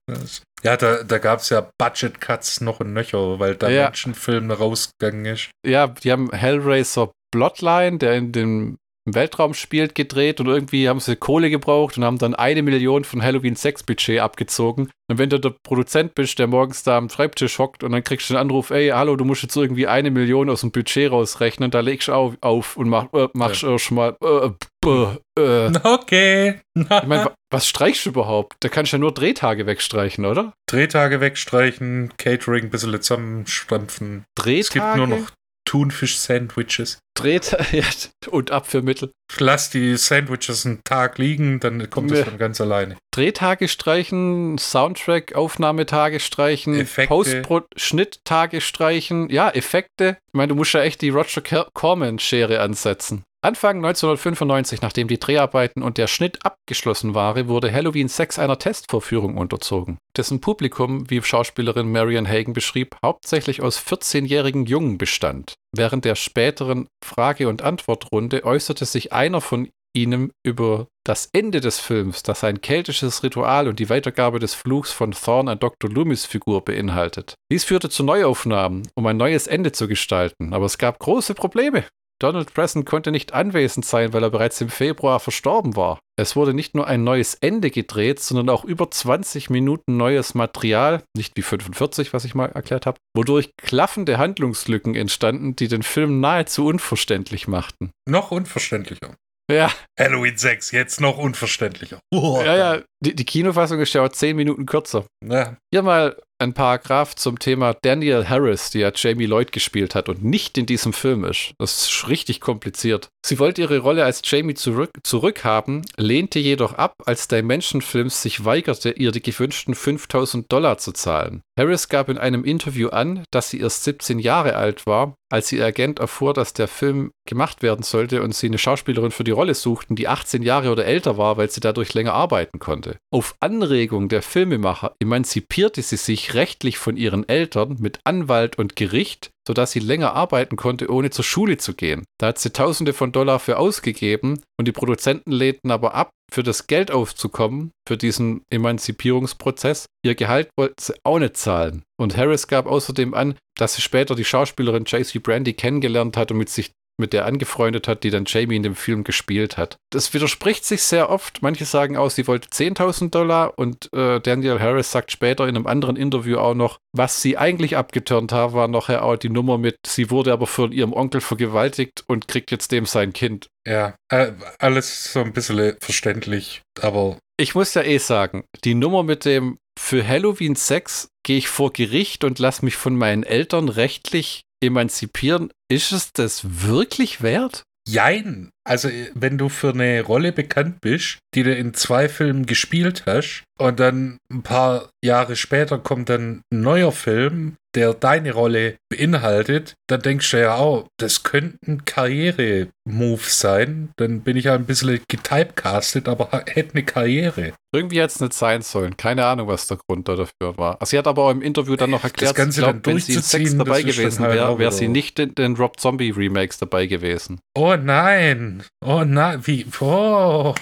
Ja, 0.64 0.76
da, 0.76 1.04
da 1.04 1.18
gab 1.18 1.40
es 1.40 1.50
ja 1.50 1.70
Budget 1.78 2.20
Cuts 2.20 2.60
noch 2.60 2.82
und 2.82 2.92
nöcher, 2.92 3.40
weil 3.40 3.56
da 3.56 3.70
Ja. 3.70 3.86
Menschenfilm 3.86 4.52
rausgegangen 4.52 5.26
ist. 5.26 5.50
Ja, 5.66 5.88
die 5.88 6.12
haben 6.12 6.30
Hellraiser 6.32 7.12
Bloodline, 7.34 7.98
der 7.98 8.16
in 8.16 8.32
dem 8.34 8.78
im 9.06 9.16
Weltraum 9.16 9.54
spielt, 9.54 9.96
gedreht 9.96 10.40
und 10.40 10.48
irgendwie 10.48 10.88
haben 10.88 11.00
sie 11.02 11.16
Kohle 11.18 11.50
gebraucht 11.50 11.98
und 11.98 12.06
haben 12.06 12.18
dann 12.18 12.36
eine 12.36 12.62
Million 12.62 13.04
von 13.04 13.22
Halloween 13.22 13.56
6 13.56 13.84
Budget 13.84 14.20
abgezogen. 14.22 14.90
Und 15.10 15.18
wenn 15.18 15.30
du 15.30 15.40
der 15.40 15.54
Produzent 15.64 16.16
bist, 16.16 16.40
der 16.40 16.48
morgens 16.48 16.84
da 16.84 16.98
am 16.98 17.10
Schreibtisch 17.10 17.60
hockt 17.60 17.84
und 17.84 17.92
dann 17.92 18.04
kriegst 18.04 18.30
du 18.30 18.34
einen 18.36 18.42
Anruf, 18.50 18.70
ey, 18.70 18.90
hallo, 18.90 19.18
du 19.18 19.26
musst 19.26 19.44
jetzt 19.44 19.58
irgendwie 19.58 19.88
eine 19.88 20.10
Million 20.10 20.50
aus 20.50 20.62
dem 20.62 20.72
Budget 20.72 21.12
rausrechnen, 21.12 21.70
da 21.70 21.82
legst 21.82 22.08
du 22.08 22.14
auf, 22.14 22.36
auf 22.40 22.78
und 22.78 22.88
mach, 22.88 23.12
äh, 23.14 23.28
machst 23.34 23.64
erstmal, 23.64 24.16
äh, 24.24 24.50
äh, 24.86 25.18
äh. 25.40 25.72
Okay. 25.84 26.60
Ich 26.76 26.88
meine, 26.90 27.26
wa- 27.26 27.36
was 27.52 27.68
streichst 27.68 28.06
du 28.06 28.10
überhaupt? 28.12 28.56
Da 28.62 28.70
kannst 28.70 28.94
du 28.94 28.98
ja 28.98 29.02
nur 29.02 29.14
Drehtage 29.14 29.66
wegstreichen, 29.68 30.26
oder? 30.26 30.54
Drehtage 30.68 31.20
wegstreichen, 31.20 32.14
Catering 32.18 32.66
ein 32.66 32.70
bisschen 32.70 33.00
zusammenstampfen. 33.02 34.24
Drehtage? 34.36 34.60
Es 34.62 34.70
gibt 34.72 34.96
nur 34.96 35.08
noch 35.08 35.28
Thunfisch-Sandwiches. 35.74 37.00
Drehtage 37.16 37.78
ja, 37.78 37.84
und 38.30 38.52
Abführmittel. 38.52 39.12
Lass 39.40 39.72
die 39.72 39.98
Sandwiches 39.98 40.66
einen 40.66 40.84
Tag 40.84 41.18
liegen, 41.18 41.60
dann 41.60 41.90
kommt 41.90 42.12
es 42.12 42.20
Nee. 42.20 42.24
von 42.26 42.38
ganz 42.38 42.62
alleine. 42.62 42.96
Drehtage 43.12 43.68
streichen, 43.68 44.58
Soundtrack, 44.60 45.34
Aufnahmetage 45.34 46.20
streichen, 46.20 46.80
Effekte. 46.80 47.08
Postpro 47.08 47.62
Schnitttage 47.76 48.62
streichen, 48.62 49.30
ja, 49.32 49.50
Effekte. 49.50 50.18
Ich 50.28 50.38
meine, 50.38 50.50
du 50.50 50.56
musst 50.56 50.74
ja 50.74 50.82
echt 50.82 51.02
die 51.02 51.10
Roger 51.10 51.42
Corman-Schere 51.74 52.60
ansetzen. 52.60 53.24
Anfang 53.44 53.84
1995, 53.84 54.82
nachdem 54.82 55.10
die 55.10 55.20
Dreharbeiten 55.20 55.84
und 55.84 55.98
der 55.98 56.08
Schnitt 56.08 56.46
abgeschlossen 56.46 57.14
waren, 57.14 57.50
wurde 57.50 57.74
Halloween 57.74 58.08
6 58.08 58.40
einer 58.40 58.58
Testvorführung 58.58 59.36
unterzogen, 59.36 59.98
dessen 60.16 60.40
Publikum, 60.40 61.10
wie 61.10 61.22
Schauspielerin 61.22 61.92
Marian 61.92 62.26
Hagen 62.26 62.54
beschrieb, 62.54 62.96
hauptsächlich 63.04 63.62
aus 63.62 63.80
14-jährigen 63.80 64.66
Jungen 64.66 64.98
bestand. 64.98 65.56
Während 65.76 66.06
der 66.06 66.16
späteren 66.16 66.88
Frage- 67.04 67.50
und 67.50 67.64
Antwortrunde 67.64 68.46
äußerte 68.46 68.86
sich 68.86 69.12
einer 69.12 69.42
von 69.42 69.68
ihnen 69.94 70.32
über 70.46 70.88
das 71.06 71.28
Ende 71.34 71.60
des 71.60 71.82
Films, 71.82 72.24
das 72.24 72.46
ein 72.46 72.62
keltisches 72.62 73.24
Ritual 73.24 73.68
und 73.68 73.78
die 73.78 73.90
Weitergabe 73.90 74.40
des 74.40 74.54
Fluchs 74.54 74.94
von 74.94 75.12
Thorn 75.12 75.50
an 75.50 75.60
Dr. 75.60 75.90
Loomis 75.90 76.26
Figur 76.26 76.64
beinhaltet. 76.64 77.36
Dies 77.52 77.66
führte 77.66 77.90
zu 77.90 78.04
Neuaufnahmen, 78.04 78.88
um 78.96 79.06
ein 79.06 79.18
neues 79.18 79.48
Ende 79.48 79.74
zu 79.74 79.90
gestalten, 79.90 80.54
aber 80.54 80.66
es 80.66 80.78
gab 80.78 80.98
große 81.00 81.34
Probleme. 81.34 81.84
Donald 82.24 82.54
Preston 82.54 82.86
konnte 82.86 83.12
nicht 83.12 83.34
anwesend 83.34 83.86
sein, 83.86 84.14
weil 84.14 84.24
er 84.24 84.30
bereits 84.30 84.62
im 84.62 84.70
Februar 84.70 85.20
verstorben 85.20 85.76
war. 85.76 86.00
Es 86.18 86.38
wurde 86.38 86.54
nicht 86.54 86.74
nur 86.74 86.88
ein 86.88 87.04
neues 87.04 87.34
Ende 87.36 87.70
gedreht, 87.70 88.22
sondern 88.22 88.50
auch 88.50 88.64
über 88.64 88.90
20 88.90 89.50
Minuten 89.50 89.98
neues 89.98 90.34
Material, 90.34 91.04
nicht 91.18 91.36
wie 91.36 91.42
45, 91.42 92.14
was 92.14 92.24
ich 92.24 92.34
mal 92.34 92.46
erklärt 92.46 92.86
habe, 92.86 92.98
wodurch 93.14 93.50
klaffende 93.62 94.20
Handlungslücken 94.20 94.96
entstanden, 94.96 95.58
die 95.58 95.68
den 95.68 95.84
Film 95.84 96.22
nahezu 96.22 96.66
unverständlich 96.66 97.50
machten. 97.50 97.92
Noch 98.08 98.32
unverständlicher. 98.32 99.16
Ja. 99.52 99.70
Halloween 100.00 100.38
6, 100.38 100.72
jetzt 100.72 101.02
noch 101.02 101.18
unverständlicher. 101.18 102.00
Oh, 102.14 102.42
ja, 102.46 102.56
ja, 102.56 102.82
die, 103.04 103.14
die, 103.16 103.26
Kinofassung 103.26 103.82
ist 103.82 103.94
ja 103.94 104.02
auch 104.02 104.10
10 104.10 104.38
Minuten 104.38 104.66
kürzer. 104.66 105.06
Ja. 105.28 105.58
Hier 105.74 105.82
mal 105.82 106.16
ein 106.44 106.54
Paragraph 106.54 107.16
zum 107.16 107.40
Thema 107.40 107.74
Daniel 107.82 108.28
Harris, 108.30 108.70
die 108.70 108.80
ja 108.80 108.92
Jamie 108.94 109.26
Lloyd 109.26 109.52
gespielt 109.52 109.96
hat 109.96 110.10
und 110.10 110.24
nicht 110.24 110.58
in 110.58 110.66
diesem 110.66 110.94
Film 110.94 111.24
ist. 111.24 111.54
Das 111.58 111.84
ist 111.84 112.10
richtig 112.10 112.42
kompliziert. 112.42 113.10
Sie 113.26 113.40
wollte 113.40 113.62
ihre 113.62 113.80
Rolle 113.80 114.04
als 114.04 114.22
Jamie 114.26 114.54
zurück, 114.54 114.92
zurückhaben, 115.04 115.86
lehnte 115.98 116.40
jedoch 116.40 116.74
ab, 116.74 116.96
als 117.06 117.30
Dimension 117.30 117.82
Films 117.82 118.22
sich 118.22 118.44
weigerte, 118.44 118.92
ihr 118.92 119.12
die 119.12 119.24
gewünschten 119.24 119.74
5000 119.74 120.52
Dollar 120.52 120.78
zu 120.78 120.92
zahlen. 120.92 121.42
Harris 121.58 121.88
gab 121.88 122.10
in 122.10 122.18
einem 122.18 122.44
Interview 122.44 122.90
an, 122.90 123.24
dass 123.32 123.50
sie 123.50 123.60
erst 123.60 123.86
17 123.86 124.20
Jahre 124.20 124.56
alt 124.56 124.86
war, 124.86 125.16
als 125.32 125.52
ihr 125.52 125.66
Agent 125.66 126.00
erfuhr, 126.00 126.34
dass 126.34 126.54
der 126.54 126.68
Film 126.68 127.12
gemacht 127.28 127.64
werden 127.64 127.84
sollte 127.84 128.22
und 128.22 128.36
sie 128.36 128.48
eine 128.48 128.58
Schauspielerin 128.58 129.12
für 129.12 129.24
die 129.24 129.32
Rolle 129.32 129.56
suchten, 129.56 129.96
die 129.96 130.08
18 130.08 130.44
Jahre 130.44 130.72
oder 130.72 130.86
älter 130.86 131.18
war, 131.18 131.38
weil 131.38 131.50
sie 131.50 131.60
dadurch 131.60 131.94
länger 131.94 132.14
arbeiten 132.14 132.60
konnte. 132.60 132.98
Auf 133.12 133.36
Anregung 133.40 134.10
der 134.10 134.22
Filmemacher 134.22 134.96
emanzipierte 135.00 135.82
sie 135.82 135.98
sich 135.98 136.33
rechtlich 136.34 136.78
von 136.78 136.98
ihren 136.98 137.28
Eltern 137.28 137.78
mit 137.80 138.00
Anwalt 138.04 138.58
und 138.58 138.76
Gericht, 138.76 139.32
sodass 139.48 139.72
sie 139.72 139.80
länger 139.80 140.14
arbeiten 140.14 140.56
konnte, 140.56 140.90
ohne 140.90 141.10
zur 141.10 141.26
Schule 141.26 141.58
zu 141.58 141.74
gehen. 141.74 142.04
Da 142.20 142.28
hat 142.28 142.40
sie 142.40 142.52
Tausende 142.52 142.94
von 142.94 143.12
Dollar 143.12 143.40
für 143.40 143.58
ausgegeben 143.58 144.42
und 144.60 144.68
die 144.68 144.72
Produzenten 144.72 145.32
lehnten 145.32 145.72
aber 145.72 145.94
ab, 145.96 146.10
für 146.32 146.44
das 146.44 146.68
Geld 146.68 146.92
aufzukommen, 146.92 147.72
für 147.88 147.98
diesen 147.98 148.42
Emanzipierungsprozess. 148.50 149.86
Ihr 150.04 150.16
Gehalt 150.16 150.50
wollte 150.58 150.76
sie 150.82 150.96
auch 151.04 151.20
nicht 151.20 151.38
zahlen. 151.38 151.84
Und 152.00 152.18
Harris 152.18 152.48
gab 152.48 152.66
außerdem 152.66 153.14
an, 153.14 153.36
dass 153.58 153.76
sie 153.76 153.82
später 153.82 154.16
die 154.16 154.26
Schauspielerin 154.26 154.86
J.C. 154.86 155.20
Brandy 155.20 155.54
kennengelernt 155.54 156.18
hat 156.18 156.32
und 156.32 156.38
mit 156.38 156.50
sich 156.50 156.72
mit 156.98 157.14
der 157.14 157.26
angefreundet 157.26 157.88
hat, 157.88 158.04
die 158.04 158.10
dann 158.10 158.26
Jamie 158.26 158.56
in 158.56 158.64
dem 158.64 158.76
Film 158.76 159.04
gespielt 159.04 159.58
hat. 159.58 159.78
Das 159.92 160.14
widerspricht 160.14 160.66
sich 160.66 160.84
sehr 160.84 161.10
oft. 161.10 161.42
Manche 161.42 161.66
sagen 161.66 161.98
auch, 161.98 162.10
sie 162.10 162.28
wollte 162.28 162.50
10.000 162.50 163.10
Dollar 163.10 163.58
und 163.58 163.92
äh, 163.94 164.20
Daniel 164.20 164.60
Harris 164.60 164.92
sagt 164.92 165.12
später 165.12 165.48
in 165.48 165.56
einem 165.56 165.68
anderen 165.68 165.96
Interview 165.96 166.38
auch 166.38 166.54
noch, 166.54 166.78
was 166.96 167.22
sie 167.22 167.38
eigentlich 167.38 167.78
abgeturnt 167.78 168.32
haben, 168.32 168.54
war 168.54 168.68
nachher 168.68 169.04
auch 169.04 169.18
die 169.18 169.30
Nummer 169.30 169.58
mit, 169.58 169.78
sie 169.86 170.12
wurde 170.12 170.34
aber 170.34 170.48
von 170.48 170.72
ihrem 170.72 170.94
Onkel 170.94 171.22
vergewaltigt 171.22 172.04
und 172.08 172.28
kriegt 172.28 172.52
jetzt 172.52 172.72
dem 172.72 172.86
sein 172.86 173.14
Kind. 173.14 173.48
Ja, 173.66 173.96
äh, 174.10 174.34
alles 174.60 175.14
so 175.14 175.22
ein 175.22 175.34
bisschen 175.34 175.76
verständlich, 175.80 176.62
aber. 176.82 177.18
Ich 177.38 177.56
muss 177.56 177.74
ja 177.74 177.82
eh 177.82 177.98
sagen, 177.98 178.44
die 178.64 178.76
Nummer 178.76 179.04
mit 179.04 179.26
dem 179.26 179.58
für 179.80 180.08
Halloween 180.08 180.56
Sex 180.56 181.10
gehe 181.24 181.38
ich 181.38 181.48
vor 181.48 181.74
Gericht 181.74 182.24
und 182.24 182.40
lasse 182.40 182.64
mich 182.64 182.76
von 182.76 182.96
meinen 182.96 183.24
Eltern 183.24 183.70
rechtlich 183.70 184.44
emanzipieren, 184.64 185.52
ist 185.70 185.92
es 185.92 186.14
das 186.14 186.64
wirklich 186.64 187.22
wert? 187.22 187.64
Jein. 187.88 188.52
Also, 188.66 188.90
wenn 189.14 189.38
du 189.38 189.50
für 189.50 189.70
eine 189.70 190.02
Rolle 190.02 190.32
bekannt 190.32 190.80
bist, 190.82 191.20
die 191.36 191.44
du 191.44 191.54
in 191.54 191.74
zwei 191.74 192.08
Filmen 192.08 192.46
gespielt 192.46 193.04
hast, 193.06 193.44
und 193.60 193.80
dann 193.80 194.18
ein 194.32 194.42
paar 194.42 194.90
Jahre 195.04 195.36
später 195.36 195.78
kommt 195.78 196.10
dann 196.10 196.42
ein 196.52 196.62
neuer 196.62 196.92
Film, 196.92 197.56
der 197.76 197.94
deine 197.94 198.34
Rolle 198.34 198.76
beinhaltet, 198.90 199.76
dann 199.88 200.02
denkst 200.02 200.30
du 200.32 200.40
ja 200.40 200.56
auch, 200.56 200.88
das 200.98 201.24
könnte 201.24 201.58
ein 201.66 201.86
Karriere-Move 201.86 203.22
sein. 203.24 203.90
Dann 203.98 204.22
bin 204.22 204.38
ich 204.38 204.46
ja 204.46 204.56
ein 204.56 204.66
bisschen 204.66 205.00
getypecastet, 205.08 206.08
aber 206.08 206.44
hätte 206.48 206.74
eine 206.74 206.84
Karriere. 206.84 207.54
Irgendwie 207.74 208.00
hätte 208.00 208.14
es 208.14 208.20
nicht 208.20 208.34
sein 208.34 208.62
sollen. 208.62 208.96
Keine 208.96 209.26
Ahnung, 209.26 209.48
was 209.48 209.68
der 209.68 209.78
Grund 209.78 210.08
dafür 210.08 210.58
war. 210.58 210.80
Also 210.80 210.92
sie 210.92 210.98
hat 211.00 211.08
aber 211.08 211.24
auch 211.24 211.32
im 211.32 211.42
Interview 211.42 211.76
dann 211.76 211.90
noch 211.90 212.04
erklärt, 212.04 212.38
das 212.38 212.56
glaub, 212.56 212.86
wenn 212.86 213.00
sie 213.00 213.14
in 213.14 213.22
Sex 213.22 213.58
dabei 213.58 213.82
gewesen 213.82 214.24
wäre, 214.24 214.60
wäre 214.60 214.72
sie 214.72 214.88
nicht 214.88 215.18
in 215.18 215.34
den 215.34 215.56
Rob 215.56 215.80
Zombie 215.80 216.12
Remakes 216.12 216.60
dabei 216.60 216.86
gewesen. 216.86 217.40
Oh 217.56 217.76
nein. 217.76 218.53
Oh 218.86 219.04
nein. 219.06 219.46
Wie? 219.46 219.66
Oh. 219.80 220.54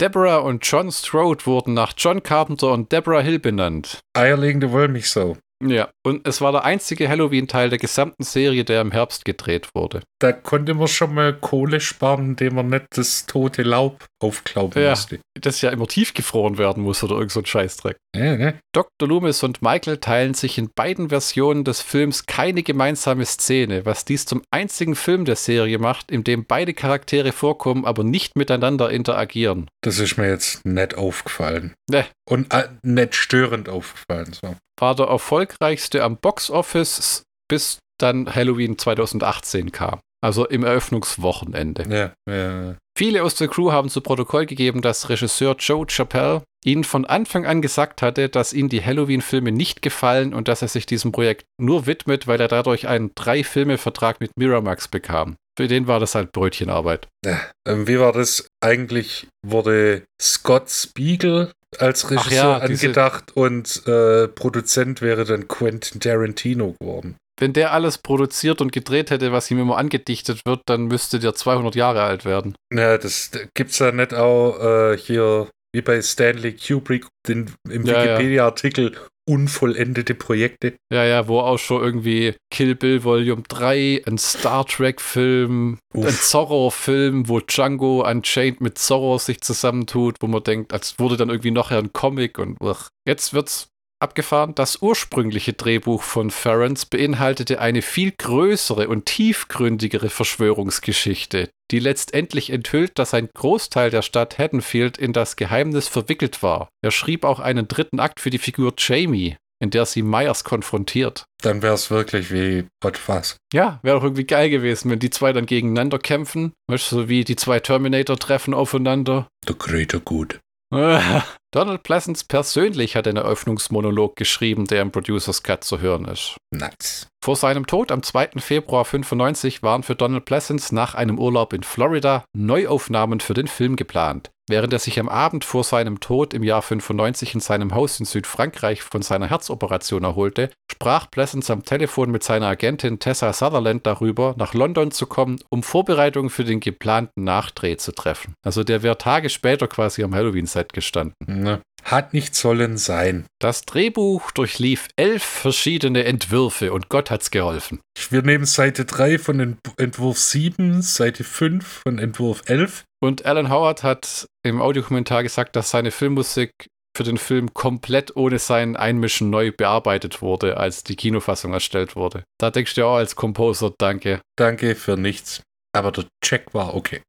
Deborah 0.00 0.38
und 0.38 0.66
John 0.66 0.92
Strode 0.92 1.46
wurden 1.46 1.74
nach 1.74 1.94
John 1.96 2.22
Carpenter 2.22 2.72
und 2.72 2.92
Deborah 2.92 3.20
Hill 3.20 3.38
benannt. 3.38 4.00
Eierlegende 4.14 4.70
Wollmilchsau. 4.72 5.36
Ja, 5.64 5.88
und 6.04 6.26
es 6.28 6.42
war 6.42 6.52
der 6.52 6.64
einzige 6.64 7.08
Halloween-Teil 7.08 7.70
der 7.70 7.78
gesamten 7.78 8.24
Serie, 8.24 8.64
der 8.64 8.82
im 8.82 8.92
Herbst 8.92 9.24
gedreht 9.24 9.70
wurde. 9.74 10.02
Da 10.20 10.32
konnte 10.32 10.74
man 10.74 10.86
schon 10.86 11.14
mal 11.14 11.32
Kohle 11.32 11.80
sparen, 11.80 12.30
indem 12.30 12.56
man 12.56 12.68
nicht 12.68 12.86
das 12.90 13.24
tote 13.24 13.62
Laub 13.62 14.04
aufklauben 14.22 14.82
ja, 14.82 14.90
musste. 14.90 15.20
Das 15.40 15.60
ja 15.60 15.70
immer 15.70 15.86
tiefgefroren 15.86 16.58
werden 16.58 16.82
muss 16.82 17.02
oder 17.02 17.16
irgend 17.16 17.32
so 17.32 17.40
ein 17.40 17.46
Scheißdreck. 17.46 17.96
Ja, 18.14 18.36
ne? 18.36 18.58
Dr. 18.72 19.08
Loomis 19.08 19.42
und 19.42 19.62
Michael 19.62 19.98
teilen 19.98 20.34
sich 20.34 20.58
in 20.58 20.70
beiden 20.74 21.10
Versionen 21.10 21.64
des 21.64 21.82
Films 21.82 22.26
keine 22.26 22.62
gemeinsame 22.62 23.24
Szene, 23.26 23.84
was 23.84 24.04
dies 24.04 24.24
zum 24.24 24.42
einzigen 24.50 24.94
Film 24.94 25.24
der 25.24 25.36
Serie 25.36 25.78
macht, 25.78 26.10
in 26.10 26.24
dem 26.24 26.46
beide 26.46 26.72
Charaktere 26.72 27.32
vorkommen, 27.32 27.84
aber 27.84 28.04
nicht 28.04 28.36
miteinander 28.36 28.90
interagieren. 28.90 29.68
Das 29.82 29.98
ist 29.98 30.16
mir 30.16 30.28
jetzt 30.28 30.64
nett 30.64 30.94
aufgefallen. 30.94 31.74
Ne. 31.90 32.06
Und 32.28 32.52
äh, 32.54 32.68
nett 32.82 33.14
störend 33.14 33.68
aufgefallen. 33.68 34.32
So. 34.32 34.56
War 34.78 34.94
der 34.94 35.06
erfolgreichste 35.06 36.02
am 36.02 36.16
Box 36.16 36.50
Office, 36.50 37.22
bis 37.48 37.78
dann 37.98 38.34
Halloween 38.34 38.78
2018 38.78 39.72
kam. 39.72 40.00
Also 40.22 40.46
im 40.46 40.64
Eröffnungswochenende. 40.64 41.84
Ja, 41.88 42.32
ja. 42.32 42.76
Viele 42.96 43.22
aus 43.22 43.34
der 43.34 43.48
Crew 43.48 43.72
haben 43.72 43.90
zu 43.90 44.00
Protokoll 44.00 44.46
gegeben, 44.46 44.80
dass 44.80 45.10
Regisseur 45.10 45.54
Joe 45.58 45.86
Chappelle 45.86 46.42
ihnen 46.64 46.82
von 46.82 47.04
Anfang 47.04 47.44
an 47.44 47.60
gesagt 47.60 48.00
hatte, 48.00 48.30
dass 48.30 48.54
ihm 48.54 48.70
die 48.70 48.82
Halloween-Filme 48.82 49.52
nicht 49.52 49.82
gefallen 49.82 50.32
und 50.32 50.48
dass 50.48 50.62
er 50.62 50.68
sich 50.68 50.86
diesem 50.86 51.12
Projekt 51.12 51.44
nur 51.60 51.84
widmet, 51.84 52.26
weil 52.26 52.40
er 52.40 52.48
dadurch 52.48 52.88
einen 52.88 53.14
Drei-Filme-Vertrag 53.14 54.20
mit 54.20 54.30
Miramax 54.38 54.88
bekam. 54.88 55.36
Für 55.58 55.68
den 55.68 55.86
war 55.86 56.00
das 56.00 56.14
halt 56.14 56.32
Brötchenarbeit. 56.32 57.06
Ja, 57.22 57.38
ähm, 57.68 57.86
wie 57.86 58.00
war 58.00 58.12
das? 58.12 58.48
Eigentlich 58.60 59.26
wurde 59.44 60.04
Scott 60.20 60.70
Spiegel 60.70 61.52
als 61.78 62.10
Regisseur 62.10 62.34
ja, 62.34 62.58
angedacht 62.58 63.36
und 63.36 63.86
äh, 63.86 64.26
Produzent 64.28 65.02
wäre 65.02 65.26
dann 65.26 65.48
Quentin 65.48 66.00
Tarantino 66.00 66.74
geworden. 66.80 67.16
Wenn 67.38 67.52
der 67.52 67.72
alles 67.72 67.98
produziert 67.98 68.60
und 68.60 68.72
gedreht 68.72 69.10
hätte, 69.10 69.32
was 69.32 69.50
ihm 69.50 69.58
immer 69.58 69.76
angedichtet 69.76 70.46
wird, 70.46 70.62
dann 70.66 70.86
müsste 70.86 71.18
der 71.18 71.34
200 71.34 71.74
Jahre 71.74 72.02
alt 72.02 72.24
werden. 72.24 72.56
Ja, 72.72 72.96
das 72.98 73.30
gibt's 73.54 73.78
ja 73.78 73.92
nicht 73.92 74.14
auch 74.14 74.58
äh, 74.58 74.96
hier 74.96 75.48
wie 75.74 75.82
bei 75.82 76.00
Stanley 76.00 76.56
Kubrick 76.56 77.06
den, 77.28 77.52
im 77.68 77.84
Ja, 77.84 78.02
ja. 78.02 78.04
Wikipedia-Artikel 78.04 78.96
unvollendete 79.28 80.14
Projekte. 80.14 80.76
Ja, 80.92 81.04
ja, 81.04 81.28
wo 81.28 81.40
auch 81.40 81.58
schon 81.58 81.82
irgendwie 81.82 82.34
Kill 82.50 82.74
Bill 82.76 83.02
Volume 83.02 83.42
3, 83.48 84.02
ein 84.06 84.18
Star 84.18 84.64
Trek-Film, 84.64 85.78
ein. 85.92 86.08
Zorro-Film, 86.08 87.28
wo 87.28 87.40
Django 87.40 88.08
Unchained 88.08 88.60
mit 88.60 88.78
Zorro 88.78 89.18
sich 89.18 89.40
zusammentut, 89.40 90.16
wo 90.20 90.28
man 90.28 90.44
denkt, 90.44 90.72
als 90.72 90.98
wurde 90.98 91.16
dann 91.16 91.28
irgendwie 91.28 91.50
nachher 91.50 91.78
ein 91.78 91.92
Comic 91.92 92.38
und 92.38 92.60
uch. 92.60 92.88
jetzt 93.06 93.34
wird's 93.34 93.68
abgefahren. 94.00 94.54
Das 94.54 94.82
ursprüngliche 94.82 95.52
Drehbuch 95.52 96.02
von 96.02 96.30
Ferrens 96.30 96.86
beinhaltete 96.86 97.60
eine 97.60 97.82
viel 97.82 98.12
größere 98.12 98.88
und 98.88 99.06
tiefgründigere 99.06 100.10
Verschwörungsgeschichte, 100.10 101.50
die 101.70 101.78
letztendlich 101.78 102.50
enthüllt, 102.50 102.98
dass 102.98 103.14
ein 103.14 103.28
Großteil 103.34 103.90
der 103.90 104.02
Stadt 104.02 104.38
Haddonfield 104.38 104.98
in 104.98 105.12
das 105.12 105.36
Geheimnis 105.36 105.88
verwickelt 105.88 106.42
war. 106.42 106.68
Er 106.82 106.90
schrieb 106.90 107.24
auch 107.24 107.40
einen 107.40 107.68
dritten 107.68 108.00
Akt 108.00 108.20
für 108.20 108.30
die 108.30 108.38
Figur 108.38 108.74
Jamie, 108.78 109.36
in 109.60 109.70
der 109.70 109.86
sie 109.86 110.02
Myers 110.02 110.44
konfrontiert. 110.44 111.24
Dann 111.42 111.62
wäre 111.62 111.74
es 111.74 111.90
wirklich 111.90 112.30
wie 112.30 112.66
Gott 112.82 113.00
was. 113.06 113.36
Ja, 113.52 113.80
wäre 113.82 113.96
doch 113.96 114.04
irgendwie 114.04 114.24
geil 114.24 114.50
gewesen, 114.50 114.90
wenn 114.90 114.98
die 114.98 115.10
zwei 115.10 115.32
dann 115.32 115.46
gegeneinander 115.46 115.98
kämpfen. 115.98 116.52
Weißt 116.68 116.92
du, 116.92 116.96
so 116.96 117.08
wie 117.08 117.24
die 117.24 117.36
zwei 117.36 117.60
Terminator 117.60 118.18
treffen 118.18 118.54
aufeinander. 118.54 119.28
Der 119.48 119.54
Greater 119.54 120.00
Gut. 120.00 120.40
Donald 121.52 121.82
Pleasance 121.84 122.24
persönlich 122.26 122.96
hat 122.96 123.06
einen 123.06 123.18
Eröffnungsmonolog 123.18 124.16
geschrieben, 124.16 124.66
der 124.66 124.82
im 124.82 124.90
Producers 124.90 125.42
Cut 125.42 125.64
zu 125.64 125.80
hören 125.80 126.06
ist. 126.06 126.36
Nice. 126.50 127.08
Vor 127.22 127.36
seinem 127.36 127.66
Tod 127.66 127.92
am 127.92 128.02
2. 128.02 128.30
Februar 128.38 128.84
95 128.84 129.62
waren 129.62 129.82
für 129.82 129.94
Donald 129.94 130.24
Pleasance 130.24 130.74
nach 130.74 130.94
einem 130.94 131.18
Urlaub 131.18 131.52
in 131.52 131.62
Florida 131.62 132.24
Neuaufnahmen 132.36 133.20
für 133.20 133.34
den 133.34 133.46
Film 133.46 133.76
geplant. 133.76 134.30
Während 134.48 134.72
er 134.72 134.78
sich 134.78 134.98
am 135.00 135.08
Abend 135.08 135.44
vor 135.44 135.64
seinem 135.64 136.00
Tod 136.00 136.34
im 136.34 136.42
Jahr 136.42 136.62
95 136.62 137.34
in 137.34 137.40
seinem 137.40 137.74
Haus 137.74 137.98
in 138.00 138.06
Südfrankreich 138.06 138.82
von 138.82 139.02
seiner 139.02 139.28
Herzoperation 139.28 140.04
erholte, 140.04 140.50
sprach 140.70 141.10
Pleasance 141.10 141.52
am 141.52 141.64
Telefon 141.64 142.10
mit 142.10 142.22
seiner 142.22 142.46
Agentin 142.46 142.98
Tessa 142.98 143.32
Sutherland 143.32 143.86
darüber, 143.86 144.34
nach 144.38 144.54
London 144.54 144.90
zu 144.90 145.06
kommen, 145.06 145.38
um 145.50 145.62
Vorbereitungen 145.62 146.30
für 146.30 146.44
den 146.44 146.60
geplanten 146.60 147.24
Nachdreh 147.24 147.76
zu 147.76 147.92
treffen. 147.92 148.34
Also 148.44 148.64
der 148.64 148.82
wäre 148.82 148.98
Tage 148.98 149.30
später 149.30 149.68
quasi 149.68 150.02
am 150.02 150.14
Halloween-Set 150.14 150.72
gestanden. 150.72 151.14
Ne. 151.26 151.60
Hat 151.84 152.14
nicht 152.14 152.34
sollen 152.34 152.78
sein. 152.78 153.26
Das 153.38 153.62
Drehbuch 153.62 154.32
durchlief 154.32 154.88
elf 154.96 155.22
verschiedene 155.22 156.04
Entwürfe 156.04 156.72
und 156.72 156.88
Gott 156.88 157.12
hat's 157.12 157.30
geholfen. 157.30 157.78
Wir 158.10 158.22
nehmen 158.22 158.44
Seite 158.44 158.84
3 158.84 159.18
von 159.20 159.38
Ent 159.38 159.58
Entwurf 159.76 160.18
7, 160.18 160.82
Seite 160.82 161.22
5 161.22 161.82
von 161.84 161.98
Entwurf 161.98 162.42
11. 162.46 162.84
Und 163.02 163.26
Alan 163.26 163.50
Howard 163.50 163.82
hat 163.82 164.26
im 164.42 164.60
Audiokommentar 164.60 165.22
gesagt, 165.22 165.56
dass 165.56 165.70
seine 165.70 165.90
Filmmusik 165.90 166.52
für 166.96 167.04
den 167.04 167.18
Film 167.18 167.52
komplett 167.52 168.16
ohne 168.16 168.38
sein 168.38 168.74
Einmischen 168.74 169.28
neu 169.28 169.52
bearbeitet 169.52 170.22
wurde, 170.22 170.56
als 170.56 170.82
die 170.82 170.96
Kinofassung 170.96 171.52
erstellt 171.52 171.94
wurde. 171.94 172.24
Da 172.38 172.50
denkst 172.50 172.74
du 172.74 172.86
auch 172.86 172.96
als 172.96 173.16
Composer, 173.16 173.74
danke. 173.78 174.20
Danke 174.36 174.74
für 174.74 174.96
nichts. 174.96 175.42
Aber 175.74 175.92
der 175.92 176.06
Check 176.24 176.54
war 176.54 176.74
okay. 176.74 177.02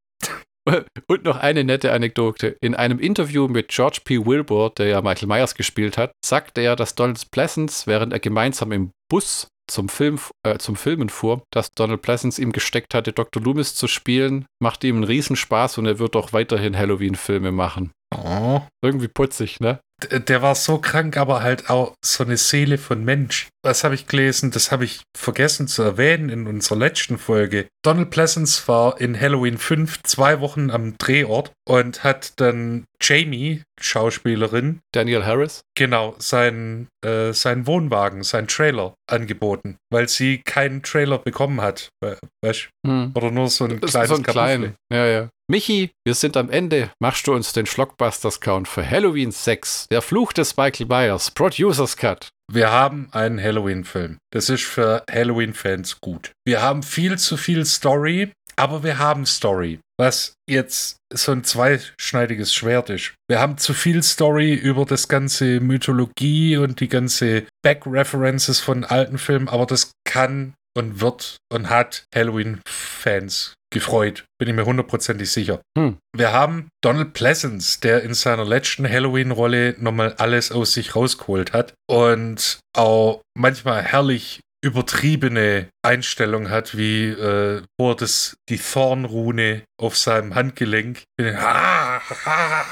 Und 1.08 1.24
noch 1.24 1.38
eine 1.38 1.64
nette 1.64 1.94
Anekdote. 1.94 2.58
In 2.60 2.76
einem 2.76 3.00
Interview 3.00 3.48
mit 3.48 3.70
George 3.70 4.02
P. 4.04 4.26
Wilbur, 4.26 4.72
der 4.78 4.88
ja 4.88 5.02
Michael 5.02 5.30
Myers 5.30 5.56
gespielt 5.56 5.98
hat, 5.98 6.12
sagte 6.24 6.60
er, 6.60 6.76
dass 6.76 6.96
Donald 6.96 7.32
Pleasance, 7.32 7.88
während 7.88 8.12
er 8.12 8.20
gemeinsam 8.20 8.74
im 8.74 8.92
Bus 9.10 9.48
zum, 9.68 9.89
Film, 9.89 10.20
äh, 10.43 10.57
zum 10.57 10.76
Filmen 10.76 11.09
fuhr, 11.09 11.43
dass 11.51 11.72
Donald 11.72 12.01
Pleasance 12.01 12.41
ihm 12.41 12.51
gesteckt 12.51 12.93
hatte, 12.93 13.13
Dr. 13.13 13.41
Loomis 13.41 13.76
zu 13.76 13.88
spielen, 13.88 14.45
macht 14.59 14.84
ihm 14.84 14.95
einen 14.95 15.03
Riesenspaß 15.03 15.78
und 15.78 15.86
er 15.86 15.99
wird 15.99 16.15
auch 16.15 16.34
weiterhin 16.34 16.78
Halloween-Filme 16.78 17.51
machen. 17.51 17.91
Oh. 18.15 18.61
Irgendwie 18.82 19.09
putzig, 19.09 19.59
ne? 19.59 19.80
Der 20.11 20.43
war 20.43 20.53
so 20.53 20.78
krank, 20.78 21.18
aber 21.18 21.41
halt 21.41 21.72
auch 21.72 21.95
so 22.05 22.24
eine 22.24 22.38
Seele 22.38 22.78
von 22.78 23.03
Mensch. 23.03 23.47
Was 23.63 23.84
habe 23.84 23.95
ich 23.95 24.05
gelesen? 24.05 24.51
Das 24.51 24.72
habe 24.72 24.86
ich 24.86 25.01
vergessen 25.18 25.68
zu 25.68 25.82
erwähnen 25.82 26.30
in 26.30 26.45
unserer 26.45 26.78
letzten 26.78 27.18
Folge. 27.18 27.68
Donald 27.84 28.11
Pleasance 28.11 28.68
war 28.68 29.01
in 29.01 29.20
Halloween 29.20 29.57
5 29.57 30.03
zwei 30.03 30.39
Wochen 30.39 30.70
am 30.70 30.99
Drehort 30.99 31.51
und 31.68 32.03
hat 32.03 32.39
dann 32.39 32.86
Jamie, 33.01 33.63
Schauspielerin, 33.80 34.80
Daniel 34.93 35.25
Harris. 35.25 35.61
genau, 35.75 36.15
seinen, 36.19 36.88
äh, 37.05 37.34
seinen 37.34 37.67
Wohnwagen, 37.67 38.23
seinen 38.23 38.47
Trailer 38.47 38.93
angeboten, 39.09 39.78
weil 39.91 40.07
sie 40.09 40.41
keinen 40.45 40.84
Trailer 40.84 41.17
bekommen 41.19 41.61
hat. 41.61 41.89
We- 42.01 42.17
Weißt 42.43 42.69
du? 42.84 42.89
Hm. 42.89 43.11
Oder 43.15 43.32
nur 43.32 43.49
so 43.49 43.65
ein 43.65 43.80
Das 43.80 43.91
kleines 43.91 44.09
so 44.09 44.39
ein. 44.39 44.75
Ja, 44.91 45.05
ja. 45.05 45.30
Michi, 45.49 45.91
wir 46.05 46.13
sind 46.13 46.36
am 46.38 46.49
Ende. 46.49 46.91
Machst 47.01 47.25
du 47.28 47.34
uns 47.34 47.53
den 47.53 47.65
Schlockbusters-Count 47.65 48.67
für 48.67 48.88
Halloween 48.89 49.32
6? 49.32 49.88
Der 49.89 50.01
Fluch 50.01 50.34
des 50.34 50.57
Michael 50.57 50.88
Myers. 50.88 51.32
Producers 51.32 51.95
Cut. 51.95 52.30
Wir 52.51 52.71
haben 52.71 53.07
einen 53.11 53.41
Halloween-Film. 53.41 54.17
Das 54.34 54.49
ist 54.49 54.63
für 54.63 55.03
Halloween-Fans 55.09 55.99
gut. 56.01 56.32
Wir 56.45 56.61
haben 56.61 56.84
viel 56.84 57.17
zu 57.17 57.38
viel 57.38 57.65
Story, 57.65 58.32
aber 58.58 58.84
wir 58.84 58.97
haben 58.97 59.26
Story. 59.26 59.80
Was 59.99 60.36
jetzt 60.47 60.97
so 61.12 61.32
ein 61.32 61.43
zweischneidiges 61.43 62.53
Schwert 62.53 62.89
ist. 62.89 63.14
Wir 63.28 63.39
haben 63.39 63.58
zu 63.58 63.74
viel 63.74 64.03
Story 64.03 64.53
über 64.53 64.86
das 64.86 65.08
ganze 65.08 65.60
Mythologie 65.60 66.58
und 66.58 66.80
die 66.80 66.88
ganze 66.88 67.45
Back-References 67.64 68.60
von 68.60 68.84
alten 68.84 69.18
Filmen, 69.18 69.47
aber 69.47 69.66
das 69.66 69.91
kann 70.05 70.53
und 70.78 71.01
wird 71.01 71.38
und 71.51 71.70
hat 71.70 72.05
Halloween-Fans 72.14 73.55
gefreut. 73.74 74.26
Bin 74.39 74.49
ich 74.49 74.55
mir 74.55 74.66
hundertprozentig 74.66 75.32
sicher. 75.32 75.62
Hm. 75.78 75.97
Wir 76.16 76.32
haben 76.32 76.70
Donald 76.84 77.14
Pleasance, 77.14 77.80
der 77.82 78.03
in 78.03 78.14
seiner 78.14 78.45
letzten 78.45 78.88
Halloween-Rolle 78.88 79.76
nochmal 79.80 80.14
alles 80.14 80.51
aus 80.51 80.74
sich 80.74 80.95
rausgeholt 80.95 81.53
hat 81.53 81.74
und 81.89 82.60
auch 82.76 83.22
manchmal 83.36 83.82
herrlich 83.82 84.41
übertriebene 84.62 85.70
Einstellung 85.84 86.49
hat, 86.49 86.78
wie 86.78 87.10
äh, 87.10 87.62
wo 87.78 87.91
er 87.91 87.95
das, 87.95 88.38
die 88.49 88.58
Thorn-Rune 88.58 89.64
auf 89.80 89.97
seinem 89.97 90.36
Handgelenk. 90.36 91.03
Ah, 91.20 92.01
ah, 92.26 92.66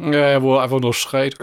Ja, 0.00 0.28
ja, 0.30 0.42
wo 0.42 0.56
er 0.56 0.62
einfach 0.62 0.80
nur 0.80 0.94
schreit. 0.94 1.36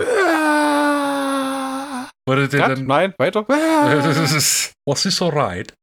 Wurde 2.30 2.47
der 2.47 2.69
dann. 2.69 2.86
Nein, 2.86 3.13
weiter. 3.17 3.47
Was 3.49 5.05
ist 5.05 5.21
alright? 5.21 5.73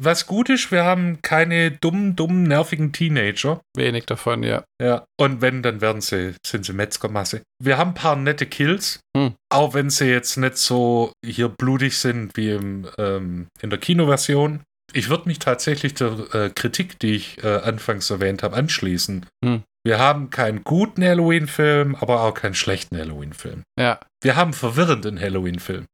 Was 0.00 0.26
gut 0.26 0.48
ist, 0.48 0.70
wir 0.72 0.84
haben 0.84 1.20
keine 1.22 1.70
dummen, 1.72 2.16
dummen, 2.16 2.44
nervigen 2.44 2.92
Teenager. 2.92 3.60
Wenig 3.76 4.06
davon, 4.06 4.42
ja. 4.42 4.64
Ja. 4.80 5.04
Und 5.20 5.40
wenn, 5.40 5.62
dann 5.62 5.80
werden 5.80 6.00
sie, 6.00 6.34
sind 6.44 6.64
sie 6.64 6.72
Metzgermasse. 6.72 7.42
Wir 7.62 7.76
haben 7.78 7.90
ein 7.90 7.94
paar 7.94 8.16
nette 8.16 8.46
Kills, 8.46 9.00
Hm. 9.16 9.34
auch 9.52 9.74
wenn 9.74 9.90
sie 9.90 10.06
jetzt 10.06 10.36
nicht 10.36 10.56
so 10.58 11.12
hier 11.24 11.48
blutig 11.48 11.98
sind 11.98 12.36
wie 12.36 12.50
im, 12.50 12.88
ähm, 12.98 13.46
in 13.60 13.70
der 13.70 13.78
Kinoversion. 13.78 14.62
Ich 14.92 15.08
würde 15.08 15.28
mich 15.28 15.38
tatsächlich 15.38 15.94
der 15.94 16.34
äh, 16.34 16.50
Kritik, 16.50 16.98
die 17.00 17.14
ich 17.14 17.42
äh, 17.42 17.56
anfangs 17.58 18.10
erwähnt 18.10 18.42
habe, 18.42 18.56
anschließen. 18.56 19.26
Hm. 19.44 19.62
Wir 19.86 19.98
haben 19.98 20.30
keinen 20.30 20.64
guten 20.64 21.04
Halloween-Film, 21.04 21.94
aber 21.96 22.22
auch 22.22 22.32
keinen 22.34 22.54
schlechten 22.54 22.96
Halloween-Film. 22.98 23.62
Ja, 23.78 24.00
Wir 24.22 24.36
haben 24.36 24.48
einen 24.48 24.54
verwirrenden 24.54 25.20
Halloween-Film. 25.20 25.86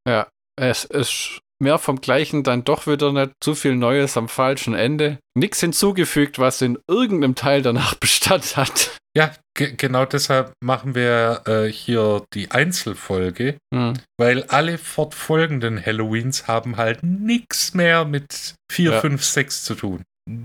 es 0.56 0.84
ist 0.84 1.40
mehr 1.62 1.78
vom 1.78 2.00
Gleichen, 2.00 2.42
dann 2.44 2.64
doch 2.64 2.86
wieder 2.86 3.12
nicht 3.12 3.32
zu 3.42 3.54
viel 3.54 3.74
Neues 3.76 4.16
am 4.16 4.28
falschen 4.28 4.74
Ende. 4.74 5.18
Nichts 5.36 5.60
hinzugefügt, 5.60 6.38
was 6.38 6.62
in 6.62 6.78
irgendeinem 6.88 7.34
Teil 7.34 7.62
danach 7.62 7.94
Bestand 8.00 8.56
hat. 8.56 8.96
Ja, 9.16 9.32
ge 9.56 9.74
genau 9.76 10.04
deshalb 10.04 10.52
machen 10.62 10.94
wir 10.94 11.42
äh, 11.46 11.66
hier 11.66 12.22
die 12.32 12.52
Einzelfolge, 12.52 13.56
Hm. 13.74 13.94
weil 14.18 14.44
alle 14.44 14.78
fortfolgenden 14.78 15.84
Halloweens 15.84 16.46
haben 16.46 16.76
halt 16.76 17.02
nichts 17.02 17.74
mehr 17.74 18.04
mit 18.04 18.54
4, 18.70 18.92
Ja. 18.92 19.00
5, 19.00 19.24
6 19.24 19.64
zu 19.64 19.74
tun. 19.74 20.02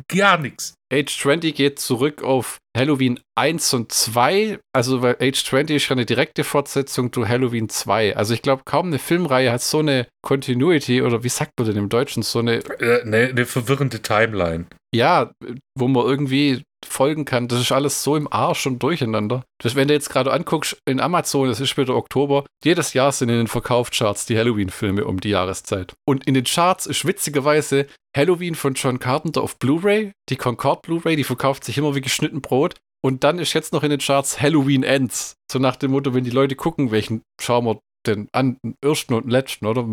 Gar 0.07 0.37
nichts. 0.39 0.73
Age 0.91 1.15
20 1.19 1.53
geht 1.53 1.79
zurück 1.79 2.23
auf 2.23 2.57
Halloween 2.75 3.19
1 3.37 3.73
und 3.73 3.91
2. 3.91 4.59
Also, 4.73 5.01
weil 5.01 5.15
Age 5.19 5.43
20 5.43 5.75
ist 5.75 5.89
ja 5.89 5.91
eine 5.95 6.05
direkte 6.05 6.43
Fortsetzung 6.43 7.11
zu 7.11 7.27
Halloween 7.27 7.69
2. 7.69 8.15
Also, 8.15 8.33
ich 8.33 8.41
glaube, 8.41 8.63
kaum 8.65 8.87
eine 8.87 8.99
Filmreihe 8.99 9.51
hat 9.51 9.61
so 9.61 9.79
eine 9.79 10.07
Continuity 10.23 11.01
oder 11.01 11.23
wie 11.23 11.29
sagt 11.29 11.51
man 11.59 11.67
denn 11.67 11.77
im 11.77 11.89
Deutschen? 11.89 12.23
So 12.23 12.39
eine, 12.39 12.55
Äh, 12.79 13.05
ne, 13.05 13.27
eine 13.29 13.45
verwirrende 13.45 14.01
Timeline. 14.01 14.65
ja, 14.93 15.31
wo 15.77 15.87
man 15.87 16.05
irgendwie 16.05 16.63
folgen 16.87 17.25
kann. 17.25 17.47
Das 17.47 17.59
ist 17.59 17.71
alles 17.71 18.03
so 18.03 18.15
im 18.15 18.31
Arsch 18.31 18.65
und 18.67 18.81
durcheinander. 18.81 19.43
Das, 19.61 19.75
wenn 19.75 19.87
du 19.87 19.93
jetzt 19.93 20.09
gerade 20.09 20.31
anguckst, 20.31 20.77
in 20.85 20.99
Amazon, 20.99 21.49
es 21.49 21.59
ist 21.59 21.69
später 21.69 21.95
Oktober, 21.95 22.45
jedes 22.63 22.93
Jahr 22.93 23.11
sind 23.11 23.29
in 23.29 23.37
den 23.37 23.47
Verkaufscharts 23.47 24.25
die 24.25 24.37
Halloween-Filme 24.37 25.05
um 25.05 25.19
die 25.19 25.29
Jahreszeit. 25.29 25.93
Und 26.07 26.25
in 26.27 26.33
den 26.33 26.45
Charts 26.45 26.85
ist 26.85 27.05
witzigerweise 27.05 27.87
Halloween 28.15 28.55
von 28.55 28.73
John 28.75 28.99
Carpenter 28.99 29.41
auf 29.41 29.57
Blu-ray, 29.57 30.11
die 30.29 30.35
Concord 30.35 30.83
Blu-ray, 30.83 31.15
die 31.15 31.23
verkauft 31.23 31.63
sich 31.63 31.77
immer 31.77 31.95
wie 31.95 32.01
geschnitten 32.01 32.41
Brot. 32.41 32.75
Und 33.03 33.23
dann 33.23 33.37
ist 33.37 33.53
jetzt 33.53 33.71
noch 33.71 33.83
in 33.83 33.91
den 33.91 33.99
Charts 33.99 34.41
Halloween 34.41 34.83
Ends. 34.83 35.35
So 35.51 35.59
nach 35.59 35.75
dem 35.75 35.91
Motto, 35.91 36.13
wenn 36.13 36.23
die 36.23 36.31
Leute 36.31 36.55
gucken, 36.55 36.91
welchen 36.91 37.21
schauen 37.39 37.65
wir 37.65 37.79
denn 38.07 38.27
an, 38.31 38.57
den 38.63 38.75
ersten 38.83 39.13
und 39.13 39.25
den 39.25 39.31
letzten, 39.31 39.65
oder? 39.65 39.85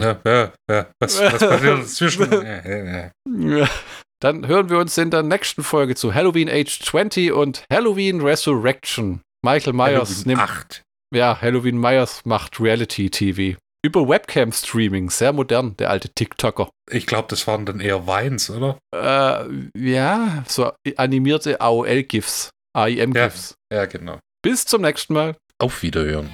Ja, 0.00 0.20
ja, 0.24 0.52
ja. 0.70 0.86
Was, 1.00 1.20
was 1.20 1.38
passiert 1.38 1.78
dazwischen? 1.82 2.30
Ja. 4.22 4.32
Dann 4.32 4.46
hören 4.46 4.68
wir 4.70 4.78
uns 4.78 4.98
in 4.98 5.10
der 5.10 5.22
nächsten 5.22 5.62
Folge 5.62 5.94
zu 5.94 6.14
Halloween 6.14 6.48
Age 6.48 6.80
20 6.80 7.32
und 7.32 7.64
Halloween 7.72 8.20
Resurrection. 8.20 9.20
Michael 9.44 9.72
Myers 9.72 10.08
Halloween 10.10 10.26
nimmt, 10.26 10.40
8. 10.40 10.82
ja, 11.14 11.40
Halloween 11.40 11.78
Myers 11.78 12.22
macht 12.24 12.60
Reality 12.60 13.10
TV. 13.10 13.56
Über 13.84 14.08
Webcam-Streaming, 14.08 15.08
sehr 15.10 15.32
modern, 15.32 15.76
der 15.76 15.90
alte 15.90 16.08
TikToker. 16.08 16.68
Ich 16.90 17.06
glaube, 17.06 17.28
das 17.30 17.46
waren 17.46 17.64
dann 17.64 17.78
eher 17.78 18.08
Weins, 18.08 18.50
oder? 18.50 18.78
Äh, 18.92 19.44
ja, 19.78 20.42
so 20.48 20.72
animierte 20.96 21.60
AOL-GIFs, 21.60 22.50
AIM-GIFs. 22.76 23.54
Ja, 23.72 23.86
genau. 23.86 24.18
Bis 24.42 24.64
zum 24.64 24.82
nächsten 24.82 25.14
Mal. 25.14 25.36
Auf 25.60 25.82
Wiederhören. 25.82 26.28